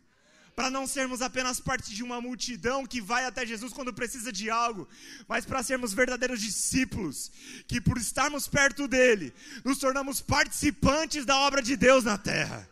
para 0.55 0.68
não 0.68 0.87
sermos 0.87 1.22
apenas 1.22 1.59
parte 1.59 1.95
de 1.95 2.03
uma 2.03 2.20
multidão 2.20 2.84
que 2.84 3.01
vai 3.01 3.24
até 3.24 3.47
Jesus 3.47 3.72
quando 3.72 3.95
precisa 3.95 4.30
de 4.30 4.51
algo, 4.51 4.87
mas 5.26 5.47
para 5.47 5.62
sermos 5.62 5.95
verdadeiros 5.95 6.43
discípulos, 6.43 7.32
que 7.66 7.80
por 7.80 7.97
estarmos 7.97 8.47
perto 8.47 8.87
dele, 8.87 9.32
nos 9.64 9.78
tornamos 9.78 10.20
participantes 10.20 11.24
da 11.24 11.39
obra 11.39 11.62
de 11.62 11.78
Deus 11.78 12.05
na 12.05 12.18
terra. 12.18 12.68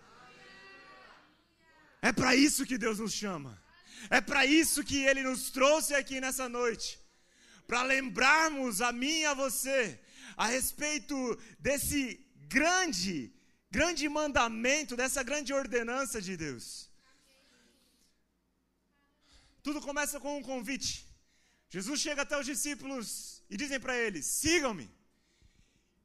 É 2.03 2.13
para 2.13 2.37
isso 2.37 2.67
que 2.67 2.77
Deus 2.77 2.99
nos 2.99 3.15
chama. 3.15 3.59
É 4.11 4.21
para 4.21 4.45
isso 4.45 4.85
que 4.85 4.99
ele 4.99 5.23
nos 5.23 5.49
trouxe 5.51 5.95
aqui 5.95 6.21
nessa 6.21 6.47
noite. 6.47 7.01
Para 7.67 7.83
lembrarmos 7.85 8.83
a 8.83 8.93
mim 8.93 9.21
e 9.21 9.25
a 9.25 9.33
você 9.33 9.99
a 10.37 10.47
respeito 10.47 11.17
desse 11.59 12.21
grande, 12.49 13.34
grande 13.77 14.09
mandamento, 14.19 14.97
dessa 15.01 15.23
grande 15.31 15.53
ordenança 15.61 16.19
de 16.27 16.35
Deus. 16.45 16.65
Tudo 19.67 19.81
começa 19.89 20.17
com 20.25 20.33
um 20.39 20.45
convite. 20.53 20.93
Jesus 21.75 21.99
chega 22.05 22.23
até 22.23 22.37
os 22.39 22.47
discípulos 22.53 23.07
e 23.53 23.57
dizem 23.63 23.81
para 23.85 23.97
eles: 24.05 24.25
sigam-me. 24.43 24.89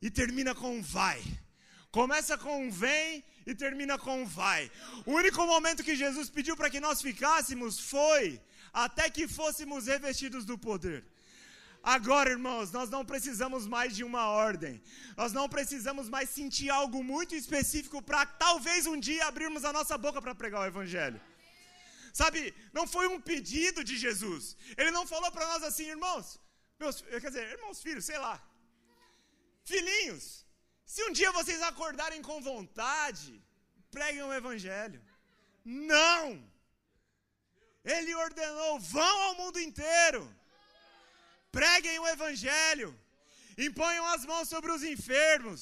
E 0.05 0.09
termina 0.19 0.53
com 0.63 0.73
vai. 0.81 1.21
Começa 1.97 2.35
com 2.45 2.71
vem 2.71 3.23
e 3.45 3.53
termina 3.63 3.95
com 4.05 4.17
vai. 4.25 4.63
O 5.05 5.11
único 5.21 5.45
momento 5.53 5.85
que 5.87 6.01
Jesus 6.03 6.27
pediu 6.37 6.55
para 6.59 6.69
que 6.73 6.85
nós 6.85 7.01
ficássemos 7.07 7.79
foi 7.93 8.41
até 8.85 9.09
que 9.09 9.27
fôssemos 9.27 9.87
revestidos 9.93 10.45
do 10.45 10.57
poder. 10.57 10.99
Agora, 11.81 12.29
irmãos, 12.29 12.71
nós 12.71 12.89
não 12.89 13.05
precisamos 13.05 13.65
mais 13.65 13.95
de 13.95 14.03
uma 14.03 14.27
ordem. 14.29 14.81
Nós 15.15 15.31
não 15.31 15.47
precisamos 15.47 16.09
mais 16.09 16.29
sentir 16.29 16.69
algo 16.69 17.03
muito 17.03 17.33
específico 17.35 18.01
para 18.01 18.25
talvez 18.25 18.85
um 18.85 18.99
dia 18.99 19.25
abrirmos 19.25 19.63
a 19.63 19.71
nossa 19.71 19.97
boca 19.97 20.21
para 20.21 20.35
pregar 20.35 20.61
o 20.61 20.65
evangelho. 20.65 21.21
Sabe, 22.13 22.53
não 22.73 22.85
foi 22.87 23.07
um 23.07 23.21
pedido 23.21 23.83
de 23.83 23.97
Jesus. 23.97 24.57
Ele 24.77 24.91
não 24.91 25.05
falou 25.07 25.31
para 25.31 25.47
nós 25.47 25.63
assim, 25.63 25.85
irmãos, 25.85 26.39
meus, 26.79 27.01
quer 27.01 27.29
dizer, 27.31 27.49
irmãos 27.57 27.81
filhos, 27.81 28.05
sei 28.05 28.17
lá. 28.17 28.41
Filhinhos, 29.63 30.45
se 30.85 31.03
um 31.05 31.11
dia 31.11 31.31
vocês 31.31 31.61
acordarem 31.61 32.21
com 32.21 32.41
vontade, 32.41 33.41
preguem 33.91 34.23
o 34.23 34.33
evangelho. 34.33 35.01
Não! 35.63 36.43
Ele 37.83 38.13
ordenou: 38.15 38.79
vão 38.79 39.21
ao 39.21 39.35
mundo 39.35 39.59
inteiro, 39.59 40.21
preguem 41.59 41.97
o 41.99 42.07
evangelho, 42.15 42.89
imponham 43.67 44.05
as 44.13 44.25
mãos 44.31 44.47
sobre 44.53 44.71
os 44.75 44.83
enfermos, 44.93 45.61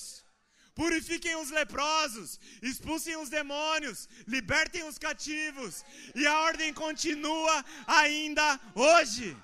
purifiquem 0.79 1.35
os 1.43 1.49
leprosos, 1.59 2.39
expulsem 2.71 3.15
os 3.21 3.29
demônios, 3.37 3.99
libertem 4.35 4.83
os 4.89 4.99
cativos, 5.05 5.73
e 6.13 6.27
a 6.27 6.35
ordem 6.49 6.71
continua 6.83 7.55
ainda 7.87 8.45
hoje. 8.75 9.35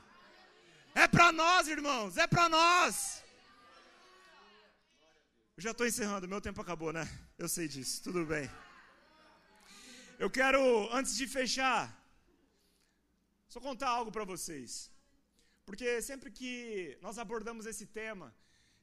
É 1.03 1.07
para 1.15 1.31
nós, 1.31 1.67
irmãos, 1.77 2.17
é 2.17 2.27
para 2.27 2.47
nós. 2.59 3.23
Eu 5.57 5.63
já 5.67 5.71
estou 5.71 5.87
encerrando, 5.87 6.31
meu 6.33 6.41
tempo 6.47 6.61
acabou, 6.61 6.93
né? 6.93 7.05
Eu 7.43 7.49
sei 7.49 7.67
disso, 7.67 7.95
tudo 8.07 8.23
bem. 8.33 8.47
Eu 10.19 10.29
quero, 10.29 10.61
antes 10.99 11.15
de 11.19 11.25
fechar, 11.27 11.81
só 13.49 13.59
contar 13.59 13.89
algo 13.89 14.11
para 14.11 14.31
vocês. 14.35 14.92
Porque 15.65 16.01
sempre 16.01 16.29
que 16.31 16.97
nós 17.01 17.17
abordamos 17.17 17.65
esse 17.65 17.85
tema, 17.85 18.33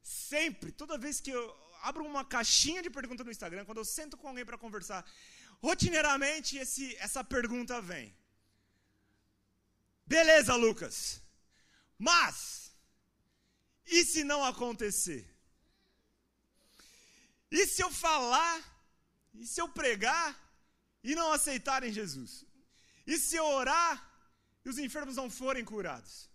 sempre, 0.02 0.72
toda 0.72 0.98
vez 0.98 1.20
que 1.20 1.30
eu, 1.30 1.44
abro 1.82 2.04
uma 2.04 2.24
caixinha 2.24 2.82
de 2.82 2.90
pergunta 2.90 3.24
no 3.24 3.30
Instagram, 3.30 3.64
quando 3.64 3.78
eu 3.78 3.84
sento 3.84 4.16
com 4.16 4.28
alguém 4.28 4.44
para 4.44 4.58
conversar, 4.58 5.04
rotineiramente 5.60 6.56
esse, 6.56 6.96
essa 6.96 7.22
pergunta 7.22 7.80
vem. 7.80 8.14
Beleza, 10.06 10.54
Lucas. 10.56 11.20
Mas, 11.98 12.72
e 13.86 14.04
se 14.04 14.24
não 14.24 14.44
acontecer? 14.44 15.26
E 17.50 17.66
se 17.66 17.82
eu 17.82 17.90
falar, 17.90 18.58
e 19.34 19.46
se 19.46 19.60
eu 19.60 19.68
pregar 19.68 20.38
e 21.02 21.14
não 21.14 21.32
aceitarem 21.32 21.92
Jesus? 21.92 22.44
E 23.06 23.18
se 23.18 23.36
eu 23.36 23.44
orar 23.44 24.08
e 24.64 24.68
os 24.68 24.78
enfermos 24.78 25.16
não 25.16 25.28
forem 25.28 25.64
curados? 25.64 26.29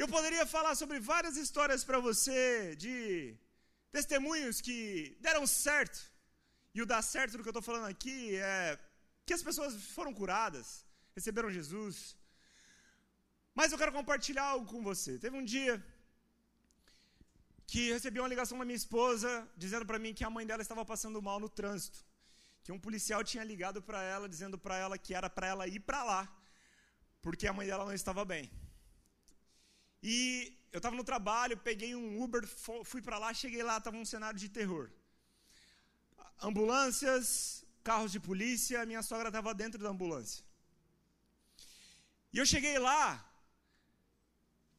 Eu 0.00 0.06
poderia 0.08 0.44
falar 0.52 0.74
sobre 0.80 0.98
várias 0.98 1.36
histórias 1.42 1.80
para 1.88 1.98
você 2.06 2.74
de 2.82 2.94
Testemunhos 3.94 4.56
que 4.66 4.76
deram 5.26 5.46
certo. 5.46 5.98
E 6.74 6.80
o 6.80 6.86
dar 6.92 7.02
certo 7.02 7.32
do 7.36 7.42
que 7.42 7.50
eu 7.50 7.56
estou 7.56 7.66
falando 7.68 7.88
aqui 7.94 8.16
é 8.36 8.78
que 9.26 9.34
as 9.38 9.42
pessoas 9.48 9.74
foram 9.96 10.12
curadas, 10.20 10.68
receberam 11.18 11.50
Jesus. 11.58 11.96
Mas 13.58 13.72
eu 13.72 13.80
quero 13.82 13.92
compartilhar 13.98 14.46
algo 14.52 14.64
com 14.72 14.80
você. 14.90 15.18
Teve 15.24 15.36
um 15.40 15.44
dia 15.44 15.74
que 17.66 17.82
recebi 17.92 18.18
uma 18.20 18.32
ligação 18.34 18.56
da 18.58 18.64
minha 18.70 18.82
esposa 18.84 19.30
dizendo 19.64 19.84
para 19.90 19.98
mim 19.98 20.14
que 20.14 20.24
a 20.24 20.34
mãe 20.36 20.46
dela 20.46 20.62
estava 20.62 20.82
passando 20.92 21.20
mal 21.28 21.38
no 21.44 21.50
trânsito. 21.60 22.00
Que 22.64 22.72
um 22.72 22.80
policial 22.86 23.22
tinha 23.22 23.44
ligado 23.52 23.82
para 23.82 24.02
ela 24.14 24.26
dizendo 24.34 24.56
para 24.56 24.78
ela 24.84 24.96
que 24.96 25.12
era 25.20 25.28
para 25.28 25.46
ela 25.52 25.66
ir 25.76 25.80
para 25.80 26.02
lá, 26.10 26.22
porque 27.20 27.46
a 27.46 27.52
mãe 27.52 27.66
dela 27.66 27.84
não 27.84 27.96
estava 28.02 28.24
bem. 28.34 28.50
E 30.02 30.56
eu 30.72 30.78
estava 30.78 30.96
no 30.96 31.04
trabalho, 31.04 31.56
peguei 31.56 31.94
um 31.94 32.22
Uber, 32.22 32.46
fui 32.84 33.02
para 33.02 33.18
lá, 33.18 33.34
cheguei 33.34 33.62
lá, 33.62 33.78
estava 33.78 33.96
um 33.96 34.04
cenário 34.04 34.38
de 34.38 34.48
terror. 34.48 34.90
Ambulâncias, 36.42 37.64
carros 37.82 38.12
de 38.12 38.20
polícia, 38.20 38.86
minha 38.86 39.02
sogra 39.02 39.28
estava 39.28 39.52
dentro 39.52 39.80
da 39.82 39.90
ambulância. 39.90 40.44
E 42.32 42.38
eu 42.38 42.46
cheguei 42.46 42.78
lá, 42.78 43.04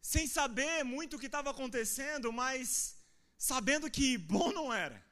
sem 0.01 0.25
saber 0.27 0.83
muito 0.83 1.15
o 1.15 1.19
que 1.19 1.25
estava 1.25 1.49
acontecendo, 1.51 2.31
mas 2.31 2.95
sabendo 3.37 3.91
que 3.91 4.17
bom 4.17 4.51
não 4.51 4.73
era. 4.73 5.03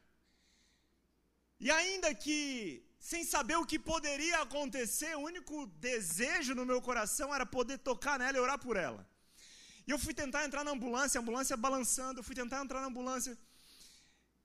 E 1.59 1.69
ainda 1.69 2.15
que, 2.15 2.85
sem 2.99 3.23
saber 3.25 3.57
o 3.57 3.65
que 3.65 3.77
poderia 3.77 4.41
acontecer, 4.41 5.15
o 5.15 5.25
único 5.31 5.67
desejo 5.67 6.55
no 6.55 6.65
meu 6.65 6.81
coração 6.81 7.35
era 7.35 7.45
poder 7.45 7.79
tocar 7.79 8.17
nela 8.17 8.37
e 8.37 8.41
orar 8.41 8.57
por 8.57 8.77
ela. 8.77 9.08
E 9.89 9.91
eu 9.91 9.97
fui 9.97 10.13
tentar 10.13 10.45
entrar 10.45 10.63
na 10.63 10.69
ambulância, 10.69 11.17
a 11.17 11.21
ambulância 11.23 11.57
balançando, 11.57 12.19
eu 12.19 12.23
fui 12.23 12.35
tentar 12.35 12.61
entrar 12.63 12.79
na 12.79 12.89
ambulância. 12.89 13.35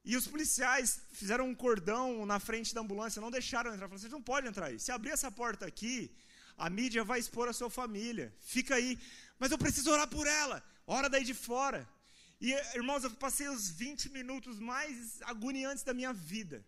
E 0.03 0.17
os 0.17 0.27
policiais 0.27 1.03
fizeram 1.13 1.47
um 1.47 1.55
cordão 1.55 2.25
na 2.25 2.39
frente 2.41 2.75
da 2.75 2.81
ambulância, 2.81 3.21
não 3.21 3.31
deixaram 3.31 3.69
entrar. 3.75 3.87
Falaram, 3.87 3.99
vocês 3.99 4.11
não 4.11 4.23
podem 4.23 4.49
entrar 4.49 4.69
aí. 4.69 4.81
Se 4.81 4.91
abrir 4.91 5.11
essa 5.11 5.31
porta 5.31 5.67
aqui, 5.67 6.11
a 6.57 6.71
mídia 6.71 7.05
vai 7.05 7.19
expor 7.21 7.47
a 7.47 7.53
sua 7.53 7.69
família. 7.69 8.35
Fica 8.41 8.75
aí. 8.77 8.99
Mas 9.39 9.51
eu 9.51 9.59
preciso 9.59 9.91
orar 9.91 10.09
por 10.09 10.27
ela. 10.27 10.65
Ora 10.87 11.11
daí 11.11 11.25
de 11.25 11.35
fora. 11.35 11.87
E, 12.41 12.51
irmãos, 12.75 13.05
eu 13.05 13.11
passei 13.11 13.47
os 13.47 13.69
20 13.69 14.09
minutos 14.19 14.59
mais 14.59 15.21
agoniantes 15.25 15.85
da 15.85 15.93
minha 15.93 16.15
vida, 16.15 16.65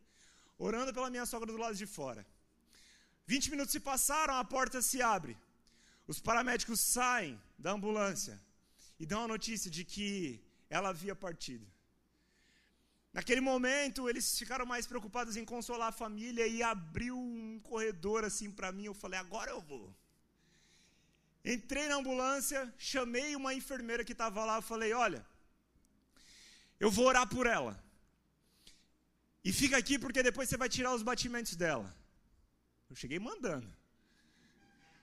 orando 0.58 0.92
pela 0.92 1.08
minha 1.08 1.24
sogra 1.24 1.50
do 1.50 1.56
lado 1.56 1.76
de 1.76 1.86
fora. 1.86 2.26
20 3.26 3.52
minutos 3.52 3.72
se 3.72 3.80
passaram, 3.80 4.34
a 4.36 4.44
porta 4.44 4.82
se 4.82 5.00
abre. 5.00 5.34
Os 6.06 6.20
paramédicos 6.20 6.78
saem 6.80 7.40
da 7.58 7.72
ambulância 7.72 8.44
e 8.98 9.06
dão 9.06 9.24
a 9.24 9.28
notícia 9.28 9.70
de 9.70 9.84
que 9.84 10.42
ela 10.68 10.90
havia 10.90 11.14
partido. 11.14 11.66
Naquele 13.12 13.40
momento, 13.40 14.08
eles 14.10 14.38
ficaram 14.38 14.66
mais 14.66 14.86
preocupados 14.86 15.36
em 15.36 15.44
consolar 15.44 15.88
a 15.88 15.98
família 16.02 16.46
e 16.46 16.62
abriu 16.62 17.16
um 17.18 17.58
corredor 17.60 18.24
assim 18.24 18.50
para 18.50 18.70
mim. 18.70 18.84
Eu 18.84 18.94
falei: 18.94 19.18
agora 19.18 19.50
eu 19.50 19.60
vou. 19.60 19.94
Entrei 21.42 21.88
na 21.88 21.96
ambulância, 21.96 22.60
chamei 22.76 23.34
uma 23.34 23.54
enfermeira 23.54 24.04
que 24.04 24.12
estava 24.12 24.44
lá. 24.44 24.60
Falei: 24.60 24.92
olha, 24.92 25.24
eu 26.78 26.90
vou 26.90 27.06
orar 27.06 27.26
por 27.26 27.46
ela. 27.46 27.82
E 29.42 29.52
fica 29.52 29.76
aqui 29.78 29.98
porque 29.98 30.22
depois 30.22 30.48
você 30.48 30.56
vai 30.56 30.68
tirar 30.68 30.92
os 30.92 31.02
batimentos 31.02 31.56
dela. 31.56 31.96
Eu 32.90 32.96
cheguei 32.96 33.18
mandando. 33.18 33.72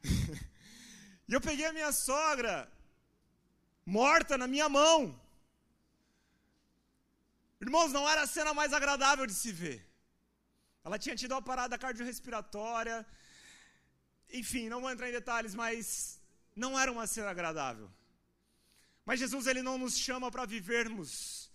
e 1.27 1.33
eu 1.33 1.41
peguei 1.41 1.65
a 1.65 1.73
minha 1.73 1.91
sogra 1.91 2.71
morta 3.85 4.37
na 4.37 4.47
minha 4.47 4.67
mão. 4.67 5.19
Irmãos, 7.61 7.91
não 7.91 8.07
era 8.09 8.23
a 8.23 8.27
cena 8.27 8.53
mais 8.53 8.73
agradável 8.73 9.25
de 9.25 9.33
se 9.33 9.51
ver. 9.51 9.85
Ela 10.83 10.99
tinha 10.99 11.15
tido 11.15 11.31
uma 11.31 11.41
parada 11.41 11.77
cardiorrespiratória. 11.77 13.05
Enfim, 14.31 14.67
não 14.67 14.81
vou 14.81 14.91
entrar 14.91 15.09
em 15.09 15.13
detalhes, 15.13 15.55
mas 15.55 16.19
não 16.55 16.77
era 16.77 16.91
uma 16.91 17.07
cena 17.07 17.29
agradável. 17.29 17.89
Mas 19.05 19.19
Jesus 19.19 19.47
ele 19.47 19.61
não 19.61 19.77
nos 19.77 19.97
chama 19.97 20.29
para 20.31 20.45
vivermos 20.45 21.51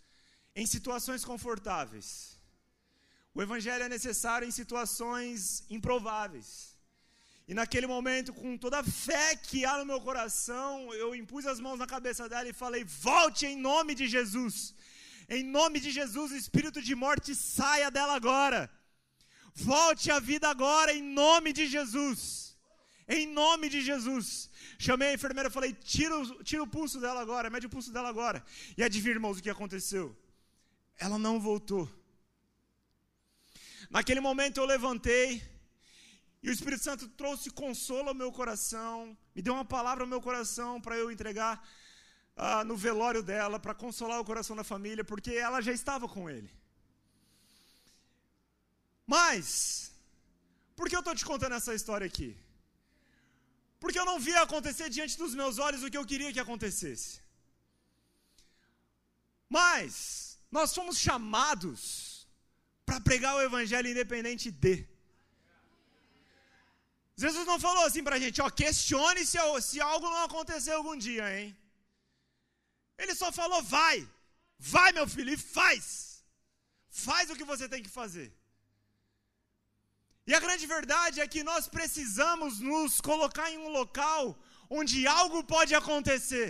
em 0.54 0.66
situações 0.66 1.24
confortáveis. 1.24 2.38
O 3.34 3.42
evangelho 3.42 3.84
é 3.84 3.88
necessário 3.88 4.48
em 4.48 4.50
situações 4.50 5.64
improváveis. 5.70 6.67
E 7.50 7.54
naquele 7.54 7.86
momento, 7.86 8.30
com 8.40 8.58
toda 8.64 8.80
a 8.80 8.84
fé 8.84 9.34
que 9.34 9.64
há 9.64 9.78
no 9.78 9.86
meu 9.90 10.00
coração, 10.08 10.92
eu 11.02 11.14
impus 11.20 11.46
as 11.46 11.58
mãos 11.58 11.78
na 11.82 11.86
cabeça 11.86 12.28
dela 12.28 12.48
e 12.48 12.52
falei: 12.52 12.84
Volte 12.84 13.46
em 13.46 13.56
nome 13.56 13.94
de 14.00 14.06
Jesus. 14.06 14.74
Em 15.36 15.42
nome 15.42 15.80
de 15.80 15.90
Jesus, 15.90 16.30
o 16.30 16.36
espírito 16.36 16.82
de 16.88 16.94
morte 16.94 17.34
saia 17.34 17.90
dela 17.90 18.14
agora. 18.14 18.70
Volte 19.54 20.10
à 20.10 20.18
vida 20.20 20.46
agora, 20.48 20.92
em 20.92 21.02
nome 21.02 21.52
de 21.58 21.66
Jesus. 21.66 22.22
Em 23.08 23.26
nome 23.26 23.70
de 23.70 23.80
Jesus. 23.80 24.50
Chamei 24.78 25.08
a 25.08 25.14
enfermeira 25.14 25.48
e 25.48 25.52
falei: 25.58 25.72
tira, 25.72 26.14
tira 26.44 26.62
o 26.62 26.72
pulso 26.76 27.00
dela 27.00 27.20
agora, 27.22 27.48
mede 27.48 27.66
o 27.66 27.70
pulso 27.70 27.90
dela 27.90 28.10
agora. 28.10 28.44
E 28.76 28.82
adivinha, 28.82 29.14
irmãos, 29.14 29.38
o 29.38 29.42
que 29.42 29.48
aconteceu? 29.48 30.14
Ela 30.98 31.18
não 31.18 31.40
voltou. 31.40 31.88
Naquele 33.90 34.20
momento 34.20 34.58
eu 34.58 34.66
levantei, 34.66 35.42
e 36.42 36.48
o 36.48 36.52
Espírito 36.52 36.82
Santo 36.84 37.08
trouxe 37.08 37.50
consolo 37.50 38.08
ao 38.10 38.14
meu 38.14 38.30
coração, 38.30 39.16
me 39.34 39.42
deu 39.42 39.54
uma 39.54 39.64
palavra 39.64 40.04
ao 40.04 40.08
meu 40.08 40.20
coração 40.20 40.80
para 40.80 40.96
eu 40.96 41.10
entregar 41.10 41.54
uh, 42.36 42.64
no 42.64 42.76
velório 42.76 43.22
dela, 43.22 43.58
para 43.58 43.74
consolar 43.74 44.20
o 44.20 44.24
coração 44.24 44.54
da 44.54 44.62
família, 44.62 45.04
porque 45.04 45.32
ela 45.32 45.60
já 45.60 45.72
estava 45.72 46.08
com 46.08 46.30
ele. 46.30 46.50
Mas, 49.06 49.90
por 50.76 50.88
que 50.88 50.94
eu 50.94 51.00
estou 51.00 51.14
te 51.14 51.24
contando 51.24 51.54
essa 51.54 51.74
história 51.74 52.06
aqui? 52.06 52.36
Porque 53.80 53.98
eu 53.98 54.04
não 54.04 54.18
via 54.20 54.42
acontecer 54.42 54.88
diante 54.90 55.16
dos 55.16 55.34
meus 55.34 55.58
olhos 55.58 55.82
o 55.82 55.90
que 55.90 55.98
eu 55.98 56.06
queria 56.06 56.32
que 56.32 56.44
acontecesse. 56.46 57.20
Mas, 59.48 60.38
nós 60.50 60.74
fomos 60.74 60.98
chamados 60.98 62.26
para 62.84 63.00
pregar 63.00 63.34
o 63.36 63.42
evangelho 63.42 63.90
independente 63.90 64.50
de. 64.50 64.74
Jesus 67.22 67.44
não 67.50 67.58
falou 67.66 67.84
assim 67.84 68.02
para 68.06 68.16
a 68.16 68.22
gente, 68.24 68.40
ó, 68.40 68.48
questione 68.62 69.22
se, 69.30 69.38
se 69.68 69.78
algo 69.92 70.06
não 70.14 70.22
aconteceu 70.26 70.74
algum 70.76 70.96
dia, 71.06 71.24
hein? 71.36 71.48
Ele 73.02 73.14
só 73.20 73.28
falou, 73.38 73.60
vai, 73.76 73.96
vai 74.74 74.90
meu 74.92 75.06
filho, 75.14 75.32
e 75.32 75.36
faz. 75.36 75.84
Faz 77.06 77.28
o 77.28 77.36
que 77.38 77.50
você 77.52 77.66
tem 77.72 77.82
que 77.86 77.96
fazer. 78.00 78.28
E 80.28 80.34
a 80.38 80.40
grande 80.44 80.64
verdade 80.76 81.20
é 81.20 81.26
que 81.26 81.42
nós 81.50 81.66
precisamos 81.76 82.60
nos 82.60 83.00
colocar 83.10 83.50
em 83.50 83.58
um 83.66 83.70
local 83.80 84.22
onde 84.78 85.06
algo 85.06 85.42
pode 85.54 85.74
acontecer, 85.74 86.48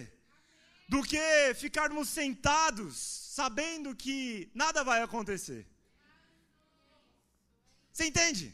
do 0.89 1.03
que 1.11 1.25
ficarmos 1.65 2.09
sentados 2.09 2.95
sabendo 3.39 3.97
que 4.05 4.51
nada 4.63 4.83
vai 4.91 5.01
acontecer. 5.01 5.63
Você 7.93 8.07
entende? 8.07 8.47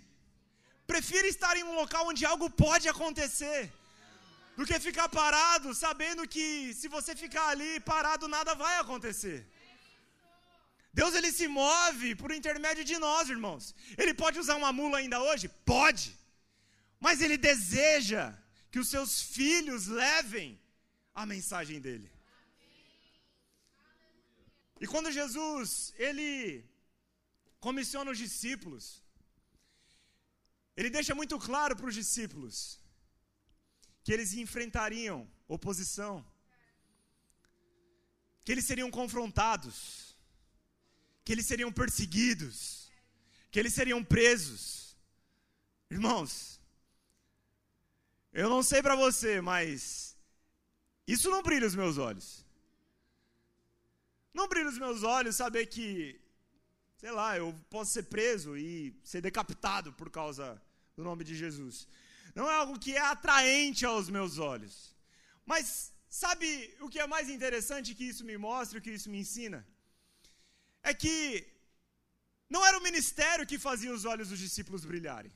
Prefira 0.86 1.26
estar 1.28 1.56
em 1.56 1.64
um 1.64 1.74
local 1.74 2.06
onde 2.10 2.24
algo 2.24 2.48
pode 2.50 2.88
acontecer, 2.88 3.72
do 4.56 4.66
que 4.66 4.78
ficar 4.78 5.08
parado 5.08 5.74
sabendo 5.74 6.28
que 6.34 6.72
se 6.80 6.88
você 6.88 7.14
ficar 7.16 7.46
ali 7.48 7.80
parado 7.80 8.28
nada 8.28 8.54
vai 8.54 8.76
acontecer. 8.78 9.38
Deus 10.92 11.14
ele 11.14 11.32
se 11.32 11.46
move 11.48 12.14
por 12.14 12.30
intermédio 12.30 12.84
de 12.84 12.96
nós, 12.98 13.28
irmãos. 13.28 13.74
Ele 13.98 14.14
pode 14.14 14.38
usar 14.38 14.54
uma 14.54 14.72
mula 14.72 14.98
ainda 14.98 15.20
hoje? 15.28 15.48
Pode. 15.74 16.16
Mas 17.00 17.20
ele 17.20 17.36
deseja 17.36 18.32
que 18.70 18.78
os 18.78 18.88
seus 18.88 19.20
filhos 19.36 19.86
levem 19.88 20.48
a 21.14 21.26
mensagem 21.26 21.80
dele. 21.80 22.08
E 24.80 24.86
quando 24.86 25.10
Jesus, 25.10 25.92
ele 25.96 26.64
comissiona 27.58 28.10
os 28.10 28.18
discípulos, 28.18 29.02
ele 30.76 30.90
deixa 30.90 31.14
muito 31.14 31.38
claro 31.38 31.76
para 31.76 31.86
os 31.86 31.94
discípulos 31.94 32.80
que 34.02 34.12
eles 34.12 34.34
enfrentariam 34.34 35.28
oposição, 35.48 36.24
que 38.44 38.52
eles 38.52 38.64
seriam 38.64 38.90
confrontados, 38.90 40.16
que 41.24 41.32
eles 41.32 41.46
seriam 41.46 41.72
perseguidos, 41.72 42.90
que 43.50 43.58
eles 43.58 43.72
seriam 43.72 44.04
presos. 44.04 44.96
Irmãos, 45.90 46.60
eu 48.32 48.48
não 48.50 48.62
sei 48.62 48.82
para 48.82 48.96
você, 48.96 49.40
mas 49.40 50.16
isso 51.06 51.30
não 51.30 51.42
brilha 51.42 51.66
os 51.66 51.74
meus 51.74 51.96
olhos. 51.98 52.44
Não 54.34 54.48
brilha 54.48 54.68
os 54.68 54.78
meus 54.78 55.02
olhos 55.02 55.36
saber 55.36 55.66
que 55.66 56.20
sei 57.04 57.10
lá, 57.10 57.30
eu 57.36 57.48
posso 57.68 57.90
ser 57.92 58.04
preso 58.04 58.50
e 58.56 58.68
ser 59.04 59.20
decapitado 59.20 59.88
por 59.92 60.08
causa 60.18 60.44
do 60.96 61.02
nome 61.08 61.22
de 61.22 61.34
Jesus. 61.40 61.86
Não 62.34 62.46
é 62.50 62.54
algo 62.60 62.78
que 62.84 62.92
é 62.96 63.02
atraente 63.14 63.84
aos 63.84 64.08
meus 64.16 64.38
olhos. 64.38 64.74
Mas 65.44 65.92
sabe 66.08 66.46
o 66.80 66.88
que 66.88 66.98
é 66.98 67.06
mais 67.06 67.28
interessante 67.34 67.94
que 67.94 68.06
isso 68.12 68.24
me 68.30 68.38
mostra, 68.38 68.80
que 68.80 68.94
isso 68.98 69.10
me 69.10 69.18
ensina? 69.24 69.60
É 70.82 70.94
que 70.94 71.46
não 72.48 72.64
era 72.68 72.78
o 72.78 72.86
ministério 72.88 73.48
que 73.50 73.58
fazia 73.58 73.92
os 73.92 74.06
olhos 74.06 74.30
dos 74.30 74.38
discípulos 74.38 74.86
brilharem. 74.86 75.34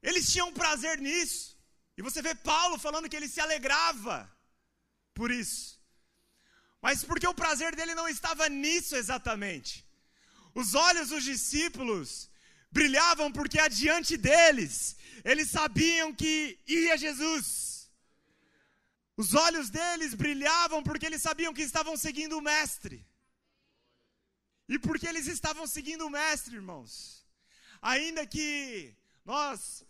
Eles 0.00 0.30
tinham 0.32 0.56
prazer 0.62 1.00
nisso. 1.08 1.58
E 1.96 2.00
você 2.00 2.22
vê 2.22 2.36
Paulo 2.52 2.78
falando 2.78 3.08
que 3.08 3.16
ele 3.16 3.32
se 3.34 3.40
alegrava 3.40 4.16
por 5.12 5.32
isso. 5.32 5.82
Mas 6.80 7.02
porque 7.02 7.26
o 7.26 7.38
prazer 7.42 7.74
dele 7.74 7.96
não 7.96 8.08
estava 8.08 8.48
nisso 8.48 8.94
exatamente. 8.94 9.87
Os 10.60 10.70
olhos 10.88 11.08
dos 11.12 11.24
discípulos 11.32 12.08
brilhavam 12.78 13.28
porque 13.36 13.58
adiante 13.66 14.16
deles 14.28 14.74
eles 15.30 15.48
sabiam 15.58 16.08
que 16.20 16.32
ia 16.66 16.96
Jesus. 17.04 17.46
Os 19.22 19.30
olhos 19.46 19.68
deles 19.76 20.14
brilhavam 20.14 20.80
porque 20.88 21.06
eles 21.08 21.22
sabiam 21.28 21.54
que 21.56 21.68
estavam 21.70 21.94
seguindo 22.04 22.36
o 22.36 22.44
Mestre. 22.50 22.98
E 24.68 24.78
porque 24.86 25.06
eles 25.12 25.26
estavam 25.36 25.66
seguindo 25.74 26.06
o 26.06 26.10
Mestre, 26.18 26.56
irmãos. 26.60 26.92
Ainda 27.80 28.24
que 28.34 28.48
nós 29.24 29.84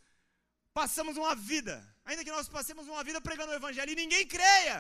passamos 0.81 1.16
uma 1.23 1.35
vida, 1.35 1.77
ainda 2.05 2.25
que 2.27 2.37
nós 2.39 2.49
passemos 2.57 2.87
uma 2.93 3.03
vida 3.09 3.21
pregando 3.29 3.53
o 3.53 3.61
Evangelho 3.61 3.93
e 3.93 4.01
ninguém 4.03 4.27
creia, 4.37 4.79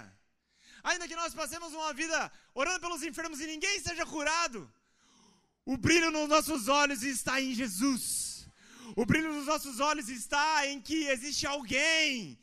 ainda 0.82 1.08
que 1.08 1.20
nós 1.22 1.34
passemos 1.40 1.72
uma 1.72 1.92
vida 2.02 2.18
orando 2.54 2.80
pelos 2.80 3.02
enfermos 3.02 3.40
e 3.40 3.46
ninguém 3.46 3.80
seja 3.80 4.04
curado, 4.14 4.60
o 5.72 5.76
brilho 5.76 6.10
nos 6.10 6.30
nossos 6.30 6.66
olhos 6.66 7.02
está 7.02 7.42
em 7.42 7.54
Jesus. 7.54 8.48
O 8.96 9.04
brilho 9.04 9.34
nos 9.34 9.44
nossos 9.44 9.80
olhos 9.80 10.08
está 10.08 10.66
em 10.66 10.80
que 10.80 11.06
existe 11.08 11.46
alguém 11.46 12.38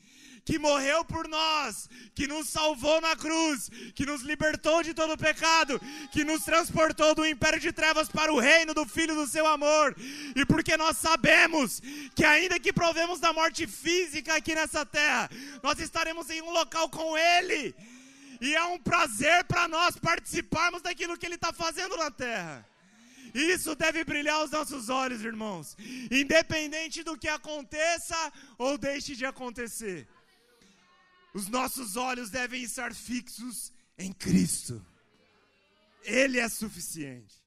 que 0.45 0.59
morreu 0.59 1.03
por 1.03 1.27
nós, 1.27 1.89
que 2.13 2.27
nos 2.27 2.47
salvou 2.47 3.01
na 3.01 3.15
cruz, 3.15 3.67
que 3.95 4.05
nos 4.05 4.21
libertou 4.21 4.83
de 4.83 4.93
todo 4.93 5.17
pecado, 5.17 5.81
que 6.11 6.23
nos 6.23 6.43
transportou 6.43 7.15
do 7.15 7.25
império 7.25 7.59
de 7.59 7.71
trevas 7.71 8.07
para 8.07 8.31
o 8.31 8.39
reino 8.39 8.75
do 8.75 8.85
Filho 8.85 9.15
do 9.15 9.25
seu 9.25 9.47
amor. 9.47 9.95
E 10.35 10.45
porque 10.45 10.77
nós 10.77 10.95
sabemos 10.97 11.81
que, 12.15 12.23
ainda 12.23 12.59
que 12.59 12.71
provemos 12.71 13.19
da 13.19 13.33
morte 13.33 13.65
física 13.65 14.35
aqui 14.35 14.53
nessa 14.53 14.85
terra, 14.85 15.31
nós 15.63 15.79
estaremos 15.79 16.29
em 16.29 16.43
um 16.43 16.51
local 16.51 16.87
com 16.89 17.17
Ele. 17.17 17.73
E 18.39 18.53
é 18.53 18.63
um 18.65 18.77
prazer 18.77 19.45
para 19.45 19.67
nós 19.67 19.97
participarmos 19.97 20.83
daquilo 20.83 21.17
que 21.17 21.25
Ele 21.25 21.33
está 21.33 21.51
fazendo 21.51 21.97
na 21.97 22.11
terra. 22.11 22.74
Isso 23.35 23.75
deve 23.75 24.05
brilhar 24.05 24.35
aos 24.35 24.51
nossos 24.51 24.87
olhos, 24.87 25.21
irmãos, 25.21 25.75
independente 26.09 27.03
do 27.03 27.17
que 27.17 27.27
aconteça 27.27 28.15
ou 28.57 28.77
deixe 28.77 29.13
de 29.13 29.25
acontecer. 29.25 30.07
Os 31.33 31.49
nossos 31.49 31.97
olhos 31.97 32.29
devem 32.29 32.63
estar 32.63 32.93
fixos 32.93 33.73
em 33.97 34.13
Cristo. 34.13 34.81
Ele 36.01 36.39
é 36.39 36.47
suficiente. 36.47 37.44